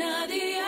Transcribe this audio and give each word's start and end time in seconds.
Cadena 0.00 0.26
Dial. 0.26 0.66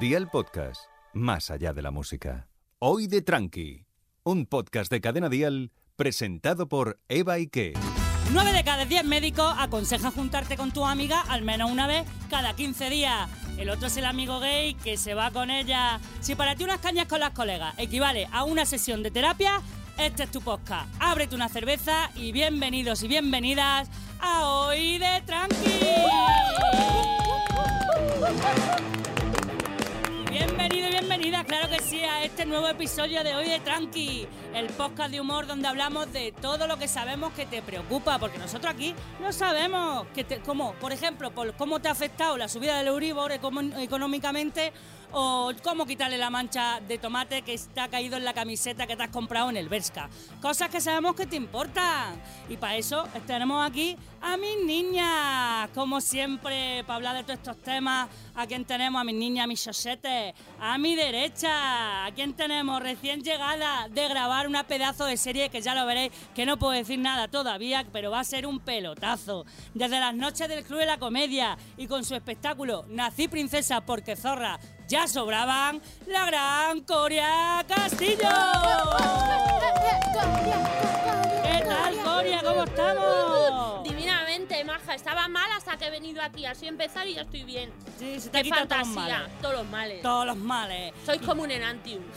Dial 0.00 0.30
Podcast, 0.30 0.84
más 1.12 1.50
allá 1.50 1.74
de 1.74 1.82
la 1.82 1.90
música. 1.90 2.48
Hoy 2.78 3.06
de 3.06 3.20
Tranqui, 3.20 3.84
un 4.22 4.46
podcast 4.46 4.90
de 4.90 5.02
Cadena 5.02 5.28
Dial 5.28 5.72
presentado 5.94 6.70
por 6.70 6.98
Eva 7.08 7.34
Ike. 7.34 7.74
9 8.32 8.52
de 8.52 8.64
cada 8.64 8.86
10 8.86 9.04
médicos 9.04 9.54
aconsejan 9.58 10.12
juntarte 10.12 10.56
con 10.56 10.72
tu 10.72 10.86
amiga 10.86 11.20
al 11.20 11.42
menos 11.42 11.70
una 11.70 11.86
vez 11.86 12.06
cada 12.30 12.56
15 12.56 12.88
días. 12.88 13.28
El 13.58 13.68
otro 13.68 13.88
es 13.88 13.96
el 13.98 14.06
amigo 14.06 14.40
gay 14.40 14.72
que 14.74 14.96
se 14.96 15.12
va 15.12 15.30
con 15.32 15.50
ella. 15.50 16.00
Si 16.20 16.34
para 16.34 16.56
ti 16.56 16.64
unas 16.64 16.80
cañas 16.80 17.08
con 17.08 17.20
las 17.20 17.32
colegas 17.32 17.74
equivale 17.76 18.26
a 18.32 18.44
una 18.44 18.64
sesión 18.64 19.02
de 19.02 19.10
terapia, 19.10 19.60
este 19.98 20.22
es 20.22 20.30
tu 20.30 20.40
podcast. 20.40 20.88
Ábrete 20.98 21.34
una 21.34 21.50
cerveza 21.50 22.10
y 22.16 22.32
bienvenidos 22.32 23.02
y 23.02 23.08
bienvenidas 23.08 23.90
a 24.22 24.48
Hoy 24.48 24.98
de 24.98 25.20
Tranqui. 25.26 25.80
Bienvenido 30.30 30.88
y 30.88 30.90
bienvenida, 30.92 31.44
claro 31.44 31.68
que 31.68 31.80
sí, 31.80 32.02
a 32.02 32.22
este 32.22 32.46
nuevo 32.46 32.68
episodio 32.68 33.24
de 33.24 33.34
Hoy 33.34 33.48
de 33.48 33.58
Tranqui, 33.60 34.28
el 34.54 34.68
podcast 34.68 35.10
de 35.10 35.20
humor 35.20 35.46
donde 35.46 35.66
hablamos 35.66 36.12
de 36.12 36.32
todo 36.40 36.66
lo 36.66 36.78
que 36.78 36.86
sabemos 36.86 37.32
que 37.32 37.46
te 37.46 37.62
preocupa, 37.62 38.18
porque 38.18 38.38
nosotros 38.38 38.72
aquí 38.72 38.94
no 39.20 39.32
sabemos 39.32 40.06
que 40.14 40.22
te, 40.22 40.40
cómo, 40.40 40.74
por 40.74 40.92
ejemplo, 40.92 41.32
por 41.32 41.54
cómo 41.56 41.80
te 41.80 41.88
ha 41.88 41.92
afectado 41.92 42.36
la 42.38 42.48
subida 42.48 42.78
del 42.78 42.86
Euribor 42.88 43.32
económicamente 43.32 44.72
o 45.12 45.52
cómo 45.62 45.86
quitarle 45.86 46.18
la 46.18 46.30
mancha 46.30 46.80
de 46.80 46.98
tomate 46.98 47.42
que 47.42 47.54
está 47.54 47.88
caído 47.88 48.16
en 48.16 48.24
la 48.24 48.32
camiseta 48.32 48.86
que 48.86 48.96
te 48.96 49.02
has 49.02 49.10
comprado 49.10 49.50
en 49.50 49.56
el 49.56 49.68
Berska. 49.68 50.08
Cosas 50.40 50.70
que 50.70 50.80
sabemos 50.80 51.14
que 51.14 51.26
te 51.26 51.36
importan. 51.36 52.20
Y 52.48 52.56
para 52.56 52.76
eso 52.76 53.04
tenemos 53.26 53.66
aquí 53.66 53.96
a 54.20 54.36
mis 54.36 54.64
niñas, 54.64 55.68
como 55.74 56.00
siempre, 56.00 56.84
para 56.84 56.96
hablar 56.96 57.16
de 57.16 57.22
todos 57.24 57.38
estos 57.38 57.56
temas. 57.62 58.08
¿A 58.34 58.46
quién 58.46 58.64
tenemos? 58.64 59.00
A 59.00 59.04
mis 59.04 59.14
niñas, 59.14 59.44
a 59.44 59.46
mis 59.46 59.62
chosetes. 59.62 60.34
A 60.60 60.78
mi 60.78 60.96
derecha, 60.96 62.06
¿a 62.06 62.10
quién 62.12 62.34
tenemos? 62.34 62.82
Recién 62.82 63.22
llegada 63.22 63.88
de 63.88 64.08
grabar 64.08 64.46
una 64.46 64.64
pedazo 64.64 65.04
de 65.04 65.16
serie 65.16 65.50
que 65.50 65.60
ya 65.60 65.74
lo 65.74 65.84
veréis, 65.86 66.12
que 66.34 66.46
no 66.46 66.58
puedo 66.58 66.72
decir 66.72 66.98
nada 66.98 67.28
todavía, 67.28 67.84
pero 67.92 68.10
va 68.10 68.20
a 68.20 68.24
ser 68.24 68.46
un 68.46 68.60
pelotazo. 68.60 69.44
Desde 69.74 70.00
las 70.00 70.14
noches 70.14 70.48
del 70.48 70.64
Club 70.64 70.78
de 70.80 70.86
la 70.86 70.98
Comedia 70.98 71.58
y 71.76 71.86
con 71.86 72.04
su 72.04 72.14
espectáculo 72.14 72.84
Nací 72.88 73.28
Princesa 73.28 73.80
porque 73.80 74.16
Zorra 74.16 74.58
ya 74.92 75.08
sobraban, 75.08 75.80
la 76.06 76.26
gran 76.26 76.82
Coria 76.82 77.64
Castillo. 77.66 78.28
¿Qué 81.42 81.64
tal, 81.66 81.96
Coria? 82.04 82.42
¿Cómo 82.44 82.64
estamos? 82.64 83.84
Divinamente, 83.84 84.62
maja. 84.64 84.94
Estaba 84.94 85.28
mal 85.28 85.50
hasta 85.56 85.78
que 85.78 85.86
he 85.86 85.90
venido 85.90 86.20
aquí. 86.20 86.44
Así 86.44 86.66
empezar 86.66 87.06
y 87.08 87.14
ya 87.14 87.22
estoy 87.22 87.44
bien. 87.44 87.70
Sí, 87.98 88.20
se 88.20 88.28
te 88.28 88.36
Qué 88.38 88.44
quitado 88.44 88.66
todos 88.68 88.80
los 88.80 88.88
fantasía. 88.88 89.18
males. 89.18 89.40
Todos 89.40 89.54
los 89.54 89.66
males. 89.68 90.02
Todos 90.02 90.26
los 90.26 90.36
males. 90.36 90.92
Soy 91.06 91.18
como 91.20 91.42
un 91.44 91.50
enantium. 91.50 92.02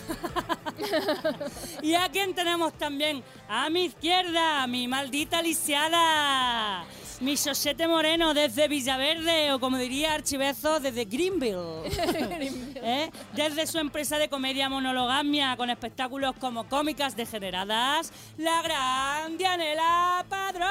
Y 1.81 1.93
a 1.95 2.09
quién 2.09 2.33
tenemos 2.35 2.73
también 2.73 3.23
a 3.47 3.69
mi 3.69 3.85
izquierda, 3.85 4.67
mi 4.67 4.87
maldita 4.89 5.41
lisiada. 5.41 6.83
Mi 7.21 7.37
Sosete 7.37 7.87
Moreno 7.87 8.33
desde 8.33 8.67
Villaverde, 8.67 9.53
o 9.53 9.59
como 9.59 9.77
diría 9.77 10.13
Archivezo, 10.15 10.81
desde 10.81 11.05
Greenville. 11.05 11.83
¿Eh? 12.75 13.11
Desde 13.33 13.67
su 13.67 13.79
empresa 13.79 14.17
de 14.17 14.29
comedia 14.29 14.69
monologamia, 14.69 15.55
con 15.57 15.69
espectáculos 15.69 16.35
como 16.39 16.67
cómicas 16.67 17.15
degeneradas, 17.15 18.11
la 18.37 18.61
gran 18.61 19.37
Dianela 19.37 20.25
Padrón. 20.29 20.69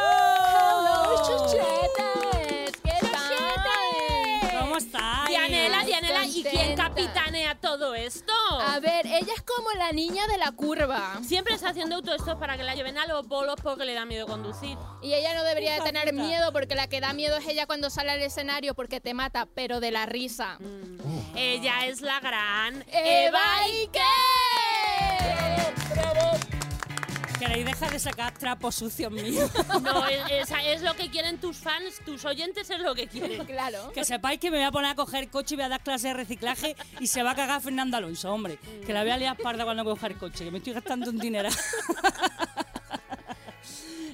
¿Qué 1.50 2.33
capitanea 6.94 7.54
todo 7.56 7.94
esto? 7.94 8.32
A 8.60 8.78
ver, 8.80 9.06
ella 9.06 9.32
es 9.34 9.42
como 9.42 9.70
la 9.72 9.92
niña 9.92 10.26
de 10.26 10.38
la 10.38 10.52
curva. 10.52 11.18
Siempre 11.22 11.54
está 11.54 11.70
haciendo 11.70 11.98
esto 12.14 12.38
para 12.38 12.56
que 12.56 12.62
la 12.62 12.74
lleven 12.74 12.98
a 12.98 13.06
los 13.06 13.26
bolos 13.26 13.56
porque 13.62 13.84
le 13.84 13.94
da 13.94 14.04
miedo 14.04 14.26
conducir. 14.26 14.78
Y 15.02 15.12
ella 15.12 15.34
no 15.34 15.42
debería 15.44 15.74
de 15.74 15.80
tener 15.80 16.10
puta. 16.10 16.22
miedo 16.22 16.52
porque 16.52 16.74
la 16.74 16.86
que 16.88 17.00
da 17.00 17.12
miedo 17.12 17.36
es 17.36 17.46
ella 17.46 17.66
cuando 17.66 17.90
sale 17.90 18.12
al 18.12 18.22
escenario 18.22 18.74
porque 18.74 19.00
te 19.00 19.14
mata, 19.14 19.46
pero 19.54 19.80
de 19.80 19.90
la 19.90 20.06
risa. 20.06 20.58
Ella 21.34 21.86
es 21.86 22.00
la 22.00 22.20
gran 22.20 22.84
¡Eva 22.92 23.42
Ike. 23.64 24.00
¿Queréis 27.38 27.66
dejar 27.66 27.90
de 27.92 27.98
sacar 27.98 28.32
trapos 28.38 28.74
sucios 28.76 29.10
míos? 29.12 29.50
No, 29.82 30.06
es, 30.06 30.20
es- 30.30 30.50
es 30.66 30.82
lo 30.82 30.94
que 30.94 31.10
quieren 31.10 31.38
tus 31.38 31.56
fans, 31.56 32.00
tus 32.04 32.24
oyentes 32.24 32.70
es 32.70 32.78
lo 32.80 32.94
que 32.94 33.06
quieren. 33.06 33.44
Claro. 33.44 33.90
Que 33.92 34.04
sepáis 34.04 34.38
que 34.40 34.50
me 34.50 34.58
voy 34.58 34.66
a 34.66 34.70
poner 34.72 34.90
a 34.90 34.94
coger 34.94 35.28
coche 35.28 35.54
y 35.54 35.56
voy 35.56 35.64
a 35.66 35.68
dar 35.68 35.80
clase 35.82 36.08
de 36.08 36.14
reciclaje 36.14 36.76
y 37.00 37.06
se 37.06 37.22
va 37.22 37.32
a 37.32 37.34
cagar 37.34 37.60
Fernando 37.60 37.96
Alonso, 37.96 38.32
hombre. 38.32 38.58
Que 38.86 38.92
la 38.92 39.02
voy 39.02 39.10
a 39.10 39.16
liar 39.16 39.36
parda 39.36 39.64
cuando 39.64 39.84
coja 39.84 40.06
el 40.06 40.16
coche, 40.16 40.44
que 40.44 40.50
me 40.50 40.58
estoy 40.58 40.72
gastando 40.72 41.10
un 41.10 41.18
dinero. 41.18 41.48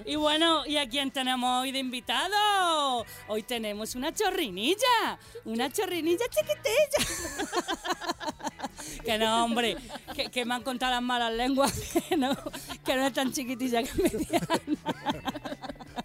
Y 0.06 0.16
bueno, 0.16 0.66
¿y 0.66 0.76
a 0.76 0.88
quién 0.88 1.12
tenemos 1.12 1.62
hoy 1.62 1.70
de 1.70 1.78
invitado? 1.78 3.06
Hoy 3.28 3.44
tenemos 3.44 3.94
una 3.94 4.12
chorrinilla, 4.12 5.18
una 5.44 5.70
chorrinilla 5.70 6.24
chiquitilla. 6.28 7.46
Que 9.04 9.18
no, 9.18 9.44
hombre, 9.44 9.76
que, 10.14 10.30
que 10.30 10.44
me 10.44 10.54
han 10.54 10.62
contado 10.62 10.92
las 10.92 11.02
malas 11.02 11.32
lenguas, 11.32 11.72
que 12.08 12.16
no, 12.16 12.36
que 12.84 12.96
no 12.96 13.06
es 13.06 13.12
tan 13.12 13.32
chiquitilla 13.32 13.82
que 13.82 14.02
mediana. 14.02 14.46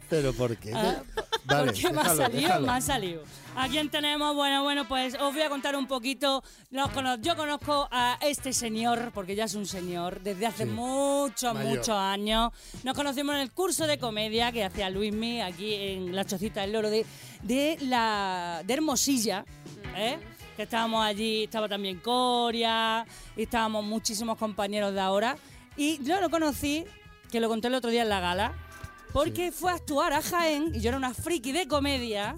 ¿Pero 0.09 0.33
por 0.33 0.55
qué? 0.57 0.71
Ah, 0.73 1.01
Vale, 1.45 1.71
Porque 1.73 1.81
me 1.93 1.99
ha 1.99 2.03
déjalo, 2.03 2.15
salido, 2.23 2.41
déjalo. 2.41 2.67
me 2.67 2.73
ha 2.73 2.81
salido. 2.81 3.23
¿A 3.55 3.67
quién 3.67 3.89
tenemos? 3.89 4.35
Bueno, 4.35 4.63
bueno, 4.63 4.87
pues 4.87 5.13
os 5.15 5.31
voy 5.33 5.41
a 5.43 5.49
contar 5.49 5.75
un 5.75 5.87
poquito. 5.87 6.43
Los 6.71 6.89
yo 7.21 7.35
conozco 7.35 7.87
a 7.91 8.17
este 8.21 8.51
señor, 8.51 9.11
porque 9.13 9.35
ya 9.35 9.45
es 9.45 9.53
un 9.55 9.65
señor, 9.67 10.21
desde 10.21 10.45
hace 10.47 10.63
Sí. 10.65 10.69
muchos, 10.71 11.53
Mayor. 11.53 11.69
muchos 11.77 11.89
años. 11.97 12.51
Nos 12.83 12.95
conocimos 12.95 13.35
en 13.35 13.41
el 13.41 13.51
curso 13.51 13.85
de 13.87 13.97
comedia 13.99 14.51
que 14.51 14.63
hacía 14.63 14.89
Luismi 14.89 15.41
aquí 15.41 15.73
en 15.75 16.15
la 16.15 16.25
Chocita 16.25 16.61
del 16.61 16.71
Loro 16.73 16.89
de, 16.89 17.05
de, 17.43 17.77
la, 17.81 18.61
de 18.65 18.73
Hermosilla. 18.73 19.45
¿eh? 19.95 20.17
Que 20.55 20.63
estábamos 20.63 21.03
allí, 21.03 21.43
estaba 21.43 21.67
también 21.67 21.99
Coria, 21.99 23.05
y 23.35 23.43
estábamos 23.43 23.83
muchísimos 23.83 24.38
compañeros 24.38 24.93
de 24.93 25.01
ahora. 25.01 25.38
Y 25.75 26.01
yo 26.03 26.19
lo 26.21 26.29
conocí, 26.29 26.85
que 27.31 27.39
lo 27.39 27.49
conté 27.49 27.67
el 27.67 27.75
otro 27.75 27.89
día 27.89 28.03
en 28.03 28.09
la 28.09 28.21
gala, 28.21 28.53
porque 29.11 29.51
fue 29.51 29.71
a 29.71 29.75
actuar 29.75 30.13
a 30.13 30.21
Jaén 30.21 30.73
y 30.75 30.81
yo 30.81 30.89
era 30.89 30.97
una 30.97 31.13
friki 31.13 31.51
de 31.51 31.67
comedia. 31.67 32.38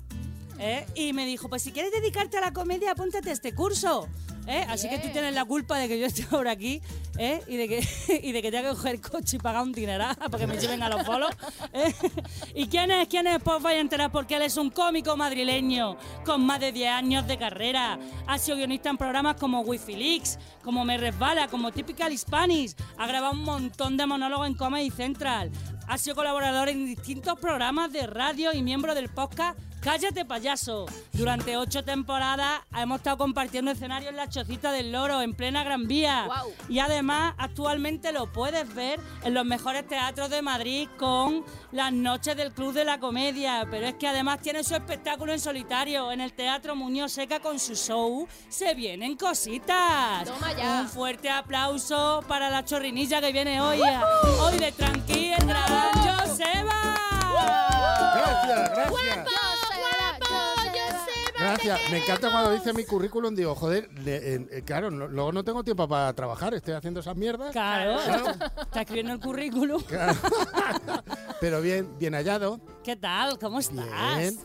¿eh? 0.60 0.86
Y 0.96 1.14
me 1.14 1.26
dijo, 1.26 1.50
pues 1.50 1.64
si 1.64 1.72
quieres 1.72 1.92
dedicarte 1.92 2.38
a 2.38 2.42
la 2.42 2.54
comedia, 2.54 2.92
apúntate 2.92 3.30
a 3.30 3.34
este 3.34 3.54
curso. 3.54 4.08
¿Eh? 4.48 4.66
Así 4.70 4.90
que 4.90 4.98
tú 4.98 5.10
tienes 5.10 5.34
la 5.34 5.46
culpa 5.46 5.78
de 5.78 5.88
que 5.88 6.00
yo 6.00 6.06
esté 6.06 6.26
ahora 6.32 6.52
aquí 6.52 6.82
¿eh? 7.18 7.42
y, 7.48 7.58
de 7.58 7.68
que, 7.68 7.88
y 8.24 8.32
de 8.32 8.42
que 8.42 8.52
tenga 8.52 8.70
que 8.70 8.76
coger 8.76 9.02
coche 9.02 9.36
y 9.38 9.40
pagar 9.40 9.64
un 9.64 9.72
dineral 9.72 10.16
para 10.18 10.38
que 10.38 10.48
me 10.48 10.58
lleven 10.58 10.82
a 10.82 10.90
los 10.90 11.06
bolos. 11.06 11.32
¿eh? 11.74 11.94
¿Y 12.56 12.68
quién 12.68 12.92
es? 12.92 13.08
¿Quién 13.08 13.28
es? 13.28 13.42
Pues 13.44 13.62
vais 13.62 13.78
a 13.78 13.82
enterar 13.82 14.12
porque 14.12 14.36
él 14.36 14.44
es 14.44 14.58
un 14.58 14.70
cómico 14.70 15.16
madrileño 15.16 15.98
con 16.26 16.46
más 16.46 16.60
de 16.60 16.72
10 16.72 16.90
años 16.92 17.28
de 17.28 17.38
carrera. 17.38 18.00
Ha 18.26 18.38
sido 18.40 18.58
guionista 18.58 18.90
en 18.90 18.98
programas 18.98 19.36
como 19.36 19.62
Wifi 19.62 19.96
Leaks, 19.96 20.40
como 20.64 20.86
Me 20.86 20.98
Resbala, 20.98 21.48
como 21.48 21.72
Typical 21.72 22.18
Spanish. 22.18 22.76
Ha 22.98 23.08
grabado 23.08 23.34
un 23.34 23.44
montón 23.44 23.98
de 23.98 24.06
monólogos 24.06 24.48
en 24.48 24.56
Comedy 24.56 24.90
Central. 24.90 25.52
Ha 25.88 25.98
sido 25.98 26.16
colaborador 26.16 26.70
en 26.70 26.86
distintos 26.86 27.40
programas 27.40 27.92
de 27.94 28.06
radio 28.08 28.52
y 28.54 28.62
miembro 28.62 28.94
del 28.94 29.10
podcast 29.10 29.58
Cállate 29.88 30.26
payaso. 30.26 30.86
Durante 31.14 31.56
ocho 31.56 31.82
temporadas 31.82 32.60
hemos 32.76 32.98
estado 32.98 33.18
compartiendo 33.18 33.72
escenario 33.72 34.10
en 34.10 34.18
la 34.18 34.28
Chocita 34.28 34.74
del 34.74 34.92
Loro, 34.92 35.22
en 35.22 35.34
plena 35.34 35.64
Gran 35.64 35.88
Vía. 35.88 36.28
Y 36.68 36.80
además 36.80 37.36
actualmente 37.38 38.12
lo 38.12 38.30
puedes 38.34 38.76
ver 38.76 39.00
en 39.24 39.34
los 39.34 39.46
mejores 39.46 39.88
teatros 39.88 40.30
de 40.30 40.42
Madrid 40.42 40.90
con 40.98 41.46
las 41.72 41.94
noches 41.94 42.36
del 42.36 42.52
Club 42.52 42.74
de 42.74 42.84
la 42.84 43.00
Comedia. 43.00 43.66
Pero 43.72 43.88
es 43.88 43.94
que 43.94 44.10
además 44.10 44.42
tiene 44.42 44.62
su 44.66 44.76
espectáculo 44.76 45.32
en 45.32 45.40
solitario 45.40 46.12
en 46.12 46.20
el 46.20 46.34
Teatro 46.34 46.76
Muñoz 46.76 47.14
Seca 47.14 47.40
con 47.40 47.58
su 47.58 47.74
show 47.74 48.28
Se 48.50 48.74
Vienen 48.74 49.16
Cositas. 49.16 50.26
Toma 50.26 50.52
ya. 50.52 50.82
Un 50.82 50.90
fuerte 50.90 51.30
aplauso 51.30 52.26
para 52.28 52.50
la 52.50 52.66
chorrinilla 52.66 53.22
que 53.22 53.32
viene 53.32 53.62
hoy. 53.62 53.80
Hoy 54.42 54.58
de 54.58 54.70
Tranqui, 54.74 55.32
el 55.32 55.46
gran 55.46 55.94
Joseba. 55.94 56.98
Gracias, 58.18 58.70
gracias. 58.70 58.90
Joseba, 58.90 59.47
Gracias. 61.50 61.80
Me 61.92 61.98
encanta 62.00 62.32
cuando 62.32 62.52
dice 62.52 62.74
mi 62.74 62.84
currículum, 62.84 63.34
digo, 63.36 63.56
joder, 63.56 63.90
le- 64.04 64.36
eh, 64.36 64.48
eh, 64.52 64.62
claro, 64.66 64.92
no- 64.92 65.08
luego 65.08 65.32
no 65.32 65.44
tengo 65.44 65.64
tiempo 65.64 65.88
para 65.88 66.14
trabajar, 66.14 66.54
estoy 66.54 66.74
haciendo 66.74 67.00
esas 67.00 67.16
mierdas. 67.16 67.52
Claro, 67.52 67.98
Claro. 68.04 68.32
está 68.62 68.82
escribiendo 68.82 69.14
el 69.14 69.20
currículum. 69.20 69.82
Claro. 69.84 70.18
Pero 71.42 71.62
bien, 71.62 71.98
bien 72.00 72.14
hallado. 72.14 72.60
¿Qué 72.84 72.96
tal? 72.96 73.38
¿Cómo 73.40 73.60
estás? 73.60 73.86
Bien. 74.18 74.38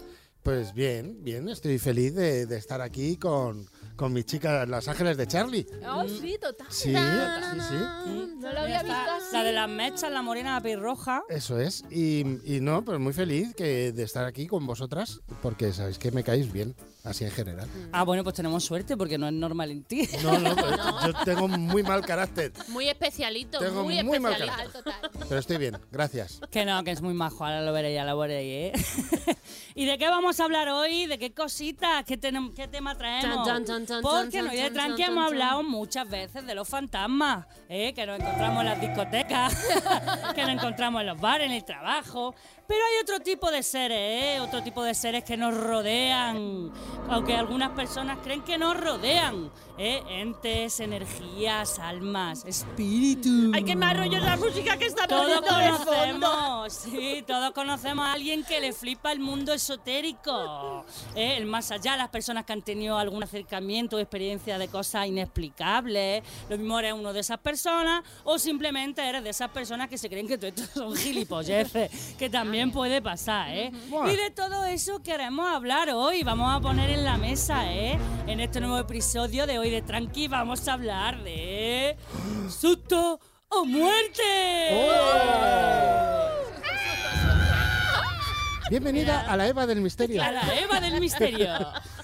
Pues 0.42 0.74
bien, 0.74 1.22
bien, 1.22 1.48
estoy 1.48 1.78
feliz 1.78 2.16
de, 2.16 2.46
de 2.46 2.56
estar 2.56 2.80
aquí 2.80 3.16
con, 3.16 3.64
con 3.94 4.12
mi 4.12 4.24
chica 4.24 4.66
Los 4.66 4.88
Ángeles 4.88 5.16
de 5.16 5.28
Charlie. 5.28 5.64
Oh, 5.88 6.02
sí, 6.08 6.36
total. 6.40 6.66
Sí, 6.68 6.92
sí, 6.92 7.60
sí. 7.68 8.34
No 8.40 8.52
lo 8.52 8.58
había 8.58 8.68
Ya 8.68 8.80
está. 8.80 8.96
visto 8.98 9.12
así. 9.12 9.26
La 9.36 9.44
de 9.44 9.52
las 9.52 9.68
mechas, 9.68 10.10
la 10.10 10.20
morena, 10.20 10.54
la 10.54 10.60
pelirroja. 10.60 11.22
Eso 11.28 11.60
es. 11.60 11.84
Y, 11.92 12.24
y 12.44 12.60
no, 12.60 12.84
pues 12.84 12.98
muy 12.98 13.12
feliz 13.12 13.54
que 13.54 13.92
de 13.92 14.02
estar 14.02 14.24
aquí 14.24 14.48
con 14.48 14.66
vosotras, 14.66 15.20
porque 15.42 15.72
sabéis 15.72 15.98
que 16.00 16.10
me 16.10 16.24
caéis 16.24 16.52
bien, 16.52 16.74
así 17.04 17.24
en 17.24 17.30
general. 17.30 17.68
Ah, 17.92 18.04
bueno, 18.04 18.22
pues 18.22 18.34
tenemos 18.34 18.64
suerte 18.64 18.96
porque 18.96 19.18
no 19.18 19.26
es 19.26 19.32
normal 19.32 19.70
en 19.70 19.84
ti. 19.84 20.08
No, 20.22 20.38
no, 20.38 20.54
pues 20.56 20.76
yo 21.06 21.24
tengo 21.24 21.48
muy 21.48 21.82
mal 21.82 22.04
carácter, 22.04 22.52
Muy 22.68 22.88
especialito, 22.88 23.58
Tengo 23.58 23.84
muy, 23.84 24.02
muy 24.02 24.20
mal 24.20 24.32
especialito. 24.32 24.82
Total, 24.82 25.00
total. 25.00 25.26
pero 25.28 25.40
estoy 25.40 25.58
bien, 25.58 25.78
gracias. 25.90 26.40
Que 26.50 26.64
no, 26.64 26.82
que 26.84 26.90
es 26.90 27.02
muy 27.02 27.14
majo, 27.14 27.44
ahora 27.44 27.62
lo 27.62 27.72
veréis, 27.72 27.94
ya 27.96 28.04
lo 28.04 28.18
veréis, 28.18 28.74
¿eh? 28.74 29.36
¿Y 29.74 29.86
de 29.86 29.98
qué 29.98 30.08
vamos 30.08 30.38
a 30.38 30.44
hablar 30.44 30.68
hoy? 30.68 31.06
¿De 31.06 31.18
qué 31.18 31.32
cositas? 31.32 32.04
¿Qué, 32.04 32.18
qué 32.18 32.68
tema 32.68 32.94
traemos? 32.96 33.46
Chan, 33.46 33.64
chan, 33.64 33.86
chan, 33.86 34.02
Porque 34.02 34.38
en 34.38 34.48
Hoy 34.48 34.56
de 34.56 34.70
Tranqui 34.70 35.02
hemos 35.02 35.26
hablado 35.26 35.62
muchas 35.62 36.08
veces 36.08 36.46
de 36.46 36.54
los 36.54 36.68
fantasmas, 36.68 37.46
¿eh? 37.68 37.92
Que 37.94 38.06
nos 38.06 38.20
encontramos 38.20 38.60
en 38.60 38.66
las 38.66 38.80
discotecas, 38.80 39.54
que 40.34 40.42
nos 40.42 40.50
encontramos 40.50 41.00
en 41.00 41.06
los 41.06 41.20
bares, 41.20 41.46
en 41.46 41.52
el 41.54 41.64
trabajo. 41.64 42.34
Pero 42.66 42.80
hay 42.84 43.02
otro 43.02 43.20
tipo 43.20 43.50
de 43.50 43.62
seres, 43.62 43.98
¿eh? 43.98 44.40
Otro 44.40 44.62
tipo 44.62 44.82
de 44.82 44.94
seres 44.94 45.24
que 45.24 45.36
nos 45.36 45.54
rodean, 45.54 46.72
aunque 47.08 47.34
algunas 47.34 47.70
personas 47.70 48.18
creen 48.22 48.42
que 48.42 48.56
nos 48.56 48.78
rodean, 48.78 49.50
¿eh? 49.82 50.02
Entes, 50.08 50.78
energías, 50.78 51.80
almas, 51.80 52.44
espíritus. 52.44 53.50
Ay, 53.52 53.64
qué 53.64 53.74
más 53.74 53.96
rollo 53.96 54.20
la 54.20 54.36
música 54.36 54.76
que 54.76 54.86
está 54.86 55.08
Todos 55.08 55.40
conocemos, 55.40 56.72
sí, 56.72 57.24
todos 57.26 57.50
conocemos 57.50 58.06
a 58.06 58.12
alguien 58.12 58.44
que 58.44 58.60
le 58.60 58.72
flipa 58.72 59.10
el 59.10 59.18
mundo 59.18 59.52
esotérico, 59.52 60.84
¿eh? 61.16 61.36
el 61.36 61.46
más 61.46 61.72
allá, 61.72 61.96
las 61.96 62.10
personas 62.10 62.44
que 62.44 62.52
han 62.52 62.62
tenido 62.62 62.96
algún 62.96 63.24
acercamiento 63.24 63.96
o 63.96 63.98
experiencia 63.98 64.56
de 64.56 64.68
cosas 64.68 65.08
inexplicables, 65.08 66.22
lo 66.48 66.58
mismo 66.58 66.78
eres 66.78 66.92
uno 66.92 67.12
de 67.12 67.20
esas 67.20 67.38
personas 67.38 68.04
o 68.22 68.38
simplemente 68.38 69.02
eres 69.02 69.24
de 69.24 69.30
esas 69.30 69.50
personas 69.50 69.88
que 69.88 69.98
se 69.98 70.08
creen 70.08 70.28
que 70.28 70.38
todo 70.38 70.46
esto 70.46 70.62
son 70.72 70.94
gilipolleces, 70.94 72.14
que 72.16 72.30
también 72.30 72.70
puede 72.70 73.02
pasar, 73.02 73.48
¿eh? 73.50 73.72
Y 73.90 74.16
de 74.16 74.30
todo 74.30 74.64
eso 74.64 75.02
queremos 75.02 75.48
hablar 75.48 75.90
hoy, 75.90 76.22
vamos 76.22 76.54
a 76.54 76.60
poner 76.60 76.90
en 76.90 77.04
la 77.04 77.16
mesa, 77.16 77.72
¿eh? 77.72 77.98
En 78.28 78.38
este 78.38 78.60
nuevo 78.60 78.78
episodio 78.78 79.46
de 79.46 79.58
Hoy 79.58 79.71
de 79.72 79.80
Tranqui 79.80 80.28
vamos 80.28 80.68
a 80.68 80.74
hablar 80.74 81.22
de... 81.22 81.96
¡Susto 82.50 83.18
o 83.48 83.64
muerte! 83.64 84.22
Bienvenida 88.68 89.22
a 89.22 89.34
la 89.38 89.48
Eva 89.48 89.66
del 89.66 89.80
Misterio. 89.80 90.22
A 90.22 90.30
la 90.30 90.54
Eva 90.58 90.78
del 90.78 91.00
misterio. 91.00 91.48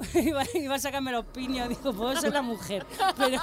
Iba, 0.14 0.44
iba 0.54 0.74
a 0.74 0.78
sacarme 0.78 1.12
los 1.12 1.26
piños, 1.26 1.68
digo, 1.68 1.92
puedo 1.92 2.16
ser 2.16 2.32
la 2.32 2.42
mujer. 2.42 2.86
Pero, 3.16 3.40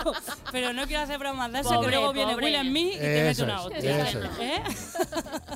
pero 0.51 0.73
no 0.73 0.85
quiero 0.87 1.03
hacer 1.03 1.19
bromas 1.19 1.51
de 1.51 1.59
eso, 1.59 1.81
que 1.81 1.87
luego 1.87 2.13
viene 2.13 2.33
pobre. 2.33 2.45
Will 2.47 2.55
en 2.55 2.73
mí 2.73 2.91
y 2.93 2.97
te 2.97 3.23
mete 3.23 3.43
una 3.43 3.55
es, 3.55 3.65
hostia. 3.65 4.07
eso 4.07 4.19
es. 4.23 4.39
¿Eh? 4.39 4.63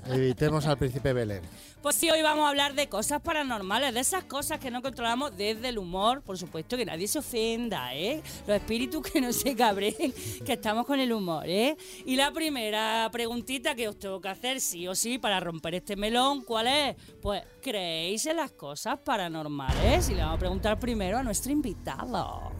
Evitemos 0.13 0.65
al 0.67 0.77
príncipe 0.77 1.13
Belén. 1.13 1.41
Pues 1.81 1.95
sí, 1.95 2.11
hoy 2.11 2.21
vamos 2.21 2.45
a 2.45 2.49
hablar 2.49 2.75
de 2.75 2.87
cosas 2.87 3.21
paranormales, 3.21 3.93
de 3.95 4.01
esas 4.01 4.23
cosas 4.25 4.59
que 4.59 4.69
no 4.69 4.83
controlamos 4.83 5.35
desde 5.35 5.69
el 5.69 5.79
humor, 5.79 6.21
por 6.21 6.37
supuesto, 6.37 6.77
que 6.77 6.85
nadie 6.85 7.07
se 7.07 7.17
ofenda, 7.17 7.95
¿eh? 7.95 8.21
Los 8.45 8.57
espíritus 8.57 9.01
que 9.01 9.19
no 9.19 9.33
se 9.33 9.55
cabreen, 9.55 10.13
que 10.45 10.53
estamos 10.53 10.85
con 10.85 10.99
el 10.99 11.11
humor, 11.11 11.45
¿eh? 11.47 11.75
Y 12.05 12.15
la 12.15 12.31
primera 12.31 13.09
preguntita 13.11 13.73
que 13.73 13.87
os 13.87 13.97
tengo 13.97 14.21
que 14.21 14.29
hacer, 14.29 14.61
sí 14.61 14.87
o 14.87 14.93
sí, 14.93 15.17
para 15.17 15.39
romper 15.39 15.73
este 15.73 15.95
melón, 15.95 16.43
¿cuál 16.43 16.67
es? 16.67 16.95
Pues, 17.19 17.41
¿creéis 17.63 18.27
en 18.27 18.37
las 18.37 18.51
cosas 18.51 18.99
paranormales? 18.99 20.07
Y 20.09 20.13
le 20.13 20.21
vamos 20.21 20.35
a 20.35 20.39
preguntar 20.39 20.79
primero 20.79 20.90
a 20.91 21.23
nuestro 21.23 21.51
invitado. 21.51 22.51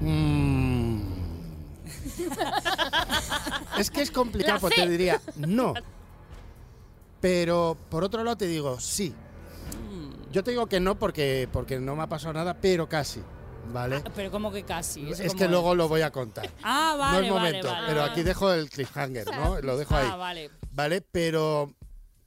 Mm. 0.00 1.00
es 3.78 3.90
que 3.90 4.02
es 4.02 4.10
complicado, 4.10 4.68
fe. 4.68 4.74
te 4.76 4.88
diría 4.88 5.20
no. 5.36 5.74
Pero 7.20 7.76
por 7.90 8.04
otro 8.04 8.22
lado 8.24 8.36
te 8.36 8.46
digo 8.46 8.78
sí. 8.80 9.14
Yo 10.32 10.44
te 10.44 10.52
digo 10.52 10.66
que 10.66 10.78
no 10.78 10.96
porque, 10.96 11.48
porque 11.52 11.80
no 11.80 11.96
me 11.96 12.04
ha 12.04 12.06
pasado 12.06 12.32
nada, 12.34 12.54
pero 12.54 12.88
casi. 12.88 13.20
¿Vale? 13.72 14.02
Pero 14.14 14.30
como 14.30 14.52
que 14.52 14.62
casi. 14.62 15.10
¿eso 15.10 15.22
es 15.22 15.34
que 15.34 15.48
luego 15.48 15.74
lo 15.74 15.88
voy 15.88 16.02
a 16.02 16.10
contar. 16.10 16.48
Ah, 16.62 16.92
no 16.94 16.98
vale, 16.98 17.26
es 17.26 17.32
vale, 17.32 17.48
momento, 17.48 17.68
vale. 17.68 17.86
pero 17.88 18.02
aquí 18.04 18.22
dejo 18.22 18.52
el 18.52 18.70
cliffhanger, 18.70 19.26
¿no? 19.34 19.60
Lo 19.60 19.76
dejo 19.76 19.96
ahí. 19.96 20.08
Ah, 20.10 20.16
vale. 20.16 20.50
¿Vale? 20.70 21.00
Pero 21.02 21.74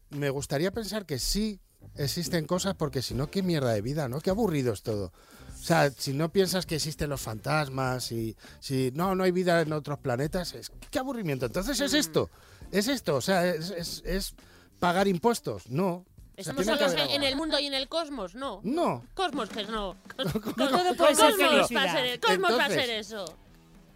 me 0.10 0.30
gustaría 0.30 0.72
pensar 0.72 1.06
que 1.06 1.18
sí 1.18 1.60
existen 1.96 2.46
cosas, 2.46 2.76
porque 2.76 3.02
si 3.02 3.14
no, 3.14 3.30
qué 3.30 3.44
mierda 3.44 3.72
de 3.74 3.82
vida, 3.82 4.08
¿no? 4.10 4.20
Qué 4.22 4.30
aburrido 4.30 4.74
es 4.74 4.82
todo. 4.84 5.12
O 5.60 5.66
sea, 5.66 5.90
si 5.92 6.12
no 6.14 6.30
piensas 6.30 6.66
que 6.66 6.76
existen 6.76 7.10
los 7.10 7.22
fantasmas 7.22 8.12
y 8.12 8.36
si 8.60 8.92
no, 8.96 9.16
no 9.16 9.24
hay 9.24 9.32
vida 9.32 9.62
en 9.62 9.72
otros 9.72 9.98
planetas, 10.00 10.54
es 10.54 10.72
qué 10.92 11.00
aburrimiento. 11.00 11.46
Entonces 11.46 11.80
es 11.80 11.94
esto, 11.94 12.30
es 12.72 12.88
esto, 12.88 13.16
o 13.16 13.22
sea, 13.22 13.48
es, 13.48 13.70
es- 13.72 14.02
es 14.06 14.36
pagar 14.80 15.08
impuestos, 15.08 15.70
no. 15.70 15.88
O 16.36 16.42
sea, 16.44 16.52
Estamos 16.54 16.66
solos 16.66 16.96
en 17.12 17.24
el 17.24 17.36
mundo 17.36 17.60
y 17.60 17.68
en 17.68 17.76
el 17.76 17.88
cosmos, 17.88 18.34
no. 18.36 18.60
No, 18.64 19.06
Cosmos 19.14 19.50
que 19.50 19.64
no. 19.66 19.96
No 20.58 20.70
todo 20.70 20.96
puede 20.96 21.16
ser 21.16 21.32
Cosmos 21.32 21.70
va 21.76 21.84
a 21.84 21.92
ser, 21.94 22.20
Cosmos 22.20 22.52
va 22.58 22.66
a 22.66 22.70
ser 22.70 22.90
eso. 22.90 23.26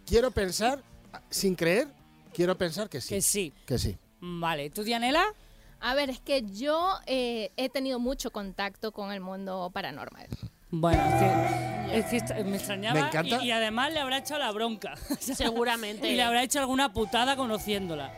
quiero 0.06 0.30
pensar, 0.30 0.82
sin 1.30 1.54
creer, 1.56 1.88
quiero 2.32 2.56
pensar 2.56 2.88
que 2.88 3.00
sí. 3.00 3.08
Que 3.16 3.20
sí. 3.22 3.52
Que 3.66 3.76
sí. 3.78 3.98
Vale, 4.20 4.70
¿tú, 4.70 4.84
Dianela? 4.84 5.24
A 5.80 5.94
ver, 5.94 6.10
es 6.10 6.20
que 6.20 6.42
yo 6.44 6.94
eh, 7.06 7.50
he 7.56 7.68
tenido 7.68 7.98
mucho 7.98 8.30
contacto 8.32 8.92
con 8.92 9.12
el 9.12 9.20
mundo 9.20 9.70
paranormal. 9.72 10.26
Bueno, 10.70 11.02
es 11.02 11.14
que, 11.14 11.98
es 11.98 12.04
que 12.06 12.16
esta- 12.18 12.34
me 12.44 12.56
extrañaba 12.56 13.00
Me 13.00 13.06
encanta. 13.06 13.42
Y, 13.42 13.46
y 13.48 13.50
además 13.52 13.92
le 13.92 14.00
habrá 14.00 14.18
echado 14.18 14.40
la 14.40 14.50
bronca. 14.52 14.94
Seguramente. 15.20 16.10
Y 16.10 16.16
le 16.16 16.22
habrá 16.22 16.42
hecho 16.42 16.58
alguna 16.60 16.92
putada 16.92 17.36
conociéndola. 17.36 18.12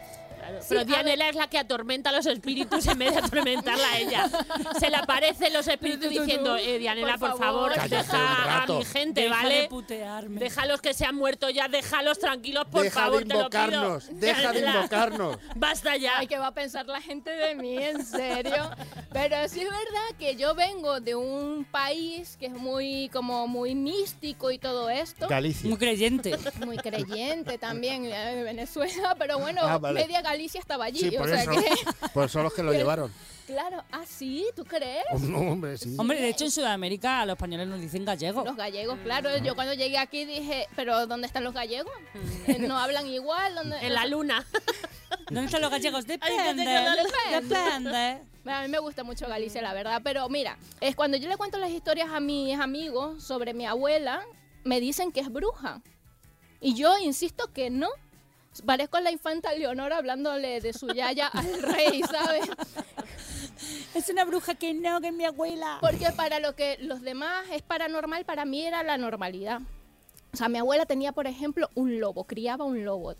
Claro, 0.50 0.62
Sí, 0.62 0.67
Pero 0.70 0.85
Dianela 0.85 1.29
es 1.29 1.37
la 1.37 1.49
que 1.49 1.58
atormenta 1.58 2.11
a 2.11 2.12
los 2.12 2.26
espíritus 2.26 2.87
en 2.87 2.99
vez 2.99 3.12
de 3.14 3.19
atormentarla 3.20 3.87
a 3.93 3.99
ella. 3.99 4.31
Se 4.79 4.91
le 4.91 4.97
aparecen 4.97 5.52
los 5.52 5.67
espíritus 5.69 6.11
diciendo, 6.11 6.56
eh, 6.56 6.79
Dianela, 6.79 7.17
por, 7.19 7.31
Por 7.31 7.38
favor, 7.38 7.73
deja 7.88 8.62
a 8.62 8.67
mi 8.67 8.85
gente, 8.85 9.23
Deja 9.23 9.35
¿vale? 9.43 9.55
de 9.62 9.69
putearme. 9.69 10.41
Déjalos 10.41 10.81
que 10.81 10.94
se 10.94 11.05
han 11.06 11.14
muerto 11.14 11.49
ya, 11.50 11.69
déjalos 11.69 12.19
tranquilos, 12.19 12.67
por 12.70 12.82
deja 12.82 13.00
favor, 13.00 13.25
de 13.25 13.26
te 13.26 13.35
lo 13.35 13.49
pido. 13.50 13.64
invocarnos, 13.64 14.08
deja 14.20 14.52
de 14.52 14.61
invocarnos. 14.61 15.38
Basta 15.56 15.97
ya. 15.97 16.19
Ay, 16.19 16.26
¿qué 16.26 16.38
va 16.38 16.49
a 16.49 16.55
pensar 16.55 16.87
la 16.87 17.00
gente 17.00 17.31
de 17.31 17.55
mí? 17.55 17.76
¿En 17.79 18.05
serio? 18.05 18.70
Pero 19.12 19.37
sí 19.49 19.61
es 19.61 19.69
verdad 19.70 20.17
que 20.19 20.37
yo 20.37 20.55
vengo 20.55 21.00
de 21.00 21.14
un 21.14 21.64
país 21.70 22.37
que 22.38 22.47
es 22.47 22.52
muy, 22.52 23.08
como 23.12 23.47
muy 23.47 23.75
místico 23.75 24.50
y 24.50 24.58
todo 24.58 24.91
esto. 24.91 25.29
Galicia. 25.29 25.69
Muy 25.69 25.79
creyente. 25.79 26.37
Muy 26.64 26.76
creyente 26.76 27.58
también 27.58 28.02
de 28.02 28.43
Venezuela, 28.44 29.14
pero 29.19 29.38
bueno, 29.38 29.61
Ah, 29.64 29.79
vale. 29.79 30.00
media 30.00 30.20
Galicia 30.20 30.39
estaba 30.46 30.84
allí. 30.87 31.00
Sí, 31.10 31.16
o 31.16 31.20
por 31.20 31.28
sea 31.28 31.42
eso. 31.42 31.50
que, 31.52 31.64
Pues 32.14 32.31
son 32.32 32.44
los 32.44 32.52
que 32.54 32.62
lo 32.62 32.72
llevaron. 32.81 33.12
claro, 33.46 33.82
¿ah, 33.92 34.04
sí? 34.06 34.46
¿Tú 34.56 34.64
crees? 34.64 35.04
Oh, 35.12 35.19
no, 35.19 35.38
hombre, 35.38 35.76
sí. 35.78 35.94
Hombre, 35.98 36.20
de 36.20 36.28
hecho 36.28 36.44
en 36.44 36.50
Sudamérica 36.50 37.20
a 37.20 37.26
los 37.26 37.34
españoles 37.34 37.69
nos 37.69 37.81
dicen 37.81 38.04
gallego. 38.04 38.44
Los 38.44 38.56
gallegos, 38.56 38.99
claro. 39.04 39.37
Yo 39.38 39.54
cuando 39.54 39.75
llegué 39.75 39.99
aquí 39.99 40.25
dije, 40.25 40.66
¿pero 40.76 41.06
dónde 41.06 41.26
están 41.26 41.44
los 41.44 41.54
gallegos? 41.54 41.92
Eh, 42.47 42.59
¿No 42.61 42.78
hablan 42.78 43.06
igual? 43.06 43.54
¿Dónde? 43.54 43.76
En 43.85 43.94
la 43.94 44.06
luna. 44.06 44.47
¿Dónde 45.26 45.44
están 45.47 45.61
los 45.62 45.70
gallegos? 45.70 46.06
Depende. 46.06 46.64
Depende. 47.30 48.23
A 48.47 48.62
mí 48.62 48.68
me 48.68 48.78
gusta 48.78 49.04
mucho 49.04 49.28
Galicia, 49.28 49.61
la 49.62 49.75
verdad. 49.75 50.00
Pero 50.02 50.28
mira, 50.28 50.56
es 50.80 50.97
cuando 50.97 51.16
yo 51.16 51.28
le 51.28 51.37
cuento 51.37 51.59
las 51.59 51.70
historias 51.70 52.09
a 52.11 52.20
mis 52.20 52.59
amigos 52.59 53.23
sobre 53.23 53.52
mi 53.54 53.66
abuela, 53.66 54.23
me 54.64 54.80
dicen 54.80 55.12
que 55.12 55.20
es 55.20 55.30
bruja. 55.30 55.82
Y 56.61 56.75
yo 56.75 56.97
insisto 56.99 57.52
que 57.52 57.70
no. 57.70 57.88
Parezco 58.66 58.99
la 59.00 59.11
infanta 59.11 59.52
Leonora 59.54 59.99
hablándole 59.99 60.61
de 60.61 60.73
su 60.73 60.88
yaya 60.88 61.28
al 61.28 61.62
rey, 61.62 62.02
¿sabes? 62.11 62.49
Es 63.95 64.09
una 64.09 64.25
bruja 64.25 64.54
que 64.54 64.75
no, 64.75 65.00
que 65.00 65.09
es 65.09 65.14
mi 65.14 65.25
abuela. 65.25 65.78
Porque 65.80 66.11
para 66.16 66.40
lo 66.40 66.54
que 66.54 66.76
los 66.80 67.00
demás 67.00 67.47
es 67.52 67.62
paranormal, 67.62 68.25
para 68.25 68.45
mí 68.45 68.64
era 68.64 68.83
la 68.83 68.97
normalidad. 68.99 69.61
O 70.33 70.37
sea, 70.37 70.49
mi 70.49 70.59
abuela 70.59 70.87
tenía, 70.87 71.12
por 71.12 71.26
ejemplo, 71.26 71.69
un 71.75 72.00
lobo, 72.00 72.25
criaba 72.25 72.64
un 72.64 72.85
lobo. 72.85 73.14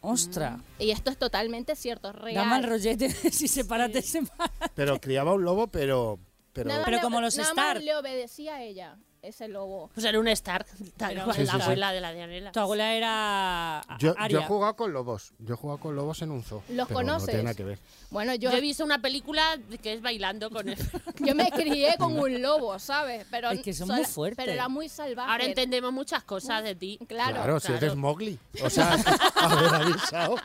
Ostras. 0.00 0.60
Y 0.78 0.90
esto 0.90 1.10
es 1.10 1.18
totalmente 1.18 1.74
cierto, 1.76 2.10
es 2.10 2.14
real. 2.16 2.36
Dame 2.48 2.56
el 2.58 2.64
rollete. 2.70 3.10
si 3.32 3.48
sepárate, 3.48 4.02
sepárate. 4.02 4.70
Pero 4.74 5.00
criaba 5.00 5.32
un 5.34 5.44
lobo, 5.44 5.66
pero. 5.68 6.18
pero 6.52 6.68
Nada 6.68 6.84
Pero 6.84 6.96
le- 6.98 7.02
como 7.02 7.20
los 7.20 7.36
nada 7.36 7.48
Stark. 7.50 7.74
más 7.76 7.84
le 7.84 7.96
obedecía 7.96 8.56
a 8.56 8.62
ella, 8.62 8.96
ese 9.24 9.48
lobo. 9.48 9.90
Pues 9.94 10.04
era 10.06 10.18
un 10.20 10.28
Stark, 10.28 10.66
tal 10.96 11.12
Pero- 11.14 11.24
cual, 11.24 11.36
Sí, 11.36 11.44
la 11.44 11.52
sí, 11.52 11.56
sí. 11.58 11.62
abuela 11.64 11.92
de 11.92 12.00
la 12.00 12.12
Dianela. 12.12 12.52
Tu 12.52 12.60
abuela 12.60 12.92
era 12.94 13.82
yo, 13.98 14.14
he 14.18 14.44
jugado 14.44 14.76
con 14.76 14.92
lobos. 14.92 15.32
Yo 15.38 15.54
he 15.54 15.56
jugado 15.56 15.78
con 15.78 15.96
lobos 15.96 16.22
en 16.22 16.30
un 16.30 16.42
zoo. 16.42 16.62
¿Los 16.68 16.88
pero 16.88 17.00
No 17.00 17.06
conoces? 17.06 17.28
tiene 17.30 17.42
nada 17.44 17.54
que 17.54 17.64
ver. 17.64 17.78
Bueno, 18.10 18.34
yo, 18.34 18.50
Yo 18.50 18.56
he 18.56 18.60
visto 18.60 18.84
una 18.84 19.00
película 19.00 19.58
que 19.82 19.94
es 19.94 20.02
bailando 20.02 20.50
con 20.50 20.68
él. 20.68 20.78
yo 21.18 21.34
me 21.34 21.50
crié 21.50 21.96
con 21.98 22.18
un 22.18 22.40
lobo, 22.42 22.78
¿sabes? 22.78 23.26
Pero, 23.30 23.50
Es 23.50 23.60
que 23.62 23.72
son 23.72 23.88
sola- 23.88 23.98
muy 23.98 24.06
fuertes. 24.06 24.36
Pero 24.36 24.52
era 24.52 24.68
muy 24.68 24.88
salvaje. 24.88 25.30
Ahora 25.32 25.44
entendemos 25.44 25.92
muchas 25.92 26.22
cosas 26.24 26.62
de 26.62 26.74
ti. 26.74 26.98
Claro. 27.08 27.34
Claro, 27.34 27.60
si 27.60 27.68
claro. 27.68 27.86
eres 27.86 27.96
Mowgli. 27.96 28.38
O 28.62 28.70
sea, 28.70 28.92
haber 29.36 29.74
avisado. 29.74 30.36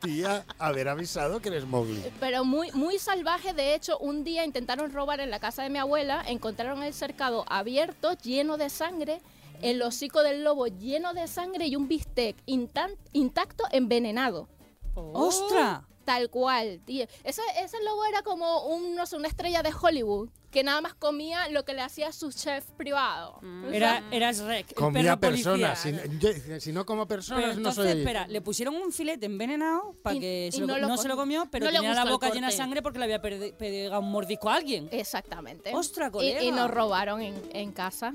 Tía, 0.00 0.44
haber 0.58 0.88
avisado 0.88 1.40
que 1.40 1.48
eres 1.48 1.64
Mowgli. 1.64 2.02
Pero 2.20 2.44
muy, 2.44 2.70
muy 2.72 2.98
salvaje. 2.98 3.54
De 3.54 3.74
hecho, 3.74 3.98
un 3.98 4.24
día 4.24 4.44
intentaron 4.44 4.92
robar 4.92 5.20
en 5.20 5.30
la 5.30 5.40
casa 5.40 5.62
de 5.62 5.70
mi 5.70 5.78
abuela, 5.78 6.22
encontraron 6.26 6.82
el 6.82 6.92
cercado 6.92 7.44
abierto, 7.48 8.05
lleno 8.14 8.56
de 8.56 8.70
sangre, 8.70 9.20
el 9.62 9.82
hocico 9.82 10.22
del 10.22 10.44
lobo 10.44 10.66
lleno 10.66 11.14
de 11.14 11.28
sangre 11.28 11.66
y 11.66 11.76
un 11.76 11.88
bistec 11.88 12.36
intacto 12.46 13.64
envenenado. 13.72 14.48
¡Ostras! 14.94 15.82
Tal 16.04 16.30
cual, 16.30 16.80
tío. 16.84 17.06
Ese, 17.24 17.42
ese 17.60 17.82
lobo 17.82 18.04
era 18.04 18.22
como 18.22 18.66
un, 18.66 18.94
no 18.94 19.06
sé, 19.06 19.16
una 19.16 19.26
estrella 19.26 19.62
de 19.62 19.72
Hollywood 19.72 20.28
que 20.56 20.64
nada 20.64 20.80
más 20.80 20.94
comía 20.94 21.50
lo 21.50 21.66
que 21.66 21.74
le 21.74 21.82
hacía 21.82 22.12
su 22.12 22.32
chef 22.32 22.64
privado. 22.78 23.40
Sea, 23.42 23.76
Era, 23.76 24.02
era 24.10 24.32
Shrek, 24.32 24.70
el 24.70 24.74
Comía 24.74 25.16
personas. 25.18 25.78
Si, 25.78 25.92
yo- 26.18 26.60
si 26.60 26.72
no 26.72 26.86
como 26.86 27.06
Pero 27.06 27.18
personas, 27.18 27.44
no 27.48 27.52
entonces, 27.68 27.92
soy. 27.92 28.00
espera, 28.00 28.26
le 28.26 28.40
pusieron 28.40 28.74
un 28.74 28.90
filete 28.90 29.26
envenenado 29.26 29.94
para 30.02 30.16
Y- 30.16 30.20
que 30.20 30.46
y 30.48 30.52
se 30.52 30.60
lo- 30.62 30.66
no 30.78 30.88
no, 30.88 30.96
se 30.96 31.08
lo 31.08 31.16
comió. 31.16 31.46
pero 31.50 31.66
No 31.66 31.72
tenía 31.72 31.92
la 31.92 32.06
boca 32.10 32.30
llena 32.30 32.46
de 32.46 32.54
sangre 32.56 32.80
porque 32.80 32.98
le 32.98 33.04
había 33.04 33.20
pegado 33.20 34.00
un 34.00 34.10
mordisco 34.10 34.48
a 34.48 34.54
alguien. 34.54 34.88
Exactamente. 34.92 35.74
¡Ostras, 35.74 36.08
y, 36.08 36.12
colega! 36.12 36.42
y 36.42 36.50
nos 36.52 36.70
robaron 36.70 37.20
en, 37.20 37.34
en 37.52 37.70
casa. 37.72 38.14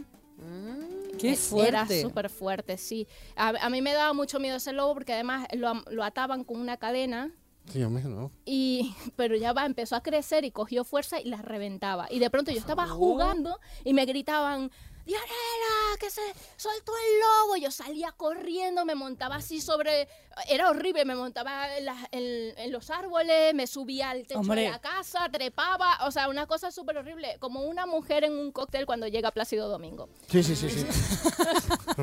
¡Qué 1.20 1.34
Era 1.34 1.38
fuerte! 1.86 2.02
súper 2.02 2.30
fuerte, 2.32 2.78
sí. 2.78 3.08
A, 3.36 3.50
a 3.50 3.70
mí 3.70 3.82
me 3.84 3.94
daba 3.94 4.14
mucho 4.14 4.40
miedo 4.40 4.58
ese 4.58 4.74
lobo 4.74 4.96
porque 4.96 5.14
además 5.14 5.46
lo, 5.54 5.84
lo 5.92 6.04
ataban 6.04 6.44
con 6.44 6.60
una 6.60 6.78
cadena. 6.78 7.30
Sí, 7.70 7.84
hombre, 7.84 8.04
no. 8.04 8.32
Y, 8.46 8.96
pero 9.16 9.36
ya 9.36 9.54
va, 9.54 9.66
empezó 9.66 9.96
a 9.96 10.04
crecer 10.04 10.46
y 10.46 10.52
cogió 10.52 10.84
fuerza 10.84 11.20
y 11.20 11.26
la 11.26 11.42
reventaba. 11.42 12.08
Y 12.10 12.20
de 12.20 12.30
pronto 12.30 12.52
yo 12.52 12.60
estaba 12.60 12.88
jugando 12.88 13.60
y 13.84 13.94
me 13.94 14.06
gritaban, 14.06 14.72
Dianela, 15.06 15.98
que 16.00 16.10
se 16.12 16.22
soltó 16.58 16.92
el 16.96 17.20
lobo. 17.20 17.56
Yo 17.58 17.72
salía 17.72 18.12
corriendo, 18.12 18.86
me 18.86 18.96
montaba 18.96 19.36
así 19.38 19.62
sobre... 19.62 20.08
Era 20.48 20.70
horrible, 20.70 21.06
me 21.06 21.16
montaba 21.16 21.76
en, 21.78 21.86
las- 21.86 22.08
en- 22.12 22.58
en 22.58 22.72
los 22.72 22.90
árboles, 22.90 23.54
me 23.56 23.68
subía 23.68 24.12
al 24.12 24.26
techo 24.28 24.40
Hombre. 24.40 24.62
de 24.64 24.70
la 24.72 24.80
casa, 24.80 25.28
trepaba. 25.32 26.06
O 26.06 26.12
sea, 26.12 26.30
una 26.30 26.46
cosa 26.48 26.72
súper 26.72 26.98
horrible. 26.98 27.38
Como 27.40 27.62
una 27.64 27.86
mujer 27.86 28.24
en 28.26 28.34
un 28.38 28.52
cóctel 28.52 28.86
cuando 28.86 29.08
llega 29.08 29.32
Plácido 29.32 29.70
Domingo. 29.70 30.10
Sí, 30.30 30.44
sí, 30.44 30.56
sí, 30.56 30.70
sí. 30.70 30.86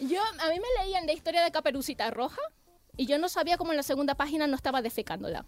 Yo, 0.00 0.20
a 0.40 0.48
mí 0.50 0.60
me 0.60 0.84
leían 0.84 1.06
la 1.06 1.12
historia 1.12 1.42
de 1.42 1.50
Caperucita 1.50 2.10
Roja 2.10 2.40
y 2.96 3.06
yo 3.06 3.18
no 3.18 3.28
sabía 3.28 3.56
cómo 3.56 3.72
en 3.72 3.76
la 3.76 3.82
segunda 3.82 4.14
página 4.14 4.46
no 4.46 4.56
estaba 4.56 4.82
defecándola. 4.82 5.44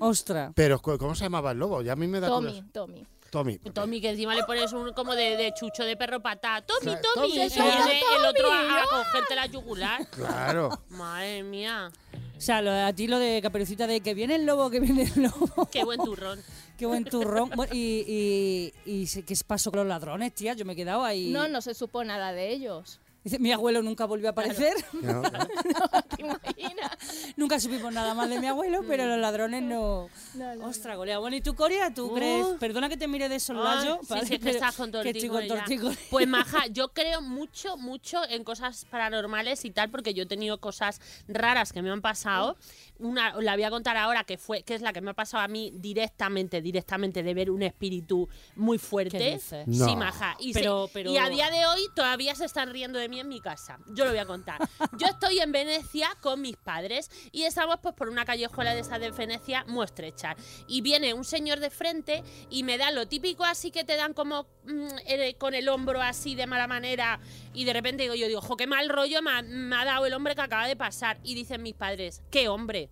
¡Ostras! 0.00 0.52
Pero, 0.54 0.78
¿cu- 0.80 0.98
¿cómo 0.98 1.14
se 1.14 1.24
llamaba 1.24 1.52
el 1.52 1.58
lobo? 1.58 1.82
Ya 1.82 1.92
a 1.92 1.96
mí 1.96 2.06
me 2.06 2.20
da 2.20 2.28
Tommy. 2.28 2.62
Tommy. 2.72 3.06
Tommy. 3.30 3.58
Tommy, 3.58 4.00
que 4.00 4.08
encima 4.10 4.34
le 4.34 4.42
pones 4.44 4.72
un 4.72 4.92
como 4.94 5.14
de, 5.14 5.36
de 5.36 5.52
chucho 5.52 5.84
de 5.84 5.96
perro 5.98 6.20
patá. 6.20 6.62
Tommy, 6.62 6.80
Claro, 6.96 7.00
Tommy. 7.14 7.28
Tommy, 7.32 7.44
Y 7.44 7.50
sí. 7.50 7.60
viene 7.60 8.00
el 8.18 8.24
otro 8.24 8.50
a, 8.50 8.60
a 8.60 8.86
Tommy, 8.88 9.04
cogerte 9.04 9.34
la 9.34 9.46
yugular. 9.46 10.06
Claro. 10.10 10.70
Madre 10.88 11.42
mía. 11.42 11.92
O 12.36 12.40
sea, 12.40 12.62
lo, 12.62 12.70
a 12.72 12.90
ti 12.94 13.06
lo 13.06 13.18
de 13.18 13.40
Caperucita 13.42 13.86
de 13.86 14.00
que 14.00 14.14
viene 14.14 14.36
el 14.36 14.46
lobo, 14.46 14.70
que 14.70 14.80
viene 14.80 15.02
el 15.14 15.24
lobo. 15.24 15.68
Qué 15.70 15.84
buen 15.84 16.00
turrón. 16.02 16.40
Qué 16.78 16.86
buen 16.86 17.04
turrón. 17.04 17.50
Bueno, 17.54 17.74
y, 17.74 18.72
y, 18.86 19.02
y 19.04 19.22
¿qué 19.24 19.34
pasó 19.46 19.70
con 19.70 19.80
los 19.80 19.88
ladrones, 19.88 20.32
tía? 20.32 20.54
Yo 20.54 20.64
me 20.64 20.72
he 20.72 20.76
quedado 20.76 21.04
ahí. 21.04 21.30
No, 21.30 21.48
no 21.48 21.60
se 21.60 21.74
supo 21.74 22.02
nada 22.04 22.32
de 22.32 22.50
ellos. 22.50 22.98
Dice, 23.28 23.38
mi 23.38 23.52
abuelo 23.52 23.82
nunca 23.82 24.06
volvió 24.06 24.28
a 24.28 24.32
aparecer. 24.32 24.72
No, 25.02 25.20
no. 25.22 25.30
¿Te 26.16 26.22
imaginas? 26.22 26.96
nunca 27.36 27.60
supimos 27.60 27.92
nada 27.92 28.14
más 28.14 28.28
de 28.30 28.40
mi 28.40 28.46
abuelo, 28.46 28.82
pero 28.88 29.04
los 29.06 29.18
ladrones 29.18 29.62
no. 29.62 30.08
No, 30.34 30.54
no, 30.54 30.66
Ostras, 30.66 30.96
golea. 30.96 31.18
Bueno, 31.18 31.36
¿y 31.36 31.40
tú, 31.40 31.54
Coria? 31.54 31.92
¿Tú 31.92 32.06
Uh. 32.06 32.14
crees? 32.14 32.46
Perdona 32.58 32.88
que 32.88 32.96
te 32.96 33.06
mire 33.06 33.28
de 33.28 33.38
soslayo. 33.38 33.98
Ay, 34.00 34.06
¿vale? 34.08 34.20
Sí, 34.22 34.26
sí, 34.28 34.32
que 34.38 34.44
Pero- 34.46 34.54
estás 34.56 34.74
con 34.76 34.90
que 34.90 35.10
estoy 35.10 35.28
con 35.28 35.46
tortícolis 35.46 35.48
ya. 35.48 35.56
tortícolis. 35.58 35.98
Pues 36.10 36.26
maja, 36.28 36.66
yo 36.68 36.88
creo 36.88 37.20
mucho, 37.20 37.76
mucho 37.76 38.22
en 38.28 38.44
cosas 38.44 38.86
paranormales 38.86 39.64
y 39.66 39.70
tal, 39.70 39.90
porque 39.90 40.14
yo 40.14 40.22
he 40.22 40.26
tenido 40.26 40.58
cosas 40.58 41.00
raras 41.28 41.72
que 41.72 41.82
me 41.82 41.90
han 41.90 42.00
pasado. 42.00 42.56
Una, 43.00 43.32
la 43.40 43.54
voy 43.54 43.62
a 43.64 43.70
contar 43.70 43.96
ahora, 43.96 44.24
que 44.24 44.38
fue, 44.38 44.62
que 44.62 44.74
es 44.74 44.82
la 44.82 44.92
que 44.92 45.00
me 45.00 45.10
ha 45.10 45.14
pasado 45.14 45.42
a 45.42 45.48
mí 45.48 45.70
directamente, 45.74 46.60
directamente, 46.60 47.22
de 47.22 47.34
ver 47.34 47.50
un 47.50 47.62
espíritu 47.62 48.28
muy 48.56 48.78
fuerte. 48.78 49.18
¿Qué 49.18 49.32
dices? 49.34 49.66
No. 49.68 49.86
Sí, 49.86 49.94
maja. 49.96 50.36
Y, 50.40 50.52
se- 50.52 50.60
Pero- 50.60 50.90
pero- 50.92 51.10
y 51.10 51.16
a 51.18 51.28
día 51.28 51.50
de 51.50 51.64
hoy 51.66 51.82
todavía 51.94 52.34
se 52.34 52.44
están 52.44 52.70
riendo 52.70 52.98
de 52.98 53.08
mí 53.08 53.20
en 53.20 53.28
mi 53.28 53.40
casa. 53.40 53.78
Yo 53.94 54.04
lo 54.04 54.10
voy 54.10 54.18
a 54.18 54.26
contar. 54.26 54.60
Yo 54.98 55.06
estoy 55.06 55.38
en 55.38 55.52
Venecia 55.52 56.08
con 56.20 56.40
mis 56.40 56.56
padres 56.56 57.10
y 57.32 57.44
estamos 57.44 57.76
pues 57.82 57.94
por 57.94 58.08
una 58.08 58.24
callejuela 58.24 58.74
de 58.74 58.80
esa 58.80 58.98
de 58.98 59.10
Venecia 59.10 59.64
muy 59.68 59.84
estrecha. 59.84 60.34
Y 60.66 60.80
viene 60.80 61.14
un 61.14 61.24
señor 61.24 61.60
de 61.60 61.70
frente 61.70 62.22
y 62.50 62.62
me 62.64 62.78
da 62.78 62.90
lo 62.90 63.06
típico 63.06 63.44
así 63.44 63.70
que 63.70 63.84
te 63.84 63.96
dan 63.96 64.12
como 64.12 64.44
mm, 64.64 64.86
eh, 65.06 65.34
con 65.38 65.54
el 65.54 65.68
hombro 65.68 66.02
así 66.02 66.34
de 66.34 66.46
mala 66.46 66.66
manera 66.66 67.20
y 67.54 67.64
de 67.64 67.72
repente 67.72 68.02
digo 68.02 68.14
yo 68.14 68.26
digo, 68.28 68.40
jo, 68.40 68.56
qué 68.56 68.66
mal 68.66 68.88
rollo 68.88 69.22
me 69.22 69.30
ha, 69.30 69.42
me 69.42 69.76
ha 69.76 69.84
dado 69.84 70.06
el 70.06 70.12
hombre 70.14 70.34
que 70.34 70.40
acaba 70.42 70.66
de 70.66 70.76
pasar. 70.76 71.18
Y 71.22 71.34
dicen 71.34 71.62
mis 71.62 71.74
padres, 71.74 72.22
¿qué 72.30 72.48
hombre? 72.48 72.87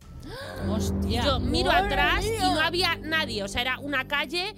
Hostia. 0.69 1.23
Yo 1.25 1.41
miro 1.41 1.71
atrás 1.71 2.25
y 2.25 2.39
no 2.39 2.61
había 2.61 2.97
nadie, 2.97 3.43
o 3.43 3.49
sea, 3.49 3.63
era 3.63 3.79
una 3.79 4.09
calle, 4.09 4.55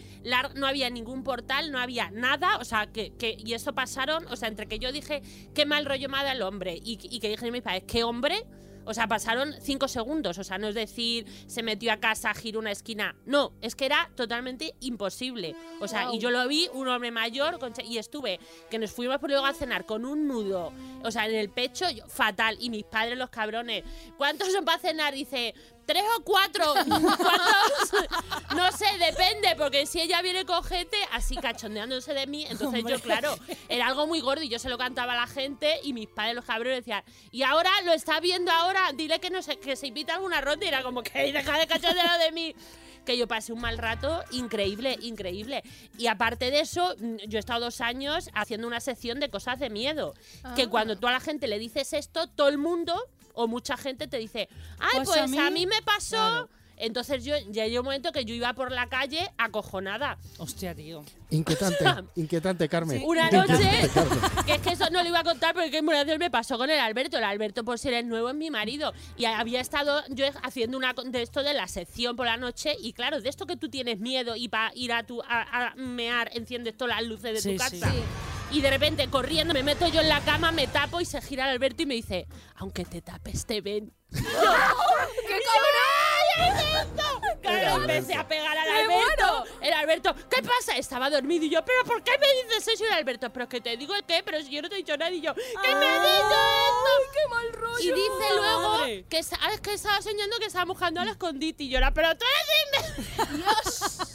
no 0.54 0.66
había 0.66 0.90
ningún 0.90 1.22
portal, 1.22 1.70
no 1.70 1.78
había 1.78 2.10
nada, 2.10 2.56
o 2.58 2.64
sea, 2.64 2.86
que, 2.86 3.12
que- 3.16 3.36
y 3.38 3.52
eso 3.54 3.74
pasaron, 3.74 4.26
o 4.28 4.36
sea, 4.36 4.48
entre 4.48 4.66
que 4.66 4.78
yo 4.78 4.92
dije, 4.92 5.22
qué 5.54 5.66
mal 5.66 5.84
rollo 5.84 6.08
me 6.08 6.18
ha 6.18 6.22
dado 6.22 6.36
el 6.36 6.42
hombre, 6.42 6.74
y, 6.82 6.98
y 7.02 7.20
que 7.20 7.28
dije 7.28 7.50
mis 7.50 7.62
padres, 7.62 7.84
¿qué 7.86 8.04
hombre? 8.04 8.44
O 8.90 8.94
sea, 8.94 9.06
pasaron 9.06 9.54
cinco 9.60 9.86
segundos, 9.86 10.38
o 10.38 10.44
sea, 10.44 10.56
no 10.56 10.68
es 10.68 10.74
decir, 10.74 11.26
se 11.46 11.62
metió 11.62 11.92
a 11.92 11.98
casa, 11.98 12.32
giró 12.32 12.58
una 12.58 12.70
esquina, 12.72 13.14
no, 13.26 13.52
es 13.60 13.74
que 13.76 13.84
era 13.84 14.10
totalmente 14.16 14.74
imposible, 14.80 15.54
o 15.78 15.86
sea, 15.86 16.08
y 16.14 16.18
yo 16.18 16.30
lo 16.30 16.48
vi, 16.48 16.70
un 16.72 16.88
hombre 16.88 17.10
mayor, 17.10 17.58
con 17.58 17.74
y 17.84 17.98
estuve, 17.98 18.40
que 18.70 18.78
nos 18.78 18.90
fuimos 18.90 19.18
por 19.18 19.28
luego 19.28 19.44
a 19.44 19.52
cenar 19.52 19.84
con 19.84 20.06
un 20.06 20.26
nudo, 20.26 20.72
o 21.04 21.10
sea, 21.10 21.26
en 21.28 21.34
el 21.34 21.50
pecho, 21.50 21.84
yo- 21.90 22.06
fatal, 22.08 22.56
y 22.60 22.70
mis 22.70 22.84
padres, 22.84 23.18
los 23.18 23.28
cabrones, 23.28 23.84
¿cuántos 24.16 24.50
son 24.52 24.64
para 24.64 24.78
cenar? 24.78 25.12
Dice, 25.12 25.54
¿Tres 25.88 26.02
o 26.18 26.22
cuatro? 26.22 26.74
¿Cuántos? 26.86 27.92
No 28.54 28.70
sé, 28.72 28.84
depende, 28.98 29.56
porque 29.56 29.86
si 29.86 30.02
ella 30.02 30.20
viene 30.20 30.44
con 30.44 30.62
gente 30.62 30.98
así 31.12 31.34
cachondeándose 31.36 32.12
de 32.12 32.26
mí, 32.26 32.44
entonces 32.46 32.84
yo, 32.86 33.00
claro, 33.00 33.34
era 33.70 33.86
algo 33.86 34.06
muy 34.06 34.20
gordo 34.20 34.42
y 34.42 34.50
yo 34.50 34.58
se 34.58 34.68
lo 34.68 34.76
cantaba 34.76 35.14
a 35.14 35.16
la 35.16 35.26
gente 35.26 35.80
y 35.82 35.94
mis 35.94 36.06
padres, 36.06 36.34
los 36.34 36.44
cabrones, 36.44 36.80
decían, 36.80 37.02
y 37.30 37.42
ahora 37.42 37.70
lo 37.86 37.92
está 37.94 38.20
viendo 38.20 38.52
ahora, 38.52 38.92
dile 38.94 39.18
que, 39.18 39.30
no 39.30 39.40
se, 39.40 39.58
que 39.58 39.76
se 39.76 39.86
invita 39.86 40.12
a 40.12 40.16
alguna 40.16 40.42
ronda 40.42 40.66
y 40.66 40.68
era 40.68 40.82
como 40.82 41.02
que 41.02 41.32
deja 41.32 41.58
de 41.58 41.66
cachondear 41.66 42.18
de 42.20 42.32
mí. 42.32 42.54
Que 43.06 43.16
yo 43.16 43.26
pasé 43.26 43.54
un 43.54 43.62
mal 43.62 43.78
rato 43.78 44.22
increíble, 44.32 44.98
increíble. 45.00 45.62
Y 45.96 46.08
aparte 46.08 46.50
de 46.50 46.60
eso, 46.60 46.94
mm, 46.98 47.16
yo 47.26 47.38
he 47.38 47.40
estado 47.40 47.60
dos 47.64 47.80
años 47.80 48.28
haciendo 48.34 48.66
una 48.66 48.80
sección 48.80 49.18
de 49.18 49.30
cosas 49.30 49.58
de 49.58 49.70
miedo. 49.70 50.12
Que 50.54 50.64
Ah. 50.64 50.68
cuando 50.68 50.98
tú 50.98 51.06
a 51.06 51.12
la 51.12 51.20
gente 51.20 51.46
le 51.48 51.58
dices 51.58 51.94
esto, 51.94 52.26
todo 52.26 52.48
el 52.48 52.58
mundo 52.58 53.02
o 53.38 53.46
mucha 53.48 53.76
gente 53.76 54.08
te 54.08 54.18
dice, 54.18 54.48
ay, 54.78 54.88
Pues 54.96 55.08
pues, 55.08 55.18
a 55.38 55.46
a, 55.46 55.50
mí- 55.50 55.66
me 55.66 55.80
pasó. 55.82 56.16
Claro. 56.16 56.48
Entonces 56.80 57.24
yo 57.24 57.34
ya 57.50 57.66
llegó 57.66 57.80
un 57.80 57.86
momento 57.86 58.12
que 58.12 58.24
yo 58.24 58.32
iba 58.34 58.52
por 58.52 58.70
la 58.70 58.88
calle 58.88 59.28
acojonada. 59.36 60.16
Hostia, 60.38 60.76
tío. 60.76 61.04
Inquietante, 61.30 61.84
inquietante, 62.14 62.68
Carmen. 62.68 63.02
Una 63.04 63.28
noche, 63.32 63.90
Carmen. 63.94 64.20
que 64.46 64.52
es 64.54 64.60
que 64.62 64.70
eso 64.70 64.88
no 64.90 65.02
lo 65.02 65.08
iba 65.08 65.18
a 65.18 65.24
contar 65.24 65.54
porque 65.54 65.72
que 65.72 65.80
una 65.80 66.04
vez 66.04 66.18
me 66.20 66.30
pasó 66.30 66.56
con 66.56 66.70
el 66.70 66.78
Alberto. 66.78 67.18
El 67.18 67.24
Alberto, 67.24 67.64
por 67.64 67.80
ser 67.80 67.94
el 67.94 68.06
nuevo, 68.08 68.28
es 68.28 68.36
mi 68.36 68.50
marido. 68.52 68.92
Y 69.16 69.24
había 69.24 69.60
estado 69.60 70.04
yo 70.10 70.26
haciendo 70.44 70.76
una 70.78 70.94
con- 70.94 71.10
de 71.10 71.22
esto 71.22 71.42
de 71.42 71.52
la 71.52 71.66
sección 71.66 72.14
por 72.14 72.26
la 72.26 72.36
noche. 72.36 72.76
Y 72.80 72.92
claro, 72.92 73.20
de 73.20 73.28
esto 73.28 73.44
que 73.46 73.56
tú 73.56 73.68
tienes 73.68 73.98
miedo 73.98 74.36
y 74.36 74.48
para 74.48 74.70
ir 74.76 74.92
a, 74.92 75.02
tu, 75.04 75.20
a, 75.22 75.70
a 75.70 75.74
mear, 75.74 76.30
enciendes 76.32 76.76
todas 76.76 76.94
las 77.00 77.08
luces 77.08 77.34
de 77.34 77.40
Sí, 77.40 77.56
tu 77.56 77.64
sí. 77.64 77.80
casa. 77.80 77.90
Sí. 77.92 77.98
Y 78.50 78.62
de 78.62 78.70
repente, 78.70 79.08
corriendo, 79.08 79.52
me 79.52 79.62
meto 79.62 79.86
yo 79.88 80.00
en 80.00 80.08
la 80.08 80.20
cama, 80.20 80.52
me 80.52 80.66
tapo 80.66 81.00
y 81.00 81.04
se 81.04 81.20
gira 81.20 81.44
el 81.44 81.50
Alberto 81.50 81.82
y 81.82 81.86
me 81.86 81.94
dice: 81.94 82.26
Aunque 82.56 82.84
te 82.84 83.02
tapes, 83.02 83.44
te 83.44 83.60
ven. 83.60 83.92
¡Qué 84.10 84.22
cabrón! 85.44 85.88
Claro, 87.42 87.82
empecé 87.82 88.14
a 88.14 88.26
pegar 88.26 88.56
al 88.56 88.68
Alberto. 88.68 89.44
El 89.60 89.72
Alberto, 89.72 90.14
¿qué 90.30 90.42
pasa? 90.42 90.76
Estaba 90.76 91.10
dormido 91.10 91.44
y 91.44 91.50
yo, 91.50 91.64
¿pero 91.64 91.84
por 91.84 92.02
qué 92.02 92.12
me 92.18 92.26
dices 92.44 92.68
eso? 92.68 92.84
Y 92.84 92.86
el 92.86 92.92
Alberto, 92.94 93.30
¿pero 93.32 93.44
es 93.44 93.50
que 93.50 93.60
te 93.60 93.76
digo 93.76 93.94
el 93.94 94.04
qué? 94.04 94.22
Pero 94.24 94.40
si 94.42 94.50
yo 94.50 94.62
no 94.62 94.68
te 94.68 94.76
he 94.76 94.78
dicho 94.78 94.96
nada. 94.96 95.10
Y 95.10 95.20
yo, 95.20 95.34
¿qué 95.34 95.74
me 95.74 95.86
has 95.86 96.02
dicho 96.02 96.38
esto? 96.68 96.90
¡Qué 97.12 97.28
mal 97.30 97.52
rollo! 97.52 97.80
Y 97.80 97.92
dice 97.92 98.34
luego 98.36 98.84
que, 99.08 99.20
ah, 99.40 99.58
que 99.62 99.72
estaba 99.74 100.02
soñando 100.02 100.38
que 100.38 100.46
estaba 100.46 100.64
mojando 100.66 101.00
al 101.00 101.08
escondite. 101.08 101.64
Y 101.64 101.68
yo 101.68 101.78
era, 101.78 101.92
¿pero 101.92 102.16
tú 102.16 102.24
eres 102.24 102.96
imbécil! 102.96 104.07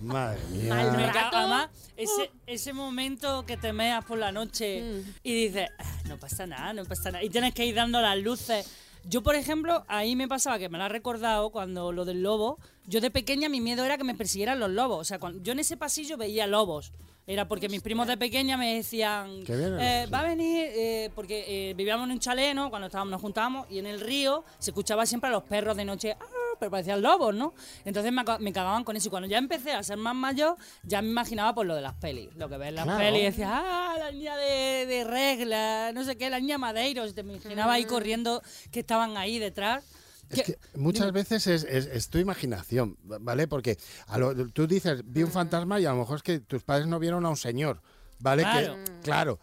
Madre 0.00 0.38
mía. 0.50 1.12
Rato. 1.12 1.36
además, 1.36 1.68
ese, 1.96 2.30
ese 2.46 2.72
momento 2.72 3.44
que 3.46 3.56
te 3.56 3.72
meas 3.72 4.04
por 4.04 4.18
la 4.18 4.30
noche 4.32 4.82
Mm. 4.82 5.10
y 5.22 5.34
dices, 5.46 5.70
"Ah, 5.78 5.84
no 6.08 6.18
pasa 6.18 6.46
nada, 6.46 6.72
no 6.72 6.84
pasa 6.84 7.10
nada. 7.10 7.24
Y 7.24 7.30
tienes 7.30 7.54
que 7.54 7.64
ir 7.64 7.74
dando 7.74 8.00
las 8.00 8.18
luces. 8.18 8.70
Yo, 9.04 9.22
por 9.22 9.36
ejemplo, 9.36 9.84
ahí 9.88 10.16
me 10.16 10.28
pasaba 10.28 10.58
que 10.58 10.68
me 10.68 10.78
lo 10.78 10.84
ha 10.84 10.88
recordado 10.88 11.50
cuando 11.50 11.92
lo 11.92 12.04
del 12.04 12.22
lobo. 12.22 12.58
Yo 12.86 13.00
de 13.00 13.10
pequeña 13.10 13.48
mi 13.48 13.60
miedo 13.60 13.84
era 13.84 13.98
que 13.98 14.04
me 14.04 14.14
persiguieran 14.14 14.60
los 14.60 14.70
lobos. 14.70 14.98
O 15.00 15.04
sea, 15.04 15.18
cuando, 15.18 15.42
yo 15.42 15.52
en 15.52 15.58
ese 15.60 15.76
pasillo 15.76 16.16
veía 16.16 16.46
lobos. 16.46 16.92
Era 17.28 17.48
porque 17.48 17.68
mis 17.68 17.82
primos 17.82 18.06
de 18.06 18.16
pequeña 18.16 18.56
me 18.56 18.76
decían, 18.76 19.42
vienen 19.44 19.80
eh, 19.80 20.06
va 20.14 20.20
a 20.20 20.22
venir, 20.22 20.64
eh, 20.70 21.10
porque 21.12 21.70
eh, 21.70 21.74
vivíamos 21.74 22.04
en 22.06 22.12
un 22.12 22.20
chalet, 22.20 22.54
¿no? 22.54 22.70
Cuando 22.70 22.86
estábamos, 22.86 23.10
nos 23.10 23.20
juntábamos 23.20 23.66
y 23.68 23.80
en 23.80 23.86
el 23.86 23.98
río 23.98 24.44
se 24.60 24.70
escuchaba 24.70 25.04
siempre 25.06 25.28
a 25.28 25.32
los 25.32 25.42
perros 25.42 25.76
de 25.76 25.84
noche, 25.84 26.16
"Ah", 26.20 26.24
pero 26.60 26.70
parecían 26.70 27.02
lobos, 27.02 27.34
¿no? 27.34 27.52
Entonces 27.84 28.12
me, 28.12 28.52
cagaban 28.52 28.84
con 28.84 28.94
eso. 28.96 29.08
Y 29.08 29.10
cuando 29.10 29.28
ya 29.28 29.38
empecé 29.38 29.72
a 29.72 29.82
ser 29.82 29.96
más 29.96 30.14
mayor, 30.14 30.56
ya 30.84 31.02
me 31.02 31.08
imaginaba 31.08 31.52
por 31.52 31.66
lo 31.66 31.74
de 31.74 31.80
las 31.82 31.94
pelis. 31.94 32.28
Lo 32.36 32.48
que 32.48 32.58
ves 32.58 32.68
en 32.68 32.74
las 32.76 32.84
Claro. 32.84 33.00
pelis 33.00 33.20
y 33.20 33.24
decías, 33.24 33.50
ah, 33.52 33.96
la 33.98 34.12
niña 34.12 34.36
de, 34.36 34.86
de 34.86 35.02
regla, 35.04 35.90
no 35.92 36.04
sé 36.04 36.16
qué, 36.16 36.30
la 36.30 36.38
niña 36.38 36.58
Madeiros. 36.58 37.12
Te 37.12 37.22
imaginaba 37.22 37.72
ahí 37.72 37.84
corriendo 37.86 38.40
que 38.70 38.78
estaban 38.80 39.16
ahí 39.16 39.40
detrás. 39.40 39.84
Es 40.30 40.42
que 40.42 40.58
muchas 40.74 41.12
veces 41.12 41.46
es, 41.46 41.64
es- 41.64 41.86
es 41.86 42.08
tu 42.08 42.18
imaginación, 42.18 42.96
¿vale? 43.02 43.46
Porque 43.48 43.78
a 44.06 44.18
lo- 44.18 44.34
tú 44.48 44.66
dices, 44.66 45.02
vi 45.04 45.22
un 45.22 45.30
fantasma 45.30 45.78
y 45.80 45.86
a 45.86 45.90
lo 45.90 45.96
mejor 45.98 46.16
es 46.16 46.22
que 46.22 46.40
tus 46.40 46.62
padres 46.64 46.86
no 46.86 46.98
vieron 46.98 47.24
a 47.26 47.30
un 47.30 47.36
señor, 47.36 47.80
¿vale? 48.18 48.42
Claro. 48.42 48.74
Que, 48.84 49.00
claro. 49.02 49.38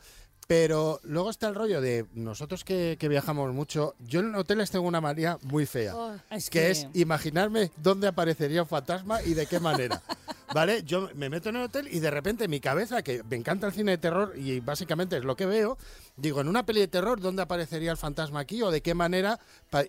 Pero 0.56 1.00
luego 1.02 1.32
está 1.32 1.48
el 1.48 1.56
rollo 1.56 1.82
de 1.82 2.06
nosotros 2.14 2.64
que, 2.64 2.96
que 3.00 3.08
viajamos 3.08 3.52
mucho. 3.56 3.96
Yo 4.06 4.20
en 4.20 4.36
hoteles 4.36 4.70
tengo 4.70 4.88
una 4.88 5.02
manía 5.02 5.40
muy 5.42 5.66
fea, 5.66 5.96
Oh, 5.96 6.14
Es 6.30 6.52
que 6.52 6.70
es 6.70 6.88
imaginarme 6.94 7.72
dónde 7.78 8.08
aparecería 8.08 8.62
un 8.62 8.68
fantasma 8.68 9.24
y 9.24 9.34
de 9.34 9.48
qué 9.48 9.60
manera. 9.60 10.00
¿Vale? 10.54 10.84
Yo 10.84 11.10
me 11.16 11.32
meto 11.32 11.50
en 11.50 11.56
el 11.56 11.64
hotel 11.64 11.88
y 11.90 12.00
de 12.00 12.12
repente 12.12 12.48
mi 12.48 12.60
cabeza, 12.60 13.02
que 13.02 13.24
me 13.24 13.36
encanta 13.36 13.66
el 13.66 13.74
cine 13.74 13.92
de 13.94 13.98
terror 13.98 14.34
y 14.38 14.60
básicamente 14.60 15.18
es 15.18 15.24
lo 15.24 15.36
que 15.36 15.48
veo, 15.48 15.80
digo, 16.16 16.42
en 16.42 16.48
una 16.48 16.64
peli 16.64 16.82
de 16.82 16.88
terror, 16.88 17.20
¿dónde 17.20 17.42
aparecería 17.42 17.90
el 17.90 17.98
fantasma 17.98 18.42
aquí 18.42 18.62
o 18.62 18.70
de 18.70 18.82
qué 18.84 18.94
manera? 18.94 19.40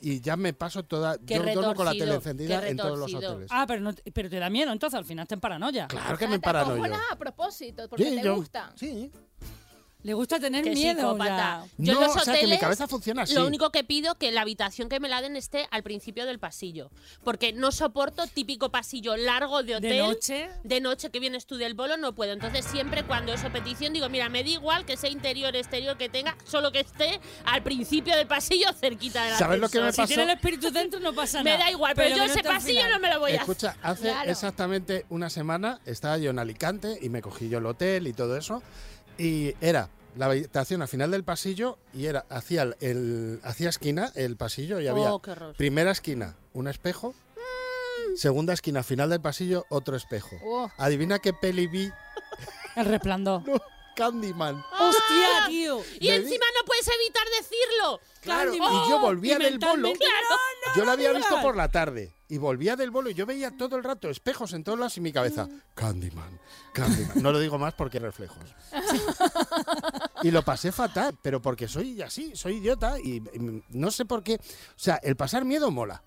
Y 0.01 0.23
ya 0.23 0.37
me 0.39 0.55
paso 0.55 0.83
toda. 0.83 1.19
Qué 1.19 1.35
yo 1.35 1.43
duermo 1.43 1.75
con 1.75 1.85
la 1.85 1.93
tele 1.93 2.15
encendida 2.15 2.67
en 2.67 2.79
todos 2.79 2.99
los 2.99 3.13
hoteles. 3.13 3.49
Ah, 3.51 3.67
pero, 3.69 3.81
no, 3.83 3.93
pero 4.15 4.31
te 4.31 4.39
da 4.39 4.49
miedo, 4.49 4.73
entonces 4.73 4.97
al 4.97 5.05
final 5.05 5.27
te 5.27 5.35
en 5.35 5.41
paranoia. 5.41 5.87
Claro 5.89 6.17
que 6.17 6.25
Ah, 6.25 6.29
me 6.29 6.37
acojonas 6.37 7.01
a 7.11 7.17
propósito, 7.19 7.87
porque 7.91 8.05
Sí, 8.05 8.17
te 8.17 8.23
yo- 8.25 8.37
gusta. 8.37 8.73
Sí. 8.75 9.11
Le 10.05 10.13
gusta 10.15 10.39
tener 10.39 10.63
Qué 10.63 10.71
miedo. 10.73 11.17
ya. 11.19 11.65
Yo 11.79 11.95
no, 11.95 12.01
en 12.03 12.07
los 12.09 12.17
o 12.17 12.21
sea, 12.21 12.35
que 12.35 12.41
mi 12.41 12.45
hoteles, 12.45 12.61
cabeza 12.61 12.87
funciona 12.87 13.23
así. 13.23 13.35
Lo 13.35 13.47
único 13.47 13.71
que 13.71 13.85
pido 13.85 14.15
que 14.17 14.31
la 14.33 14.43
habitación 14.43 14.91
que 14.91 15.01
me 15.01 15.09
la 15.09 15.23
den 15.23 15.35
esté 15.35 15.67
al 15.71 15.83
principio 15.83 16.27
del 16.27 16.39
pasillo. 16.39 16.91
Porque 17.25 17.55
no 17.55 17.73
soporto 17.73 18.27
típico 18.27 18.71
pasillo 18.71 19.17
largo 19.17 19.63
de 19.63 19.77
hotel. 19.77 19.91
De 19.91 19.99
noche. 20.01 20.51
De 20.63 20.81
noche 20.83 21.09
que 21.11 21.21
vienes 21.21 21.47
tú 21.47 21.57
del 21.57 21.73
bolo 21.73 21.97
no 21.97 22.15
puedo. 22.15 22.33
Entonces 22.35 22.67
siempre 22.67 23.03
cuando 23.05 23.33
eso 23.33 23.51
petición 23.51 23.95
digo, 23.95 24.11
mira, 24.11 24.29
me 24.29 24.45
da 24.45 24.51
igual 24.51 24.85
que 24.85 24.99
sea 24.99 25.09
interior, 25.09 25.57
exterior, 25.57 25.97
que 25.97 26.11
tenga, 26.11 26.37
solo 26.45 26.71
que 26.71 26.81
esté 26.81 27.19
al 27.47 27.63
principio 27.63 28.15
del 28.15 28.27
pasillo 28.27 28.71
cerquita 28.75 29.25
de 29.25 29.31
la 29.31 29.39
¿Sabes 29.39 29.59
lo 29.59 29.71
que 29.71 29.81
me 29.81 29.91
Si 29.91 29.97
pasó? 29.97 30.09
tiene 30.09 30.25
el 30.25 30.31
espíritu 30.31 30.71
dentro 30.71 31.01
no 31.01 31.15
pasa 31.15 31.43
Me 31.43 31.53
nada. 31.53 31.65
da 31.65 31.71
igual, 31.71 31.95
pero, 31.97 32.11
yo 32.15 32.27
no 32.27 32.31
ese 32.31 32.43
pasillo 32.43 32.81
final. 32.83 32.93
no 32.93 32.99
me 33.01 33.09
lo 33.11 33.21
voy 33.21 33.33
a 33.33 33.37
hacer. 33.37 33.41
Escucha, 33.51 33.77
hace 33.83 34.03
Claro. 34.11 34.31
exactamente 34.31 35.07
una 35.09 35.31
semana 35.31 35.81
estaba 35.87 36.19
yo 36.19 36.29
en 36.29 36.39
Alicante 36.39 36.99
y 37.01 37.09
me 37.09 37.23
cogí 37.23 37.49
yo 37.49 37.57
el 37.57 37.65
hotel 37.65 38.07
y 38.07 38.13
todo 38.13 38.37
eso. 38.37 38.63
Y 39.19 39.55
era 39.61 39.89
la 40.17 40.27
habitación 40.27 40.83
al 40.83 40.89
final 40.89 41.11
del 41.11 41.25
pasillo 41.25 41.79
y 41.93 42.07
era 42.07 42.25
hacia 42.29 42.63
el, 42.63 42.77
el- 42.81 43.41
hacia 43.45 43.69
esquina 43.69 44.13
el 44.15 44.37
pasillo 44.37 44.81
y 44.81 44.87
había 44.89 45.13
Oh, 45.13 45.21
primera 45.57 45.91
esquina 45.91 46.37
un 46.53 46.69
espejo, 46.69 47.15
segunda 48.17 48.53
esquina 48.53 48.83
final 48.83 49.11
del 49.11 49.21
pasillo 49.21 49.67
otro 49.71 49.97
espejo. 49.97 50.37
Oh. 50.45 50.71
Adivina 50.79 51.19
qué 51.19 51.33
peli 51.33 51.67
vi. 51.67 51.91
El 52.77 52.87
resplandor. 52.87 53.47
No, 53.47 53.61
Candyman. 53.95 54.65
¡Hostia, 54.81 55.47
tío! 55.47 55.81
Y 56.01 56.09
me 56.09 56.19
di- 56.19 56.25
encima 56.25 56.45
no 56.59 56.65
puedes 56.67 56.89
evitar 56.89 57.23
decirlo. 57.39 58.01
Claro, 58.21 58.51
Candyman. 58.51 58.73
y 58.87 58.91
yo 58.91 58.99
volvía 59.01 59.37
Y 59.37 59.45
del 59.45 59.59
bolo. 59.61 59.89
mentalmente, 59.89 60.07
Yo 60.77 60.85
lo 60.85 60.91
había 60.91 61.13
visto 61.13 61.41
por 61.41 61.57
la 61.57 61.69
tarde 61.71 62.13
y 62.29 62.39
volvía 62.39 62.77
del 62.77 62.91
bolo 62.91 63.11
y 63.11 63.15
yo 63.15 63.27
veía 63.27 63.57
todo 63.57 63.77
el 63.77 63.85
rato 63.85 64.09
espejos 64.09 64.53
en 64.53 64.65
todos 64.65 64.79
lados 64.79 64.97
y 64.97 65.01
mi 65.01 65.13
cabeza, 65.13 65.49
Candyman, 65.75 66.39
Candyman. 66.73 67.23
No 67.23 67.33
lo 67.33 67.39
digo 67.39 67.59
más 67.59 67.75
porque 67.75 67.99
reflejos. 67.99 68.43
y 70.23 70.31
lo 70.31 70.43
pasé 70.43 70.73
fatal, 70.73 71.19
pero 71.23 71.41
porque 71.43 71.69
soy 71.69 72.01
así, 72.03 72.35
soy 72.35 72.57
idiota 72.57 72.99
y 72.99 73.23
no 73.71 73.91
sé 73.91 74.05
por 74.05 74.23
qué. 74.23 74.35
O 74.35 74.41
sea, 74.77 74.97
el 75.03 75.17
pasar 75.17 75.45
miedo 75.45 75.71
mola. 75.71 76.03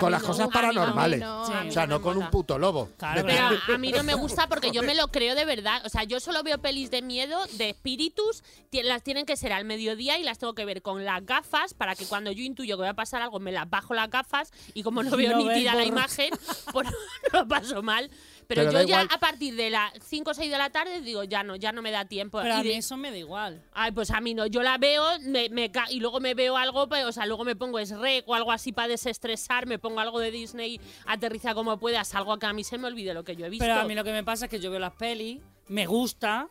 Con 0.00 0.12
las 0.12 0.22
no, 0.22 0.28
cosas 0.28 0.48
paranormales. 0.48 1.20
no, 1.20 1.46
Sí. 1.46 1.52
O 1.68 1.72
sea, 1.72 1.86
no 1.86 2.02
con 2.02 2.18
un 2.18 2.30
puto 2.30 2.58
lobo. 2.58 2.90
Claro, 2.98 3.24
Pero 3.24 3.74
a 3.74 3.78
mí 3.78 3.92
no 3.92 4.02
me 4.02 4.14
gusta 4.14 4.46
porque 4.48 4.70
yo 4.70 4.82
me 4.82 4.94
lo 4.94 5.08
creo 5.08 5.34
de 5.34 5.44
verdad. 5.44 5.82
O 5.84 5.88
sea, 5.88 6.04
yo 6.04 6.20
solo 6.20 6.42
veo 6.42 6.58
pelis 6.58 6.90
de 6.90 7.02
miedo, 7.02 7.38
de 7.52 7.70
espíritus, 7.70 8.42
las 8.82 9.02
tienen 9.02 9.26
que 9.26 9.36
ser 9.36 9.52
al 9.52 9.64
mediodía 9.64 10.18
y 10.18 10.22
las 10.22 10.38
tengo 10.38 10.54
que 10.54 10.64
ver 10.64 10.82
con 10.82 11.04
las 11.04 11.24
gafas 11.24 11.74
para 11.74 11.94
que 11.94 12.06
cuando 12.06 12.32
yo 12.32 12.42
intuyo 12.42 12.76
que 12.76 12.82
va 12.82 12.90
a 12.90 12.94
pasar 12.94 13.22
algo 13.22 13.40
me 13.40 13.52
las 13.52 13.68
bajo 13.68 13.94
las 13.94 14.10
gafas 14.10 14.52
y 14.74 14.82
como 14.82 15.02
no 15.02 15.10
veo 15.16 15.32
No 15.32 15.44
ves 15.44 15.56
nítida 15.56 15.74
la 15.74 15.84
imagen, 15.84 16.30
pues 16.72 16.88
no 17.32 17.40
lo 17.40 17.48
paso 17.48 17.82
mal. 17.82 18.10
Pero, 18.48 18.62
Pero 18.62 18.72
yo 18.72 18.78
ya 18.78 18.84
igual. 19.02 19.08
a 19.10 19.18
partir 19.18 19.56
de 19.56 19.70
las 19.70 19.92
5 20.04 20.30
o 20.30 20.34
6 20.34 20.50
de 20.50 20.58
la 20.58 20.70
tarde 20.70 21.00
digo, 21.00 21.24
ya 21.24 21.42
no, 21.42 21.56
ya 21.56 21.72
no 21.72 21.82
me 21.82 21.90
da 21.90 22.04
tiempo. 22.04 22.38
Pero 22.40 22.54
Y 22.54 22.58
a 22.58 22.62
mí 22.62 22.68
de- 22.68 22.76
eso 22.76 22.96
me 22.96 23.10
da 23.10 23.16
igual. 23.18 23.62
Ay, 23.72 23.90
pues 23.92 24.10
a 24.10 24.20
mí 24.20 24.34
no. 24.34 24.46
Yo 24.46 24.62
la 24.62 24.78
veo 24.78 25.04
me, 25.22 25.48
me 25.48 25.70
ca- 25.72 25.90
y 25.90 25.98
luego 26.00 26.20
me 26.20 26.34
veo 26.34 26.56
algo, 26.56 26.88
pues, 26.88 27.04
o 27.04 27.12
sea, 27.12 27.26
luego 27.26 27.44
me 27.44 27.56
pongo 27.56 27.78
es 27.78 27.90
rec 27.90 28.28
o 28.28 28.34
algo 28.34 28.52
así 28.52 28.72
para 28.72 28.88
desestresar, 28.88 29.66
me 29.66 29.78
pongo 29.78 30.00
algo 30.00 30.20
de 30.20 30.30
Disney, 30.30 30.80
aterriza 31.06 31.54
como 31.54 31.78
pueda, 31.78 32.04
salgo 32.04 32.32
a 32.32 32.38
que 32.38 32.46
a 32.46 32.52
mí 32.52 32.62
se 32.64 32.78
me 32.78 32.86
olvide 32.86 33.14
lo 33.14 33.24
que 33.24 33.34
yo 33.36 33.46
he 33.46 33.50
visto. 33.50 33.64
Pero 33.64 33.80
a 33.80 33.84
mí 33.84 33.94
lo 33.94 34.04
que 34.04 34.12
me 34.12 34.22
pasa 34.24 34.44
es 34.46 34.50
que 34.50 34.60
yo 34.60 34.70
veo 34.70 34.78
las 34.80 34.92
pelis, 34.94 35.40
me 35.68 35.86
gusta. 35.86 36.48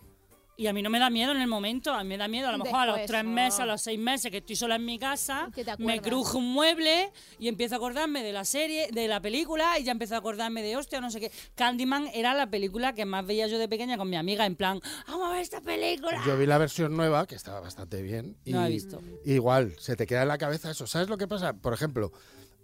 Y 0.58 0.68
a 0.68 0.74
mí 0.74 0.82
no 0.82 0.90
me 0.90 1.00
da 1.00 1.10
miedo 1.10 1.34
en 1.34 1.42
el 1.42 1.48
momento, 1.48 1.94
a 1.94 2.04
mí 2.04 2.10
me 2.10 2.18
da 2.18 2.28
miedo 2.28 2.48
a 2.48 2.52
lo 2.54 2.64
mejor 2.64 2.80
a 2.80 2.86
los 2.86 3.06
tres 3.06 3.26
meses, 3.26 3.60
a 3.60 3.66
los 3.66 3.82
seis 3.82 4.00
meses 4.00 4.32
que 4.32 4.38
estoy 4.38 4.56
sola 4.56 4.76
en 4.76 4.86
mi 4.86 4.98
casa, 4.98 5.50
me 5.80 6.02
crujo 6.02 6.38
un 6.38 6.54
mueble 6.54 7.12
y 7.40 7.50
empiezo 7.50 7.76
a 7.76 7.78
acordarme 7.78 8.24
de 8.24 8.32
la 8.32 8.46
serie, 8.46 8.88
de 8.92 9.08
la 9.08 9.22
película 9.22 9.78
y 9.80 9.84
ya 9.84 9.92
empiezo 9.92 10.16
a 10.16 10.20
acordarme 10.20 10.62
de 10.62 10.78
hostia, 10.78 11.02
no 11.02 11.12
sé 11.12 11.20
qué. 11.20 11.32
Candyman 11.56 12.08
era 12.14 12.34
la 12.34 12.50
película 12.50 12.94
que 12.94 13.06
más 13.06 13.26
veía 13.26 13.48
yo 13.48 13.60
de 13.60 13.68
pequeña 13.68 13.98
con 13.98 14.10
mi 14.10 14.16
amiga, 14.16 14.46
en 14.46 14.56
plan, 14.56 14.80
vamos 15.08 15.28
a 15.28 15.32
ver 15.34 15.42
esta 15.42 15.60
película. 15.62 16.22
Yo 16.26 16.38
vi 16.38 16.46
la 16.46 16.58
versión 16.58 16.96
nueva, 16.96 17.28
que 17.28 17.36
estaba 17.36 17.60
bastante 17.60 18.02
bien. 18.02 18.38
Y 18.46 18.54
No 18.54 18.66
he 18.66 18.70
visto. 18.70 19.02
Igual, 19.26 19.76
se 19.80 19.96
te 19.96 20.08
queda 20.08 20.22
en 20.22 20.30
la 20.30 20.38
cabeza 20.38 20.72
eso. 20.72 20.88
¿Sabes 20.88 21.10
lo 21.10 21.18
que 21.18 21.28
pasa? 21.28 21.54
Por 21.54 21.74
ejemplo, 21.74 22.14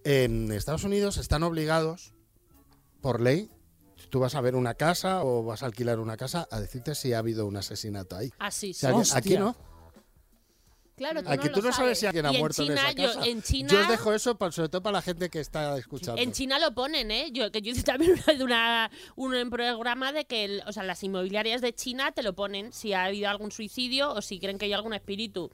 en 0.04 0.52
Estados 0.52 0.84
Unidos 0.84 1.18
están 1.18 1.44
obligados, 1.44 2.14
por 3.02 3.20
ley, 3.20 3.50
tú 4.12 4.20
vas 4.20 4.36
a 4.36 4.42
ver 4.42 4.56
una 4.56 4.76
casa 4.76 5.24
o 5.24 5.42
vas 5.44 5.64
a 5.64 5.66
alquilar 5.66 6.00
una 6.00 6.18
casa, 6.18 6.48
a 6.52 6.60
decirte 6.60 6.94
si 6.94 7.14
ha 7.14 7.18
habido 7.18 7.48
un 7.48 7.58
asesinato 7.58 8.16
ahí. 8.16 8.32
Así 8.38 8.70
O 8.72 8.74
sí. 8.74 8.80
sea, 8.80 8.94
Hostia. 8.96 9.18
aquí 9.18 9.38
no. 9.38 9.56
Claro, 10.98 11.24
tú 11.24 11.30
Aquí 11.32 11.48
no 11.48 11.54
tú 11.54 11.62
no 11.64 11.74
sabes 11.74 11.98
si 11.98 12.06
alguien 12.06 12.28
ha 12.28 12.32
Y 12.32 12.36
en 12.36 12.40
muerto 12.42 12.62
China, 12.64 12.90
en 12.92 12.96
yo- 12.98 13.04
esa 13.10 13.16
casa. 13.20 13.28
en 13.32 13.42
China- 13.42 13.70
Yo 13.72 13.82
os 13.82 13.88
dejo 13.88 14.14
eso, 14.14 14.38
sobre 14.52 14.70
todo 14.70 14.84
para 14.84 14.98
la 14.98 15.02
gente 15.02 15.30
que 15.32 15.40
está 15.40 15.76
escuchando. 15.78 16.22
En 16.22 16.32
China 16.32 16.60
lo 16.60 16.76
ponen, 16.76 17.10
¿eh? 17.10 17.30
Yo, 17.32 17.52
que 17.52 17.64
yo 17.64 17.72
hice 17.72 17.82
también 17.82 18.12
una, 18.38 18.92
una, 19.16 19.40
un 19.42 19.50
programa 19.50 20.12
de 20.12 20.26
que, 20.26 20.46
el- 20.46 20.64
o 20.68 20.72
sea, 20.74 20.84
las 20.84 21.02
inmobiliarias 21.04 21.62
de 21.62 21.74
China 21.74 22.12
te 22.12 22.22
lo 22.22 22.34
ponen 22.36 22.72
si 22.72 22.94
ha 22.94 23.06
habido 23.06 23.30
algún 23.30 23.52
suicidio 23.52 24.12
o 24.14 24.22
si 24.22 24.40
creen 24.40 24.60
que 24.60 24.66
hay 24.66 24.74
algún 24.74 24.94
espíritu. 24.94 25.50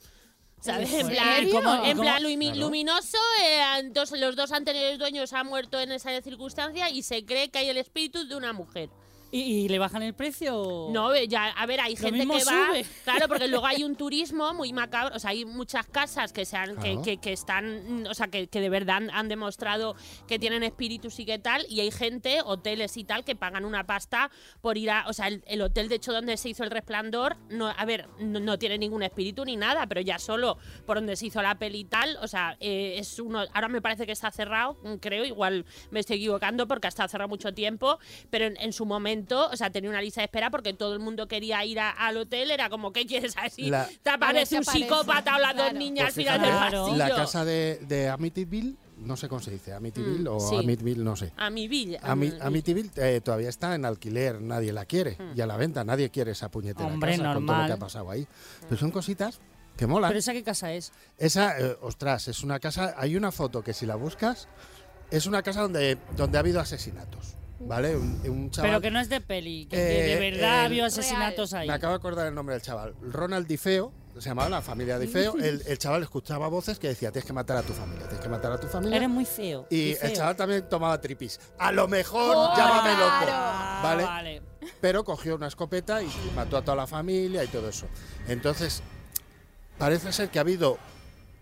¿Sabes? 0.60 0.92
En 0.92 1.00
¿En 1.00 1.08
plan, 1.08 1.44
en 1.44 1.50
cómo- 1.50 1.62
plan 2.02 2.22
lumi- 2.22 2.46
Claro. 2.52 2.60
luminoso, 2.60 3.18
eh, 3.44 3.88
dos- 3.92 4.10
los 4.12 4.34
dos 4.36 4.50
anteriores 4.52 4.98
dueños 4.98 5.32
han 5.32 5.46
muerto 5.46 5.78
en 5.80 5.92
esa 5.92 6.20
circunstancia 6.20 6.90
y 6.90 7.02
se 7.02 7.24
cree 7.24 7.48
que 7.48 7.58
hay 7.58 7.68
el 7.68 7.76
espíritu 7.76 8.26
de 8.26 8.34
una 8.36 8.52
mujer. 8.52 8.90
¿Y, 9.30 9.40
y 9.40 9.68
le 9.68 9.78
bajan 9.78 10.02
el 10.02 10.14
precio? 10.14 10.88
No, 10.90 11.14
ya, 11.24 11.48
a 11.50 11.66
ver, 11.66 11.80
hay 11.80 11.94
Lo 11.96 12.00
gente 12.02 12.18
mismo 12.20 12.38
que 12.38 12.44
va. 12.44 12.68
Claro, 13.04 13.28
porque 13.28 13.46
luego 13.48 13.66
hay 13.66 13.82
un 13.84 13.94
turismo 13.96 14.54
muy 14.54 14.72
macabro. 14.72 15.14
O 15.16 15.18
sea, 15.18 15.30
hay 15.30 15.44
muchas 15.44 15.86
casas 15.86 16.32
que, 16.32 16.44
se 16.46 16.56
han, 16.56 16.76
que, 16.76 16.92
Claro. 16.92 17.02
que- 17.02 17.16
que 17.18 17.32
están. 17.32 18.06
O 18.06 18.14
sea, 18.14 18.28
que, 18.28 18.46
que 18.48 18.60
de 18.60 18.70
verdad 18.70 18.96
han, 18.96 19.10
han 19.10 19.28
demostrado 19.28 19.96
que 20.26 20.38
tienen 20.38 20.62
espíritus 20.62 21.18
y 21.18 21.26
qué 21.26 21.38
tal. 21.38 21.66
Y 21.68 21.80
hay 21.80 21.90
gente, 21.90 22.40
hoteles 22.42 22.96
y 22.96 23.04
tal, 23.04 23.22
que 23.24 23.36
pagan 23.36 23.64
una 23.66 23.84
pasta 23.86 24.30
por 24.62 24.78
ir 24.78 24.90
a. 24.90 25.04
O 25.08 25.12
sea, 25.12 25.28
el, 25.28 25.42
el 25.46 25.60
hotel, 25.60 25.88
de 25.90 25.96
hecho, 25.96 26.12
donde 26.12 26.36
se 26.38 26.48
hizo 26.48 26.64
el 26.64 26.70
resplandor, 26.70 27.36
no, 27.50 27.68
a 27.68 27.84
ver, 27.84 28.08
no, 28.18 28.40
no 28.40 28.58
tiene 28.58 28.78
ningún 28.78 29.02
espíritu 29.02 29.44
ni 29.44 29.56
nada, 29.56 29.86
pero 29.86 30.00
ya 30.00 30.18
solo 30.18 30.56
por 30.86 30.96
donde 30.96 31.16
se 31.16 31.26
hizo 31.26 31.42
la 31.42 31.58
peli 31.58 31.80
y 31.80 31.84
tal. 31.84 32.16
O 32.22 32.28
sea, 32.28 32.56
eh, 32.60 32.94
es 32.98 33.18
uno. 33.18 33.44
Ahora 33.52 33.68
me 33.68 33.82
parece 33.82 34.06
que 34.06 34.12
está 34.12 34.30
cerrado, 34.30 34.78
creo, 35.00 35.24
igual 35.26 35.66
me 35.90 36.00
estoy 36.00 36.16
equivocando 36.16 36.66
porque 36.66 36.86
ha 36.86 36.88
estado 36.88 37.08
cerrado 37.10 37.28
mucho 37.28 37.52
tiempo. 37.52 37.98
Pero 38.30 38.46
en, 38.46 38.56
en 38.56 38.72
su 38.72 38.86
momento, 38.86 39.17
o 39.28 39.56
sea, 39.56 39.70
tenía 39.70 39.90
una 39.90 40.00
lista 40.02 40.20
de 40.20 40.26
espera 40.26 40.50
porque 40.50 40.72
todo 40.74 40.92
el 40.94 41.00
mundo 41.00 41.26
quería 41.28 41.64
ir 41.64 41.80
a- 41.80 41.90
al 41.90 42.16
hotel. 42.16 42.50
Era 42.50 42.68
como, 42.70 42.92
¿qué 42.92 43.06
quieres 43.06 43.34
así? 43.42 43.70
La- 43.70 43.88
Te 44.02 44.10
aparece 44.10 44.56
un 44.56 44.62
aparece, 44.62 44.84
psicópata 44.84 45.36
o 45.36 45.38
las 45.38 45.56
dos 45.56 45.72
niñas 45.74 46.12
Pues 46.14 46.28
al 46.28 46.34
final 46.34 46.40
del 46.40 46.58
pasillo. 46.82 46.96
La 46.96 47.08
casa 47.14 47.44
de, 47.44 47.80
de 47.86 48.08
Amityville, 48.08 48.76
no 48.98 49.16
sé 49.16 49.28
cómo 49.28 49.40
se 49.40 49.50
dice, 49.52 49.72
Amityville 49.72 50.28
Mm, 50.28 50.34
o 50.34 50.40
sí. 50.40 50.56
Amityville, 50.56 51.04
no 51.04 51.16
sé. 51.16 51.32
A 51.36 51.50
mi 51.50 51.68
villa. 51.68 52.00
Ami- 52.02 52.36
Amityville 52.40 52.90
eh, 52.96 53.20
todavía 53.20 53.48
está 53.48 53.74
en 53.74 53.84
alquiler, 53.84 54.40
nadie 54.40 54.72
la 54.72 54.84
quiere. 54.86 55.16
Y 55.34 55.40
a 55.40 55.46
la 55.46 55.56
venta, 55.56 55.84
nadie 55.84 56.10
quiere 56.10 56.32
esa 56.32 56.50
puñetera 56.50 56.86
Hombre, 56.88 57.16
casa 57.16 57.34
con 57.34 57.46
todo 57.46 57.56
lo 57.58 57.66
que 57.66 57.72
ha 57.72 57.76
pasado 57.78 58.10
ahí. 58.10 58.26
Pero 58.62 58.76
son 58.76 58.90
cositas 58.90 59.40
que 59.76 59.86
molan. 59.86 60.10
¿Pero 60.10 60.18
esa 60.18 60.32
qué 60.32 60.42
casa 60.42 60.72
es? 60.72 60.92
Esa, 61.18 61.56
eh, 61.60 61.76
ostras, 61.82 62.26
es 62.28 62.42
una 62.42 62.58
casa. 62.58 62.94
Hay 62.98 63.14
una 63.16 63.30
foto 63.30 63.62
que 63.62 63.72
si 63.72 63.86
la 63.86 63.94
buscas, 63.94 64.48
es 65.12 65.26
una 65.26 65.42
casa 65.42 65.62
donde, 65.62 65.96
donde 66.16 66.36
ha 66.36 66.40
habido 66.40 66.60
asesinatos. 66.60 67.36
¿Vale? 67.60 67.96
Un, 67.96 68.20
un 68.28 68.50
chaval. 68.50 68.70
Pero 68.70 68.80
que 68.80 68.90
no 68.90 69.00
es 69.00 69.08
de 69.08 69.20
peli, 69.20 69.66
que, 69.66 69.76
que 69.76 70.12
Eh, 70.12 70.14
de 70.14 70.30
verdad 70.30 70.64
había 70.64 70.86
asesinatos 70.86 71.52
ahí. 71.54 71.66
Me 71.66 71.74
acabo 71.74 71.92
de 71.92 71.96
acordar 71.98 72.26
el 72.26 72.34
nombre 72.34 72.54
del 72.54 72.62
chaval. 72.62 72.94
Ronald 73.02 73.46
Difeo, 73.46 73.92
se 74.18 74.28
llamaba 74.28 74.48
la 74.48 74.62
familia 74.62 74.98
Difeo. 74.98 75.34
el, 75.36 75.62
el 75.66 75.78
chaval 75.78 76.02
escuchaba 76.02 76.48
voces 76.48 76.78
que 76.78 76.88
decía: 76.88 77.10
Tienes 77.10 77.26
que 77.26 77.32
matar 77.32 77.56
a 77.56 77.62
tu 77.62 77.72
familia, 77.72 78.04
tienes 78.06 78.20
que 78.22 78.28
matar 78.28 78.52
a 78.52 78.58
tu 78.60 78.66
familia. 78.68 78.96
Eres 78.96 79.08
muy 79.08 79.24
feo. 79.24 79.66
y 79.70 79.90
el 79.92 79.96
feo. 79.96 80.12
chaval 80.14 80.36
también 80.36 80.68
tomaba 80.68 81.00
tripis. 81.00 81.40
A 81.58 81.72
lo 81.72 81.88
mejor, 81.88 82.32
Oh, 82.36 82.56
llámame 82.56 82.90
loco. 82.92 83.04
claro. 83.18 83.32
Ah, 83.32 83.80
¿Vale? 83.82 84.02
vale. 84.04 84.42
pero 84.80 85.02
cogió 85.04 85.34
una 85.34 85.48
escopeta 85.48 86.02
y 86.02 86.08
mató 86.36 86.56
a 86.58 86.62
toda 86.62 86.76
la 86.76 86.86
familia 86.86 87.42
y 87.42 87.48
todo 87.48 87.68
eso. 87.68 87.86
Entonces, 88.28 88.82
parece 89.78 90.12
ser 90.12 90.28
que 90.30 90.38
ha 90.38 90.42
habido 90.42 90.78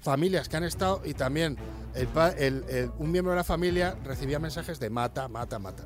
familias 0.01 0.49
que 0.49 0.57
han 0.57 0.65
estado 0.65 1.03
y 1.05 1.15
también 1.15 1.57
el 1.95 2.07
pa- 2.09 2.31
el- 2.31 2.65
el- 2.69 2.91
un 2.99 3.11
miembro 3.11 3.33
de 3.33 3.37
la 3.37 3.45
familia 3.45 3.97
recibía 4.05 4.39
mensajes 4.39 4.79
de 4.79 4.91
mata, 4.91 5.29
mata, 5.29 5.59
mata. 5.59 5.85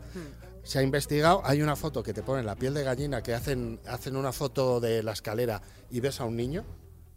Se 0.63 0.79
ha 0.79 0.83
investigado, 0.83 1.41
hay 1.45 1.63
una 1.63 1.75
foto 1.77 2.03
que 2.03 2.13
te 2.13 2.23
ponen 2.23 2.45
la 2.45 2.55
piel 2.55 2.75
de 2.75 2.83
gallina, 2.85 3.23
que 3.23 3.33
hacen, 3.35 3.81
hacen 3.87 4.15
una 4.17 4.33
foto 4.33 4.79
de 4.81 5.03
la 5.03 5.13
escalera 5.13 5.63
y 5.91 6.01
ves 6.01 6.21
a 6.21 6.25
un 6.27 6.37
niño 6.37 6.65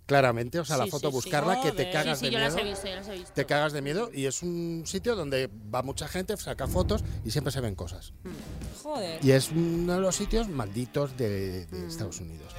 claramente. 0.06 0.60
O 0.60 0.66
sea, 0.66 0.78
la 0.78 0.86
foto 0.88 1.08
sí, 1.10 1.12
sí. 1.12 1.14
buscarla 1.24 1.62
que 1.62 1.72
te 1.74 1.92
cagas 1.92 2.20
Sí, 2.20 2.26
sí, 2.26 2.32
de 2.32 2.38
yo 2.38 2.40
las 2.40 2.54
miedo. 2.56 2.68
he 2.68 2.70
visto, 2.72 2.88
yo 2.88 2.96
las 2.96 3.08
he 3.10 3.12
visto. 3.14 3.32
Te 3.34 3.46
cagas 3.46 3.74
de 3.74 3.82
miedo 3.82 4.10
y 4.14 4.26
es 4.28 4.44
un 4.44 4.84
sitio 4.86 5.16
donde 5.16 5.50
va 5.74 5.82
mucha 5.82 6.08
gente, 6.08 6.38
saca 6.38 6.68
fotos 6.68 7.04
y 7.26 7.32
siempre 7.32 7.52
se 7.52 7.60
ven 7.60 7.76
cosas. 7.76 8.14
Joder. 8.82 9.20
Y 9.24 9.32
es 9.32 9.52
uno 9.52 9.94
de 9.96 10.00
los 10.00 10.16
sitios 10.16 10.48
malditos 10.48 11.18
de, 11.18 11.66
de 11.66 11.88
Estados 11.88 12.20
Unidos. 12.22 12.54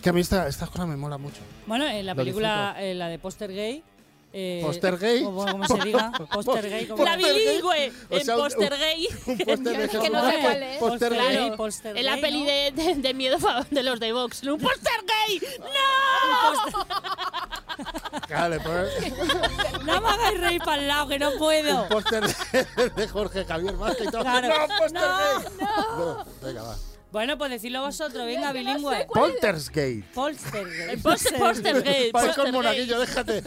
Es 0.00 0.02
que 0.02 0.08
a 0.08 0.12
mí 0.14 0.22
esta- 0.22 0.48
estas 0.48 0.70
cosas 0.70 0.86
me 0.88 0.96
mola 0.96 1.18
mucho. 1.18 1.42
Bueno, 1.66 1.86
en 1.86 2.06
la 2.06 2.14
Lo 2.14 2.16
película, 2.16 2.74
eh, 2.78 2.94
la 2.94 3.08
de 3.08 3.18
Poster 3.18 3.52
Gay. 3.52 3.84
eh, 4.32 4.62
¿Poster 4.64 4.96
gay? 4.96 5.22
o 5.24 5.30
como 5.34 5.66
se 5.66 5.76
diga, 5.84 6.10
Poster 6.32 6.70
Gay. 6.70 6.86
como- 6.86 7.04
La 7.04 7.16
Poster 7.16 7.34
gay. 7.34 7.46
bilingüe 7.46 7.92
O 8.08 8.14
en 8.16 8.24
sea, 8.24 8.36
un- 8.38 8.48
Gay. 8.48 9.08
Un 9.26 9.36
póster 9.36 9.76
de 9.76 9.84
Es 9.84 9.90
que 9.90 10.08
no 10.08 10.24
sé 10.24 10.30
Jesús. 10.30 10.40
cuál 10.40 10.62
es. 10.62 10.78
Póster 10.78 11.08
Poster 11.10 11.12
gay. 11.12 11.36
Gay, 11.36 11.50
Poster 11.54 11.96
En 11.98 12.06
la 12.06 12.12
Gay, 12.12 12.20
peli 12.22 12.40
¿no? 12.40 12.46
de, 12.46 12.70
de, 12.74 12.94
de 12.94 13.12
miedo 13.14 13.38
fa- 13.38 13.66
de 13.70 13.82
los 13.82 14.00
de 14.00 14.12
Vox. 14.14 14.42
¡Un 14.44 14.58
póster 14.58 15.04
gay! 15.28 15.42
¡No! 15.58 16.84
Claro, 18.26 18.48
le 18.54 18.60
pones 18.60 19.12
No 19.84 20.00
me 20.00 20.08
hagáis 20.08 20.40
reír 20.40 20.62
para 20.62 20.80
el 20.80 20.88
lado, 20.88 21.08
que 21.08 21.18
no 21.18 21.32
puedo. 21.38 21.82
un 21.82 21.88
póster 21.88 22.22
de, 22.26 22.90
de 22.96 23.08
Jorge 23.08 23.44
Javier 23.44 23.76
Vázquez 23.76 24.06
y 24.08 24.10
todo. 24.10 24.22
Claro. 24.22 24.48
¡No, 24.48 24.54
póster 24.78 24.92
No, 25.02 25.18
gay! 25.18 25.66
No, 25.98 26.24
venga, 26.42 26.62
va. 26.62 26.76
Bueno, 27.12 27.36
pues 27.38 27.50
decirlo 27.50 27.80
vosotros, 27.80 28.24
venga, 28.24 28.52
bilingüe. 28.52 28.90
Parezco 28.92 29.20
póster 31.42 31.76
el 31.76 31.82
gay. 31.82 32.10
monaguillo, 32.52 33.00
déjate. 33.00 33.42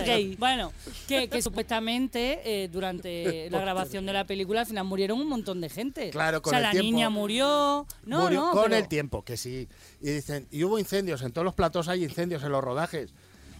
¿no? 0.00 0.06
gay. 0.06 0.36
Bueno, 0.36 0.72
que, 1.08 1.28
que 1.28 1.42
supuestamente 1.42 2.40
eh, 2.64 2.68
durante 2.68 3.50
la 3.50 3.60
grabación 3.60 4.06
de 4.06 4.12
la 4.14 4.24
película 4.26 4.60
al 4.60 4.66
final 4.66 4.84
murieron 4.84 5.20
un 5.20 5.28
montón 5.28 5.60
de 5.60 5.68
gente. 5.68 6.10
Claro, 6.10 6.40
con 6.42 6.50
O 6.50 6.52
sea, 6.52 6.58
el 6.58 6.64
la 6.64 6.70
tiempo. 6.70 6.86
niña 6.90 7.10
murió. 7.10 7.86
No, 8.04 8.22
Murió 8.22 8.40
no, 8.40 8.50
con 8.52 8.62
pero- 8.64 8.76
el 8.76 8.88
tiempo, 8.88 9.22
que 9.24 9.36
sí. 9.36 9.68
Y 10.00 10.10
dicen, 10.10 10.46
y 10.50 10.64
hubo 10.64 10.78
incendios, 10.78 11.22
en 11.22 11.32
todos 11.32 11.44
los 11.44 11.54
platos 11.54 11.88
hay 11.88 12.02
incendios 12.02 12.42
en 12.42 12.52
los 12.52 12.64
rodajes. 12.64 13.10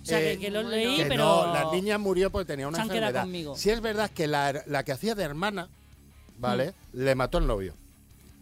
O 0.02 0.04
sea, 0.04 0.20
Eh, 0.20 0.32
que, 0.38 0.46
que 0.46 0.50
lo 0.50 0.62
leí, 0.62 0.96
que 0.96 1.04
pero. 1.06 1.24
no, 1.46 1.52
la 1.54 1.70
niña 1.72 1.98
murió 1.98 2.30
porque 2.32 2.46
tenía 2.46 2.66
una 2.68 2.82
enfermedad. 2.82 3.20
conmigo. 3.22 3.54
Sí 3.56 3.70
es 3.70 3.80
verdad 3.80 4.10
que 4.10 4.26
la, 4.26 4.62
la 4.66 4.82
que 4.84 4.92
hacía 4.92 5.14
de 5.14 5.22
hermana, 5.22 5.68
¿vale? 6.38 6.74
Mm. 6.92 7.02
Le 7.04 7.14
mató 7.14 7.38
el 7.38 7.46
novio. 7.46 7.74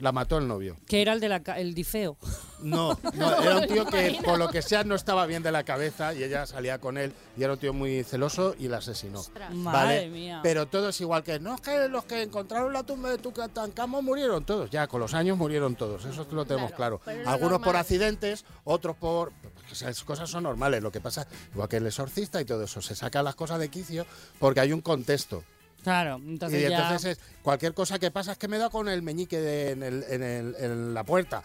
La 0.01 0.13
mató 0.13 0.39
el 0.39 0.49
novio. 0.49 0.77
Que 0.87 1.03
era 1.03 1.13
el 1.13 1.21
de 1.21 1.29
la 1.29 1.43
ca- 1.43 1.59
el 1.59 1.75
difeo. 1.75 2.17
No, 2.63 2.99
no, 3.15 3.43
era 3.43 3.59
un 3.59 3.67
tío 3.67 3.85
que 3.91 4.19
por 4.25 4.39
lo 4.39 4.49
que 4.49 4.63
sea 4.63 4.83
no 4.83 4.95
estaba 4.95 5.27
bien 5.27 5.43
de 5.43 5.53
la 5.53 5.63
cabeza 5.63 6.13
y 6.15 6.23
ella 6.25 6.47
salía 6.47 6.79
con 6.79 6.99
él 6.99 7.13
y 7.37 7.43
era 7.43 7.53
un 7.53 7.59
tío 7.59 7.73
muy 7.75 8.03
celoso 8.03 8.55
y 8.59 8.69
la 8.69 8.79
asesinó. 8.79 9.21
Ostras. 9.21 9.55
Madre 9.55 9.97
¿vale? 9.97 10.09
mía. 10.09 10.41
Pero 10.43 10.67
todo 10.67 10.89
es 10.89 11.01
igual 11.01 11.23
que 11.23 11.39
no 11.39 11.55
es 11.55 11.61
que 11.61 11.89
los 11.89 12.05
que 12.05 12.23
encontraron 12.23 12.73
la 12.73 12.83
tumba 12.83 13.11
de 13.11 13.19
Tutankamón 13.19 14.05
murieron 14.05 14.45
todos. 14.45 14.71
Ya, 14.71 14.87
con 14.87 15.01
los 15.01 15.13
años 15.15 15.37
murieron 15.37 15.77
todos. 15.77 16.05
Eso 16.07 16.27
lo 16.33 16.45
tenemos 16.45 16.73
Claro, 16.73 17.01
Algunos 17.27 17.61
por 17.61 17.77
accidentes, 17.77 18.45
otros 18.65 18.97
por. 18.97 19.33
Esas 19.71 20.03
cosas 20.03 20.29
son 20.29 20.43
normales. 20.45 20.83
Lo 20.83 20.91
que 20.91 21.01
pasa, 21.01 21.27
igual 21.53 21.69
que 21.69 21.77
el 21.77 21.87
exorcista 21.87 22.41
y 22.41 22.45
todo 22.45 22.65
eso, 22.65 22.81
se 22.83 22.95
sacan 22.97 23.25
las 23.25 23.35
cosas 23.35 23.59
de 23.61 23.69
quicio 23.69 24.07
porque 24.39 24.61
hay 24.61 24.73
un 24.73 24.81
contexto. 24.81 25.45
Claro, 25.83 26.21
entonces 26.25 26.61
y 26.67 26.69
ya. 26.69 26.83
entonces 26.83 27.19
es, 27.19 27.25
cualquier 27.43 27.73
cosa 27.75 27.99
que 27.99 28.11
pasa 28.11 28.33
es 28.33 28.39
que 28.39 28.49
me 28.49 28.59
da 28.59 28.69
con 28.71 28.89
el 28.89 29.03
meñique 29.03 29.39
de- 29.41 29.71
en, 29.71 29.83
el- 29.83 30.05
en 30.09 30.23
el- 30.23 30.57
en 30.59 30.95
la 30.95 31.05
puerta. 31.05 31.43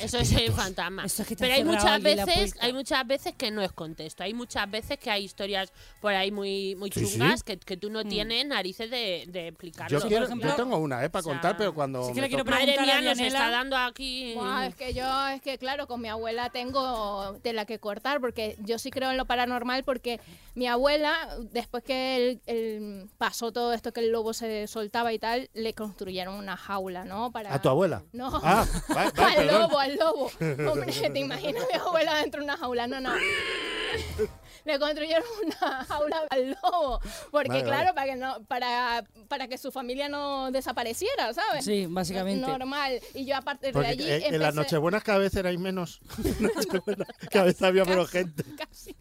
Eso 0.00 0.18
es 0.18 0.32
el 0.32 0.50
fantasma. 0.52 1.04
Es 1.04 1.22
que 1.26 1.36
Pero 1.36 1.52
ha 1.52 1.56
hay 1.56 1.64
muchas 1.64 2.02
veces, 2.02 2.54
hay 2.60 2.72
muchas 2.72 3.06
veces 3.06 3.34
que 3.36 3.50
no 3.50 3.62
es 3.62 3.72
contexto. 3.72 4.22
Hay 4.24 4.34
muchas 4.34 4.68
veces 4.70 4.98
que 4.98 5.10
hay 5.10 5.24
historias 5.24 5.72
por 6.00 6.12
ahí 6.12 6.30
muy, 6.32 6.74
muy 6.74 6.90
Sí, 6.90 7.06
sí. 7.06 7.18
chungas 7.18 7.42
Que, 7.44 7.56
que 7.58 7.76
tú 7.76 7.88
no 7.90 8.04
tienes 8.04 8.44
narices 8.46 8.90
de, 8.90 9.24
de 9.28 9.48
explicarlo. 9.48 10.00
Yo, 10.00 10.08
quiero, 10.08 10.26
ejemplo- 10.26 10.50
yo 10.50 10.56
tengo 10.56 10.76
una, 10.78 11.04
¿eh? 11.04 11.10
Para 11.10 11.20
o 11.20 11.22
sea, 11.24 11.32
contar, 11.34 11.56
pero 11.56 11.72
cuando. 11.74 12.04
sí 12.06 12.14
que 12.14 12.20
le 12.22 12.28
quiero. 12.28 12.44
Madre 12.44 12.76
mía, 12.80 13.00
nos 13.02 13.18
está 13.18 13.48
dando 13.50 13.76
aquí. 13.76 14.34
Buah, 14.34 14.66
es 14.66 14.74
que 14.74 14.92
yo, 14.92 15.28
es 15.28 15.40
que 15.40 15.56
claro, 15.58 15.86
con 15.86 16.00
mi 16.00 16.08
abuela 16.08 16.50
tengo 16.50 17.34
de 17.42 17.52
la 17.52 17.64
que 17.64 17.78
cortar, 17.78 18.20
porque 18.20 18.56
yo 18.60 18.78
sí 18.78 18.90
creo 18.90 19.10
en 19.10 19.16
lo 19.16 19.26
paranormal, 19.26 19.84
porque 19.84 20.20
mi 20.54 20.66
abuela, 20.66 21.14
después 21.52 21.82
que 21.84 22.16
él, 22.16 22.40
él 22.46 23.08
pasó 23.18 23.52
todo 23.52 23.72
esto, 23.72 23.92
que 23.92 24.00
el 24.00 24.10
lobo 24.10 24.32
se 24.32 24.66
soltaba 24.66 25.12
y 25.12 25.18
tal, 25.18 25.48
le 25.54 25.74
construyeron 25.74 26.34
una 26.34 26.56
jaula, 26.56 27.04
¿no? 27.04 27.30
Para... 27.30 27.54
¿A 27.54 27.62
tu 27.62 27.68
abuela? 27.68 28.02
No. 28.12 28.40
Ah, 28.42 28.66
vale, 28.88 29.10
vale, 29.16 29.36
al 29.40 29.46
perdón. 29.46 29.61
Lobo, 29.62 29.78
al 29.78 29.96
lobo. 29.96 30.30
Hombre, 30.70 30.92
¿te 30.92 31.18
imaginas 31.18 31.64
a 31.64 31.66
mi 31.66 31.78
abuela 31.80 32.16
dentro 32.18 32.40
de 32.40 32.44
una 32.44 32.56
jaula? 32.56 32.86
No, 32.86 33.00
no. 33.00 33.12
Le 34.64 34.78
construyeron 34.78 35.24
una 35.44 35.84
jaula 35.84 36.22
al 36.30 36.56
lobo. 36.62 37.00
Porque, 37.32 37.48
Vale, 37.48 37.64
claro, 37.64 37.94
para 37.94 38.06
que 38.06 38.16
no, 38.16 38.42
para, 38.44 39.04
para 39.28 39.48
que 39.48 39.58
su 39.58 39.72
familia 39.72 40.08
no 40.08 40.52
desapareciera, 40.52 41.34
¿sabes? 41.34 41.64
Sí, 41.64 41.86
básicamente. 41.88 42.46
Normal. 42.46 43.00
Y 43.14 43.24
yo 43.24 43.36
a 43.36 43.42
partir 43.42 43.68
de 43.68 43.72
Porque, 43.72 43.88
allí. 43.88 44.04
eh, 44.08 44.26
en 44.28 44.38
las 44.38 44.54
empecé- 44.54 44.54
Nochebuenas 44.54 45.02
cada 45.02 45.18
vez 45.18 45.34
erais 45.34 45.58
menos. 45.58 46.00
Cada 47.30 47.46
vez 47.46 47.60
había 47.62 47.84
menos 47.84 48.08
gente. 48.10 48.44
casi. 48.56 48.94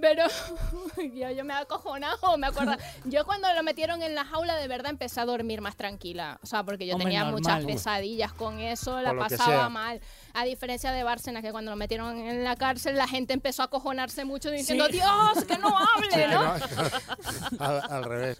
Pero 0.00 0.24
yo, 1.14 1.30
yo 1.30 1.44
me 1.44 1.54
he 1.54 1.56
acojonado, 1.56 2.36
me 2.38 2.46
acuerdo. 2.46 2.76
Yo 3.04 3.24
cuando 3.24 3.52
lo 3.54 3.62
metieron 3.62 4.02
en 4.02 4.14
la 4.14 4.24
jaula 4.24 4.56
de 4.56 4.68
verdad 4.68 4.90
empecé 4.90 5.20
a 5.20 5.24
dormir 5.24 5.60
más 5.60 5.76
tranquila. 5.76 6.38
O 6.42 6.46
sea, 6.46 6.62
porque 6.64 6.86
yo 6.86 6.94
Hombre, 6.94 7.06
tenía 7.06 7.24
normal. 7.24 7.40
muchas 7.40 7.64
pesadillas 7.64 8.32
con 8.32 8.60
eso, 8.60 9.00
la 9.00 9.14
pasaba 9.16 9.68
mal. 9.68 10.00
A 10.34 10.44
diferencia 10.44 10.92
de 10.92 11.02
Bárcenas, 11.02 11.42
que 11.42 11.50
cuando 11.52 11.70
lo 11.70 11.76
metieron 11.76 12.16
en 12.18 12.44
la 12.44 12.56
cárcel 12.56 12.96
la 12.96 13.08
gente 13.08 13.32
empezó 13.32 13.62
a 13.62 13.66
acojonarse 13.66 14.24
mucho 14.24 14.50
diciendo, 14.50 14.86
Sí. 14.86 14.92
Dios, 14.92 15.44
que 15.46 15.58
no 15.58 15.68
hable, 15.96 16.10
Sí, 16.10 16.16
que 16.18 16.26
¿no? 16.28 16.44
no, 17.58 17.64
al, 17.64 17.82
al 17.92 18.04
revés. 18.04 18.38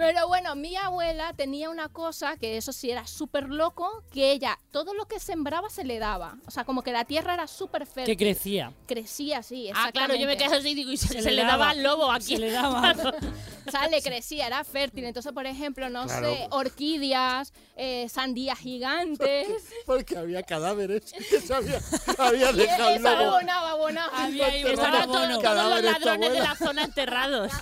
Pero 0.00 0.28
bueno, 0.28 0.54
mi 0.56 0.74
abuela 0.76 1.34
tenía 1.34 1.68
una 1.68 1.90
cosa 1.90 2.36
que 2.38 2.56
eso 2.56 2.72
sí 2.72 2.90
era 2.90 3.06
súper 3.06 3.50
loco, 3.50 4.02
que 4.10 4.32
ella 4.32 4.58
todo 4.72 4.94
lo 4.94 5.06
que 5.06 5.20
sembraba 5.20 5.68
se 5.68 5.84
le 5.84 5.98
daba. 5.98 6.38
O 6.46 6.50
sea, 6.50 6.64
como 6.64 6.82
que 6.82 6.90
la 6.90 7.04
tierra 7.04 7.34
era 7.34 7.46
súper 7.46 7.82
Que 7.86 7.92
fértil. 7.92 8.16
crecía. 8.16 8.72
Crecía 8.86 9.38
así, 9.38 9.70
Ah, 9.74 9.90
claro, 9.92 10.14
yo 10.14 10.26
me 10.26 10.38
quedo 10.38 10.54
así 10.56 10.70
y 10.70 10.74
digo, 10.74 10.90
y 10.90 10.96
se, 10.96 11.08
Se 11.08 11.20
se 11.22 11.30
le 11.32 11.42
daba 11.44 11.68
al 11.70 11.82
lobo 11.82 12.10
aquí. 12.10 12.36
Se 12.36 12.38
le 12.38 12.50
daba. 12.50 12.94
O 13.66 13.70
sea, 13.70 13.86
le 13.88 14.02
crecía, 14.02 14.46
era 14.48 14.64
fértil. 14.64 15.04
Entonces, 15.04 15.32
por 15.32 15.46
ejemplo, 15.46 15.90
no 15.90 16.06
Claro. 16.06 16.26
sé, 16.34 16.48
orquídeas, 16.50 17.52
eh, 17.76 18.08
sandías 18.08 18.58
gigantes. 18.58 19.46
Porque 19.86 20.16
había 20.16 20.42
cadáveres 20.42 21.12
que 21.12 21.40
se 21.40 21.54
había, 21.54 21.78
había 22.18 22.50
Y 22.50 22.54
dejado 22.56 22.88
el 22.90 22.96
eso 22.96 23.10
lobo. 23.16 23.30
abonaba, 23.36 23.70
abonaba. 23.72 24.24
Había 24.24 24.46
Porque 24.46 24.64
un 24.64 24.70
Estaban 24.72 25.02
todos, 25.12 25.42
todos 25.42 25.68
los 25.70 25.82
ladrones 25.84 26.32
de 26.32 26.40
la 26.40 26.56
zona 26.56 26.84
enterrados. 26.84 27.52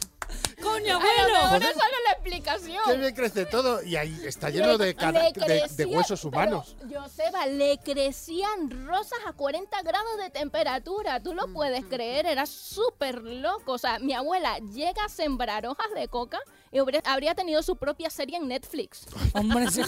¡Coño, 0.63 0.97
A 0.97 0.99
lo 0.99 1.01
mejor 1.01 1.37
abuelo! 1.45 1.51
no 1.61 1.67
es 1.71 1.77
la 2.05 2.13
explicación. 2.13 2.83
Que 2.87 2.97
bien 2.97 3.15
crece 3.15 3.47
todo 3.47 3.83
y 3.83 3.97
ahí 3.97 4.21
está 4.25 4.51
lleno 4.51 4.77
Le- 4.77 4.95
de, 4.95 5.67
de- 5.77 5.87
huesos 5.87 6.25
humanos. 6.25 6.77
Pero, 6.81 7.03
Joseba, 7.03 7.47
le 7.47 7.79
crecían 7.79 8.87
rosas 8.87 9.19
a 9.27 9.33
40 9.33 9.83
grados 9.83 10.17
de 10.23 10.31
temperatura. 10.31 11.21
¿Tú 11.21 11.33
Mm, 11.33 11.37
lo 11.37 11.53
puedes 11.53 11.85
creer? 11.87 12.27
Era 12.27 12.47
súper 12.47 13.23
loco. 13.23 13.73
O 13.73 13.79
sea, 13.79 13.99
mi 13.99 14.13
abuela 14.15 14.59
llega 14.59 15.05
a 15.05 15.09
sembrar 15.09 15.67
hojas 15.67 15.89
de 15.95 16.09
coca 16.09 16.39
y 16.73 16.79
habría- 16.79 17.03
tenido 17.35 17.63
su 17.63 17.77
propia 17.77 18.11
serie 18.11 18.37
en 18.37 18.49
Netflix. 18.49 19.07
Hombre, 19.35 19.71
sí. 19.71 19.83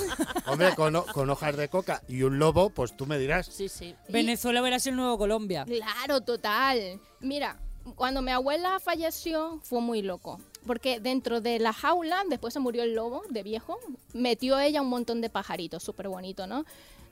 Hombre, 0.47 0.75
con, 0.75 0.95
con 1.13 1.29
hojas 1.31 1.57
de 1.57 1.69
coca 1.69 2.03
y 2.09 2.23
un 2.23 2.39
lobo, 2.39 2.71
pues 2.71 2.97
tú 2.97 3.07
me 3.07 3.19
dirás. 3.19 3.47
Sí, 3.47 3.69
sí. 3.69 3.95
Venezuela 4.09 4.61
sido 4.79 4.93
el 4.93 4.97
nuevo 4.99 5.19
Colombia. 5.19 5.65
Claro, 5.65 6.21
total. 6.21 7.01
Mira, 7.21 7.59
cuando 7.97 8.23
mi 8.23 8.31
abuela 8.31 8.79
falleció 8.81 9.59
fue 9.63 9.81
muy 9.81 10.03
loco. 10.03 10.41
Porque 10.67 11.01
dentro 11.01 11.41
de 11.41 11.59
la 11.59 11.73
jaula, 11.73 12.23
después 12.29 12.53
se 12.55 12.61
murió 12.61 12.83
el 12.83 12.95
lobo 12.95 13.23
de 13.31 13.43
viejo, 13.43 13.79
metió 14.13 14.59
ella 14.59 14.83
un 14.83 14.89
montón 14.89 15.21
de 15.21 15.31
pajaritos, 15.31 15.83
súper 15.83 16.09
bonito, 16.09 16.47
¿no? 16.47 16.65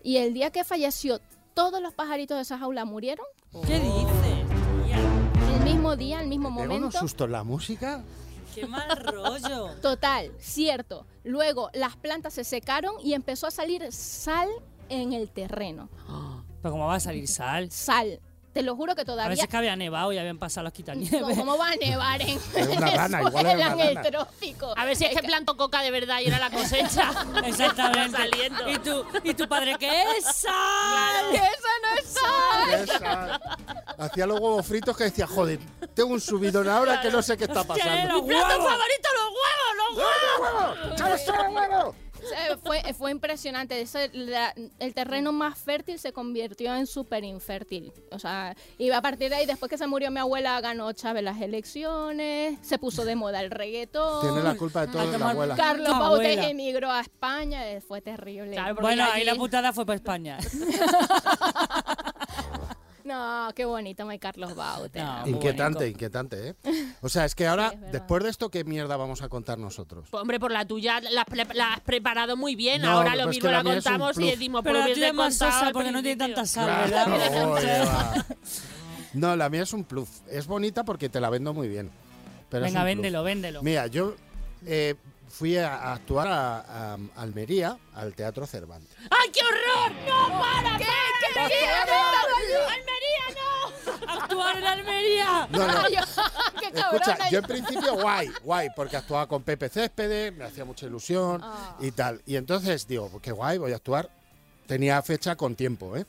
Y 0.02 0.18
el 0.18 0.34
día 0.34 0.50
que 0.50 0.64
falleció, 0.64 1.20
todos 1.54 1.80
los 1.82 1.92
pajaritos 1.94 2.36
de 2.36 2.42
esa 2.42 2.58
jaula 2.58 2.84
murieron. 2.84 3.26
¿Qué 3.66 3.80
dices? 3.80 4.46
tía? 4.84 4.98
El 5.56 5.64
mismo 5.64 5.96
día, 5.96 6.20
el 6.20 6.28
mismo 6.28 6.48
¿Pega 6.50 6.64
unos 6.66 6.78
momento. 6.78 6.98
sustos 7.00 7.28
la 7.30 7.42
música? 7.42 8.04
¡Qué 8.54 8.66
mal 8.66 8.96
rollo! 9.04 9.70
Total, 9.82 10.30
cierto. 10.38 11.06
Luego 11.24 11.70
las 11.72 11.96
plantas 11.96 12.34
se 12.34 12.44
secaron 12.44 12.94
y 13.02 13.14
empezó 13.14 13.46
a 13.46 13.50
salir 13.50 13.90
sal 13.92 14.48
en 14.88 15.12
el 15.12 15.30
terreno. 15.30 15.88
Pero 16.62 16.72
¿cómo 16.72 16.86
va 16.86 16.96
a 16.96 17.00
salir 17.00 17.26
sal? 17.28 17.70
Sal. 17.70 18.20
Te 18.58 18.64
lo 18.64 18.74
juro 18.74 18.96
que 18.96 19.02
A 19.02 19.04
todavía 19.04 19.28
veces 19.28 19.46
que 19.46 19.56
había 19.56 19.76
nevado 19.76 20.12
y 20.12 20.18
habían 20.18 20.36
pasado 20.36 20.64
los 20.64 20.72
quitanieves. 20.72 21.38
¿Cómo 21.38 21.56
va 21.56 21.68
a 21.68 21.76
nevar 21.76 22.20
en 22.20 22.40
Era 22.56 22.66
una 22.66 22.90
rana, 22.90 23.22
igual 23.22 23.46
era 23.46 23.54
Venezuela, 23.54 23.74
una 23.76 23.84
en 23.84 23.98
el 23.98 24.10
trópico? 24.10 24.74
A 24.76 24.84
ver 24.84 24.96
si 24.96 25.04
es 25.04 25.14
que 25.14 25.22
planto 25.22 25.56
coca 25.56 25.80
de 25.80 25.92
verdad 25.92 26.18
y 26.18 26.26
era 26.26 26.40
la 26.40 26.50
cosecha. 26.50 27.12
Exactamente. 27.44 28.18
Saliendo. 28.18 28.68
¿Y 28.68 28.78
tu, 28.80 29.04
¿Y 29.22 29.34
tu 29.34 29.48
padre 29.48 29.76
qué 29.78 30.02
es 30.02 30.24
sal? 30.24 31.30
¡Que 31.30 31.36
eso 31.36 31.68
no 31.84 32.00
es 32.00 32.88
sal! 32.90 33.40
Hacía 33.96 34.26
los 34.26 34.40
huevos 34.40 34.66
fritos 34.66 34.96
que 34.96 35.04
decía, 35.04 35.28
joder, 35.28 35.60
tengo 35.94 36.12
un 36.12 36.20
subidón 36.20 36.68
ahora 36.68 37.00
que 37.00 37.12
no 37.12 37.22
sé 37.22 37.36
qué 37.36 37.44
está 37.44 37.62
pasando. 37.62 38.12
¡Los 38.12 38.22
¡Plato 38.26 38.48
huevos! 38.48 38.72
favorito, 38.72 39.08
los 39.14 39.28
huevos! 39.38 39.76
¡Los 39.76 39.98
huevos! 40.78 40.94
¡Echale 40.94 41.18
solo 41.18 41.50
huevo! 41.50 41.94
Sí, 41.94 42.07
fue, 42.68 42.94
fue 42.94 43.10
impresionante. 43.10 43.80
Ese- 43.80 44.10
la- 44.12 44.54
el 44.78 44.94
terreno 44.94 45.32
más 45.32 45.58
fértil 45.58 45.98
se 45.98 46.12
convirtió 46.12 46.74
en 46.74 46.86
súper 46.86 47.24
infértil. 47.24 47.92
O 48.12 48.18
sea, 48.18 48.54
y 48.78 48.90
a 48.90 49.02
partir 49.02 49.30
de 49.30 49.36
ahí, 49.36 49.46
después 49.46 49.68
que 49.70 49.76
se 49.78 49.86
murió 49.86 50.10
mi 50.10 50.20
abuela, 50.20 50.60
ganó 50.60 50.92
Chávez 50.92 51.22
las 51.24 51.40
elecciones, 51.40 52.58
se 52.62 52.78
puso 52.78 53.04
de 53.04 53.16
moda 53.16 53.40
el 53.40 53.50
reggaetón. 53.50 54.20
Tiene 54.20 54.42
la 54.42 54.54
culpa 54.56 54.86
de 54.86 54.92
todo 54.92 55.18
la 55.18 55.30
abuela. 55.30 55.56
Carlos 55.56 55.88
abuela. 55.92 56.48
emigró 56.48 56.90
a 56.92 57.00
España, 57.00 57.68
eh, 57.68 57.80
fue 57.80 58.00
terrible. 58.00 58.52
Claro, 58.52 58.76
Bueno, 58.80 59.02
allí- 59.04 59.12
ahí 59.20 59.24
la 59.24 59.34
putada 59.34 59.72
fue 59.72 59.84
para 59.86 59.96
España. 59.96 60.38
No, 63.08 63.50
qué 63.54 63.64
bonito, 63.64 64.04
my 64.06 64.18
Carlos. 64.18 64.54
No. 64.54 64.78
muy 65.22 65.30
Inquietante, 65.30 65.78
bonito. 65.78 65.86
inquietante, 65.86 66.48
¿eh? 66.50 66.54
O 67.00 67.08
sea, 67.08 67.24
es 67.24 67.34
que 67.34 67.46
ahora, 67.46 67.70
Sí, 67.70 67.74
es 67.74 67.80
verdad. 67.80 67.92
después 67.98 68.22
de 68.24 68.30
esto, 68.30 68.50
¿qué 68.50 68.64
mierda 68.64 68.96
vamos 68.96 69.22
a 69.22 69.28
contar 69.28 69.58
nosotros? 69.58 70.08
Pues, 70.10 70.20
hombre, 70.20 70.38
por 70.38 70.52
la 70.52 70.64
tuya 70.66 71.00
la, 71.00 71.22
has 71.22 71.26
pre- 71.26 71.54
la 71.54 71.74
has 71.74 71.80
preparado 71.80 72.36
muy 72.36 72.54
bien. 72.54 72.82
No, 72.82 72.90
Ahora 72.90 73.16
lo 73.16 73.22
es 73.22 73.28
mismo 73.28 73.42
que 73.42 73.46
la 73.52 73.58
la 73.58 73.62
mía 73.64 73.72
es 73.78 73.86
un 73.86 73.92
contamos 73.92 74.18
y 74.18 74.30
decimos, 74.30 74.60
Pero 74.62 74.74
pues 74.80 74.88
la 74.88 74.94
tuya 74.94 75.08
es 75.08 75.14
más 75.14 75.34
sosa 75.36 75.70
porque 75.72 75.90
no 75.92 76.02
tiene 76.02 76.16
tanta 76.16 76.44
sal. 76.46 76.92
No, 79.14 79.34
la 79.36 79.48
mía 79.48 79.62
es 79.62 79.72
un 79.72 79.84
plus. 79.84 80.08
Es 80.30 80.46
bonita 80.46 80.84
porque 80.84 81.08
te 81.08 81.18
la 81.20 81.30
vendo 81.30 81.54
muy 81.54 81.66
bien. 81.66 81.90
Pero 82.50 82.66
es 82.66 82.72
Venga, 82.72 82.84
véndelo, 82.84 83.22
véndelo. 83.22 83.62
Mira, 83.62 83.86
yo 83.86 84.14
eh, 84.66 84.94
fui 85.28 85.56
a, 85.56 85.74
a 85.76 85.92
actuar 85.94 86.26
a, 86.28 86.58
a 86.94 86.98
Almería, 87.16 87.78
al 87.94 88.14
Teatro 88.14 88.46
Cervantes. 88.46 88.90
¡Ay, 89.10 89.30
qué 89.32 89.40
horror! 89.40 89.92
¡No, 90.06 90.40
para! 90.40 90.78
¿Qué? 90.78 90.84
¿Qué? 91.48 91.68
¡Almería, 92.68 93.24
no! 93.36 94.12
¡Actuar 94.22 94.56
en 94.58 94.64
Almería! 94.64 95.48
No, 95.50 95.66
no. 95.66 95.82
Qué 96.60 96.72
cabrona. 96.72 96.98
Escucha, 96.98 97.30
yo 97.30 97.38
en 97.38 97.44
principio 97.44 97.94
guay, 97.94 98.30
guay, 98.42 98.68
porque 98.74 98.96
actuaba 98.96 99.26
con 99.26 99.42
Pepe 99.42 99.68
Céspedes, 99.68 100.34
me 100.34 100.44
hacía 100.44 100.64
mucha 100.64 100.86
ilusión 100.86 101.40
Ah. 101.42 101.76
y 101.80 101.90
tal. 101.92 102.20
Y 102.26 102.36
entonces 102.36 102.86
digo, 102.86 103.08
pues 103.08 103.22
qué 103.22 103.32
guay, 103.32 103.58
voy 103.58 103.72
a 103.72 103.76
actuar. 103.76 104.10
Tenía 104.66 105.00
fecha 105.02 105.36
con 105.36 105.54
tiempo, 105.54 105.96
¿eh? 105.96 106.04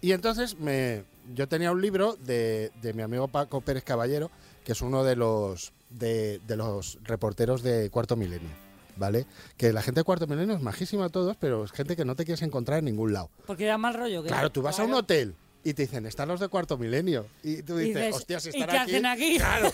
Y 0.00 0.12
entonces 0.12 0.58
me, 0.58 1.04
yo 1.34 1.48
tenía 1.48 1.72
un 1.72 1.80
libro 1.80 2.16
de, 2.16 2.70
de 2.82 2.92
mi 2.92 3.02
amigo 3.02 3.26
Paco 3.28 3.60
Pérez 3.60 3.82
Caballero, 3.84 4.30
que 4.64 4.72
es 4.72 4.82
uno 4.82 5.02
de 5.02 5.16
los, 5.16 5.72
de, 5.90 6.38
de 6.46 6.56
los 6.56 6.98
reporteros 7.02 7.62
de 7.62 7.90
Cuarto 7.90 8.14
Milenio, 8.14 8.50
¿vale? 8.96 9.26
Que 9.56 9.72
la 9.72 9.82
gente 9.82 10.00
de 10.00 10.04
Cuarto 10.04 10.26
Milenio 10.26 10.54
es 10.56 10.62
majísima 10.62 11.06
a 11.06 11.08
todos, 11.08 11.36
pero 11.36 11.64
es 11.64 11.72
gente 11.72 11.96
que 11.96 12.04
no 12.04 12.14
te 12.16 12.24
quieres 12.24 12.42
encontrar 12.42 12.78
en 12.80 12.86
ningún 12.86 13.12
lado. 13.12 13.30
Porque 13.46 13.64
da 13.66 13.78
mal 13.78 13.94
rollo. 13.94 14.22
¿qué? 14.22 14.28
Claro, 14.28 14.50
tú 14.50 14.62
vas 14.62 14.78
a 14.80 14.84
un 14.84 14.94
hotel 14.94 15.34
y 15.62 15.72
te 15.74 15.82
dicen, 15.82 16.04
están 16.06 16.28
los 16.28 16.40
de 16.40 16.48
Cuarto 16.48 16.76
Milenio. 16.76 17.26
Y 17.42 17.62
tú 17.62 17.78
Y 17.78 17.84
dices, 17.86 18.02
dices, 18.02 18.16
hostia, 18.16 18.40
si 18.40 18.50
¿y 18.52 18.60
están 18.60 18.68
qué 18.70 18.78
hacen 18.78 19.06
aquí? 19.06 19.36
Claro. 19.38 19.72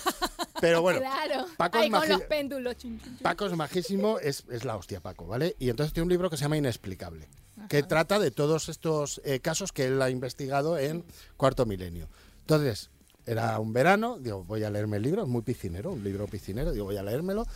Pero 0.60 0.82
bueno, 0.82 1.00
Claro. 1.00 1.46
Paco 1.56 1.78
Ahí 1.78 1.88
es 1.88 1.92
con 1.92 2.08
los 2.08 2.22
péndulos. 2.22 2.76
chun, 2.76 2.98
chun, 3.00 3.08
chun. 3.08 3.18
Paco 3.22 3.46
es 3.46 3.56
majísimo, 3.56 4.18
es, 4.20 4.44
es 4.50 4.64
la 4.64 4.76
hostia 4.76 5.00
Paco, 5.00 5.26
¿vale? 5.26 5.56
Y 5.58 5.68
entonces 5.68 5.92
tiene 5.92 6.04
un 6.04 6.10
libro 6.10 6.30
que 6.30 6.36
se 6.36 6.42
llama 6.42 6.56
Inexplicable, 6.56 7.28
que 7.68 7.82
trata 7.82 8.18
de 8.20 8.30
todos 8.30 8.68
estos 8.68 9.20
eh, 9.24 9.40
casos 9.40 9.72
que 9.72 9.86
él 9.86 10.00
ha 10.00 10.10
investigado 10.10 10.78
en 10.78 11.04
Cuarto 11.36 11.66
Milenio. 11.66 12.08
Entonces, 12.42 12.90
era 13.26 13.58
un 13.58 13.72
verano, 13.72 14.16
digo, 14.18 14.44
voy 14.44 14.62
a 14.64 14.70
leerme 14.70 14.96
el 14.98 15.02
libro, 15.02 15.22
es 15.22 15.28
muy 15.28 15.42
piscinero, 15.42 15.90
un 15.92 16.02
libro 16.04 16.26
piscinero, 16.26 16.72
digo, 16.72 16.84
voy 16.86 16.96
a 16.96 17.02
leérmelo. 17.02 17.46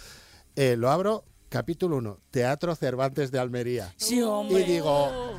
Eh, 0.57 0.77
lo 0.77 0.90
abro, 0.90 1.24
capítulo 1.58 1.98
1, 1.98 2.18
Teatro 2.32 2.74
Cervantes 2.74 3.30
de 3.30 3.38
Almería. 3.38 3.94
Sí, 3.96 4.16
Y 4.16 4.22
hombre. 4.22 4.64
digo, 4.64 5.38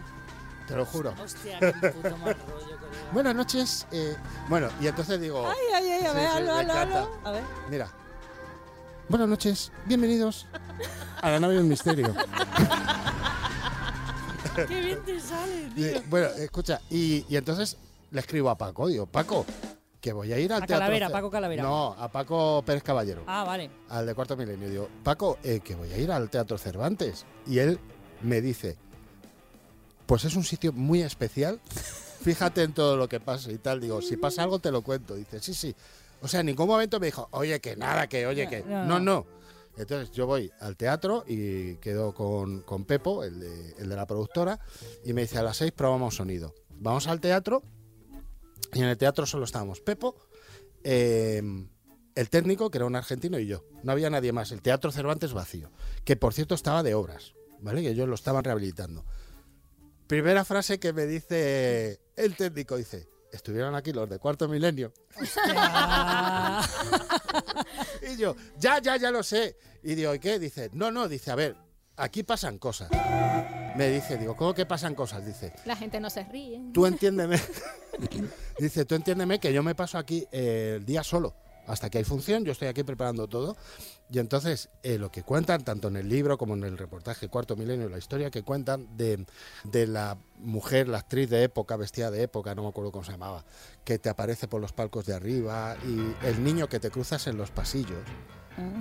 te 0.65 0.73
lo 0.77 0.85
juro. 0.85 1.13
Hostia, 1.21 1.59
qué 1.59 1.73
puto 1.91 2.15
mal 2.15 2.37
rollo. 2.47 2.77
Buenas 3.11 3.35
noches. 3.35 3.85
eh, 3.91 4.15
bueno, 4.47 4.69
y 4.79 4.87
entonces 4.87 5.19
digo, 5.19 5.45
Ay, 5.45 5.57
ay, 5.75 5.91
ay, 5.91 6.05
a 6.05 6.11
Sí, 6.11 6.15
ver, 6.15 6.29
sí, 6.31 6.37
encanta. 6.39 6.81
hazlo. 6.83 7.17
A 7.25 7.31
ver. 7.31 7.43
mira. 7.69 7.91
Buenas 9.09 9.27
noches, 9.27 9.73
bienvenidos 9.85 10.47
a 11.21 11.31
la 11.31 11.39
nave 11.41 11.55
del 11.55 11.65
misterio. 11.65 12.15
Qué 14.55 14.79
bien 14.79 15.03
te 15.05 15.19
sale, 15.19 15.69
tío. 15.75 16.01
Bueno, 16.07 16.27
escucha, 16.37 16.79
y, 16.89 17.25
y 17.27 17.35
entonces 17.35 17.75
le 18.11 18.21
escribo 18.21 18.49
a 18.49 18.57
Paco, 18.57 18.87
digo, 18.87 19.05
Paco, 19.05 19.45
que 20.05 20.13
voy 20.13 20.31
a 20.31 20.37
ir 20.37 20.53
al 20.53 20.61
A 20.61 20.67
teatro. 20.67 20.75
Calavera, 20.83 21.09
Paco 21.09 21.31
Calavera. 21.31 21.63
No, 21.63 21.93
a 21.97 22.11
Paco 22.11 22.61
Pérez 22.63 22.83
Caballero, 22.83 23.23
Ah, 23.25 23.43
vale. 23.43 23.71
al 23.89 24.05
de 24.05 24.13
Cuarto 24.13 24.37
Milenio. 24.37 24.69
Digo, 24.69 24.87
Paco, 25.03 25.39
eh, 25.41 25.61
que 25.63 25.73
voy 25.73 25.91
a 25.91 25.97
ir 25.97 26.11
al 26.11 26.29
Teatro 26.29 26.59
Cervantes. 26.59 27.25
Y 27.47 27.57
él 27.57 27.79
me 28.21 28.39
dice, 28.39 28.77
pues 30.05 30.23
es 30.25 30.35
un 30.35 30.43
sitio 30.43 30.71
muy 30.73 31.01
especial, 31.01 31.59
fíjate 32.21 32.61
en 32.61 32.73
todo 32.73 32.97
lo 32.97 33.09
que 33.09 33.19
pasa 33.19 33.51
y 33.51 33.57
tal. 33.57 33.81
Digo, 33.81 33.99
si 34.03 34.15
pasa 34.15 34.43
algo 34.43 34.59
te 34.59 34.69
lo 34.69 34.83
cuento. 34.83 35.15
Dice, 35.15 35.39
sí, 35.39 35.55
sí. 35.55 35.75
O 36.21 36.27
sea, 36.27 36.41
en 36.41 36.45
ningún 36.45 36.67
momento 36.67 36.99
me 36.99 37.07
dijo, 37.07 37.27
oye, 37.31 37.59
que 37.59 37.75
nada, 37.75 38.05
que 38.05 38.27
oye, 38.27 38.47
que... 38.47 38.61
no, 38.63 38.85
No, 38.85 38.99
no. 38.99 38.99
no. 38.99 39.25
Entonces 39.77 40.11
yo 40.11 40.27
voy 40.27 40.51
al 40.61 40.77
teatro 40.77 41.23
y 41.27 41.77
quedo 41.77 42.13
con, 42.13 42.61
con 42.61 42.85
Pepo, 42.85 43.23
el 43.23 43.39
de, 43.39 43.71
el 43.79 43.89
de 43.89 43.95
la 43.95 44.05
productora, 44.05 44.59
y 45.03 45.13
me 45.13 45.21
dice, 45.21 45.39
a 45.39 45.41
las 45.43 45.57
seis 45.57 45.71
probamos 45.71 46.15
sonido. 46.15 46.53
Vamos 46.77 47.07
al 47.07 47.19
teatro 47.19 47.63
y 48.75 48.81
en 48.81 48.85
el 48.89 48.97
teatro 48.97 49.25
solo 49.25 49.45
estábamos 49.45 49.79
Pepo, 49.79 50.15
eh, 50.83 51.41
el 52.13 52.29
técnico, 52.29 52.69
que 52.69 52.77
era 52.77 52.85
un 52.85 52.95
argentino, 52.95 53.39
y 53.39 53.47
yo. 53.47 53.63
No 53.83 53.93
había 53.93 54.09
nadie 54.09 54.31
más. 54.31 54.51
El 54.51 54.61
Teatro 54.61 54.91
Cervantes 54.91 55.33
vacío, 55.33 55.71
que 56.03 56.15
por 56.15 56.33
cierto 56.33 56.55
estaba 56.55 56.83
de 56.83 56.93
obras, 56.93 57.33
¿vale? 57.61 57.81
Que 57.81 57.89
ellos 57.89 58.07
lo 58.07 58.15
estaban 58.15 58.43
rehabilitando. 58.43 59.05
Primera 60.07 60.45
frase 60.45 60.79
que 60.79 60.93
me 60.93 61.05
dice 61.07 61.99
el 62.15 62.35
técnico, 62.35 62.75
dice, 62.77 63.09
estuvieron 63.31 63.75
aquí 63.75 63.91
los 63.91 64.09
de 64.09 64.19
Cuarto 64.19 64.47
Milenio. 64.47 64.93
Y 68.07 68.17
yo, 68.17 68.35
ya, 68.59 68.79
ya, 68.79 68.97
ya 68.97 69.09
lo 69.09 69.23
sé. 69.23 69.57
Y 69.83 69.95
digo, 69.95 70.13
¿y 70.13 70.19
qué? 70.19 70.37
Dice, 70.37 70.69
no, 70.73 70.91
no, 70.91 71.07
dice, 71.07 71.31
a 71.31 71.35
ver, 71.35 71.57
aquí 71.97 72.23
pasan 72.23 72.57
cosas. 72.57 72.89
Me 73.75 73.89
dice, 73.89 74.17
digo, 74.17 74.35
¿cómo 74.37 74.53
que 74.53 74.65
pasan 74.65 74.95
cosas? 74.95 75.25
Dice, 75.25 75.53
La 75.65 75.75
gente 75.75 75.99
no 75.99 76.09
se 76.09 76.23
ríe. 76.23 76.61
tú 76.73 76.85
entiéndeme. 76.85 77.39
Dice, 78.59 78.85
tú 78.85 78.95
entiéndeme 78.95 79.39
que 79.39 79.51
yo 79.53 79.63
me 79.63 79.75
paso 79.75 79.97
aquí 79.97 80.25
eh, 80.31 80.75
el 80.77 80.85
día 80.85 81.03
solo. 81.03 81.33
Hasta 81.67 81.89
que 81.89 81.97
hay 81.97 82.03
función, 82.03 82.45
yo 82.45 82.51
estoy 82.51 82.67
aquí 82.67 82.83
preparando 82.83 83.27
todo. 83.27 83.57
Y 84.11 84.19
entonces, 84.19 84.69
eh, 84.83 84.99
lo 84.99 85.11
que 85.11 85.23
cuentan, 85.23 85.63
tanto 85.63 85.87
en 85.87 85.95
el 85.97 86.07
libro 86.07 86.37
como 86.37 86.53
en 86.53 86.63
el 86.63 86.77
reportaje 86.77 87.27
Cuarto 87.27 87.55
Milenio, 87.55 87.89
la 87.89 87.97
historia 87.97 88.29
que 88.29 88.43
cuentan 88.43 88.95
de, 88.95 89.25
de 89.63 89.87
la 89.87 90.15
mujer, 90.37 90.87
la 90.87 90.99
actriz 90.99 91.27
de 91.27 91.41
época, 91.43 91.75
vestida 91.75 92.11
de 92.11 92.21
época, 92.21 92.53
no 92.53 92.61
me 92.61 92.69
acuerdo 92.69 92.91
cómo 92.91 93.03
se 93.03 93.13
llamaba, 93.13 93.43
que 93.83 93.97
te 93.97 94.09
aparece 94.09 94.47
por 94.47 94.61
los 94.61 94.73
palcos 94.73 95.07
de 95.07 95.15
arriba 95.15 95.75
y 95.83 96.25
el 96.27 96.43
niño 96.43 96.69
que 96.69 96.79
te 96.79 96.91
cruzas 96.91 97.25
en 97.25 97.35
los 97.35 97.49
pasillos. 97.49 98.03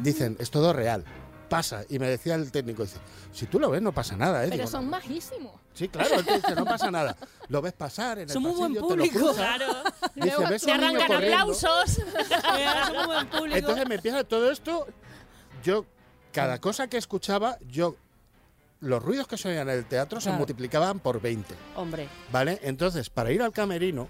Dicen, 0.03 0.37
es 0.38 0.50
todo 0.50 0.74
real. 0.74 1.05
Pasa. 1.49 1.85
Y 1.89 1.99
me 1.99 2.09
decía 2.09 2.35
el 2.35 2.51
técnico, 2.51 2.83
dice, 2.83 2.99
si 3.33 3.47
tú 3.47 3.59
lo 3.61 3.71
ves, 3.71 3.83
no 3.83 3.93
pasa 3.93 4.17
nada, 4.17 4.43
¿eh? 4.45 4.49
Pero 4.49 4.63
Digo, 4.63 4.71
son 4.71 4.89
majísimos. 4.89 5.53
Sí, 5.75 5.89
claro, 5.89 6.15
él 6.17 6.25
te 6.25 6.37
dice, 6.37 6.55
no 6.55 6.65
pasa 6.65 6.91
nada. 6.91 7.17
Lo 7.49 7.61
ves 7.61 7.73
pasar 7.73 8.19
en 8.19 8.25
el 8.25 8.31
Somos 8.31 8.57
buen 8.57 8.75
pasillo, 8.75 8.89
te 8.89 8.97
lo 8.97 9.05
público. 9.05 9.19
cruzas. 9.27 9.57
Claro. 9.57 9.75
Dice, 10.15 10.47
ves 10.49 10.63
Te 10.63 10.73
arrancan 10.73 11.13
aplausos. 11.13 11.91
somos 12.87 13.07
buen 13.07 13.27
público. 13.29 13.57
Entonces 13.57 13.89
me 13.89 13.95
empieza 13.97 14.25
todo 14.25 14.51
esto. 14.51 14.87
Yo, 15.63 15.85
cada 16.33 16.61
cosa 16.61 16.89
que 16.89 16.97
escuchaba, 16.97 17.59
yo. 17.69 17.97
Los 18.81 19.03
ruidos 19.03 19.27
que 19.27 19.39
se 19.39 19.49
oían 19.49 19.69
en 19.71 19.77
el 19.79 19.87
teatro 19.87 20.21
se 20.21 20.31
multiplicaban 20.31 21.01
por 21.01 21.19
20. 21.21 21.55
Hombre. 21.77 22.07
¿Vale? 22.31 22.61
Entonces, 22.63 23.09
para 23.09 23.33
ir 23.33 23.41
al 23.41 23.51
camerino, 23.53 24.09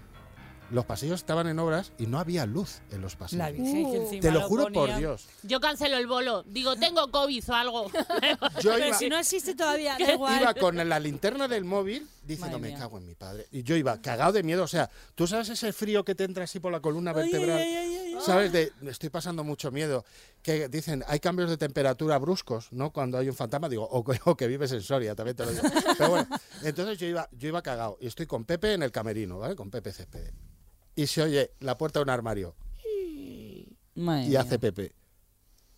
los 0.71 0.85
pasillos 0.85 1.19
estaban 1.19 1.47
en 1.47 1.59
obras 1.59 1.91
y 1.97 2.07
no 2.07 2.19
había 2.19 2.45
luz 2.45 2.79
en 2.91 3.01
los 3.01 3.15
pasillos. 3.15 3.47
Encima 3.49 4.21
Te 4.21 4.31
lo 4.31 4.41
juro 4.41 4.67
por. 4.71 4.95
Dios. 4.97 5.27
Yo 5.43 5.59
cancelo 5.59 5.97
el 5.97 6.07
bolo. 6.07 6.43
Digo, 6.43 6.75
tengo 6.75 7.09
COVID 7.11 7.43
o 7.49 7.53
algo. 7.53 7.91
Yo 8.61 8.73
Pero 8.73 8.87
iba, 8.87 8.97
si 8.97 9.09
no 9.09 9.17
existe 9.17 9.55
todavía, 9.55 9.95
da 9.99 10.11
igual. 10.13 10.41
iba 10.41 10.53
con 10.53 10.77
la 10.89 10.99
linterna 10.99 11.47
del 11.47 11.65
móvil 11.65 12.07
diciendo, 12.25 12.59
me 12.59 12.73
cago 12.73 12.97
en 12.97 13.05
mi 13.05 13.13
padre. 13.15 13.47
Y 13.51 13.61
yo 13.63 13.75
iba 13.75 14.01
cagado 14.01 14.31
de 14.33 14.41
miedo. 14.43 14.63
O 14.63 14.67
sea, 14.67 14.89
tú 15.13 15.27
sabes 15.27 15.49
ese 15.49 15.71
frío 15.73 16.03
que 16.03 16.15
te 16.15 16.23
entra 16.23 16.43
así 16.45 16.59
por 16.59 16.71
la 16.71 16.79
columna 16.79 17.13
vertebral. 17.13 17.57
ay, 17.57 17.75
ay, 17.75 17.95
ay. 17.97 18.04
¿Sabes? 18.21 18.51
De, 18.51 18.71
estoy 18.87 19.09
pasando 19.09 19.43
mucho 19.43 19.71
miedo. 19.71 20.05
Que 20.41 20.67
dicen, 20.69 21.03
hay 21.07 21.19
cambios 21.19 21.49
de 21.49 21.57
temperatura 21.57 22.17
bruscos, 22.17 22.71
¿no? 22.71 22.91
Cuando 22.91 23.17
hay 23.17 23.27
un 23.29 23.35
fantasma, 23.35 23.67
digo, 23.69 23.83
o, 23.89 24.03
que- 24.03 24.19
o 24.25 24.35
que 24.35 24.47
vives 24.47 24.71
en 24.71 24.81
Soria, 24.81 25.15
también 25.15 25.35
te 25.35 25.45
lo 25.45 25.51
digo. 25.51 25.63
Pero 25.97 26.09
bueno, 26.09 26.27
entonces 26.63 26.97
yo 26.97 27.07
iba, 27.07 27.27
yo 27.31 27.47
iba 27.49 27.61
cagado. 27.61 27.97
Y 27.99 28.07
estoy 28.07 28.25
con 28.27 28.45
Pepe 28.45 28.73
en 28.73 28.83
el 28.83 28.91
camerino, 28.91 29.39
¿vale? 29.39 29.55
Con 29.55 29.69
Pepe 29.71 29.91
Céspedes. 29.91 30.33
Y 30.95 31.07
se 31.07 31.23
oye 31.23 31.51
la 31.59 31.77
puerta 31.77 31.99
de 31.99 32.03
un 32.03 32.09
armario. 32.09 32.55
Madre 33.95 34.27
Y 34.27 34.35
hace 34.35 34.59
Pepe. 34.59 34.93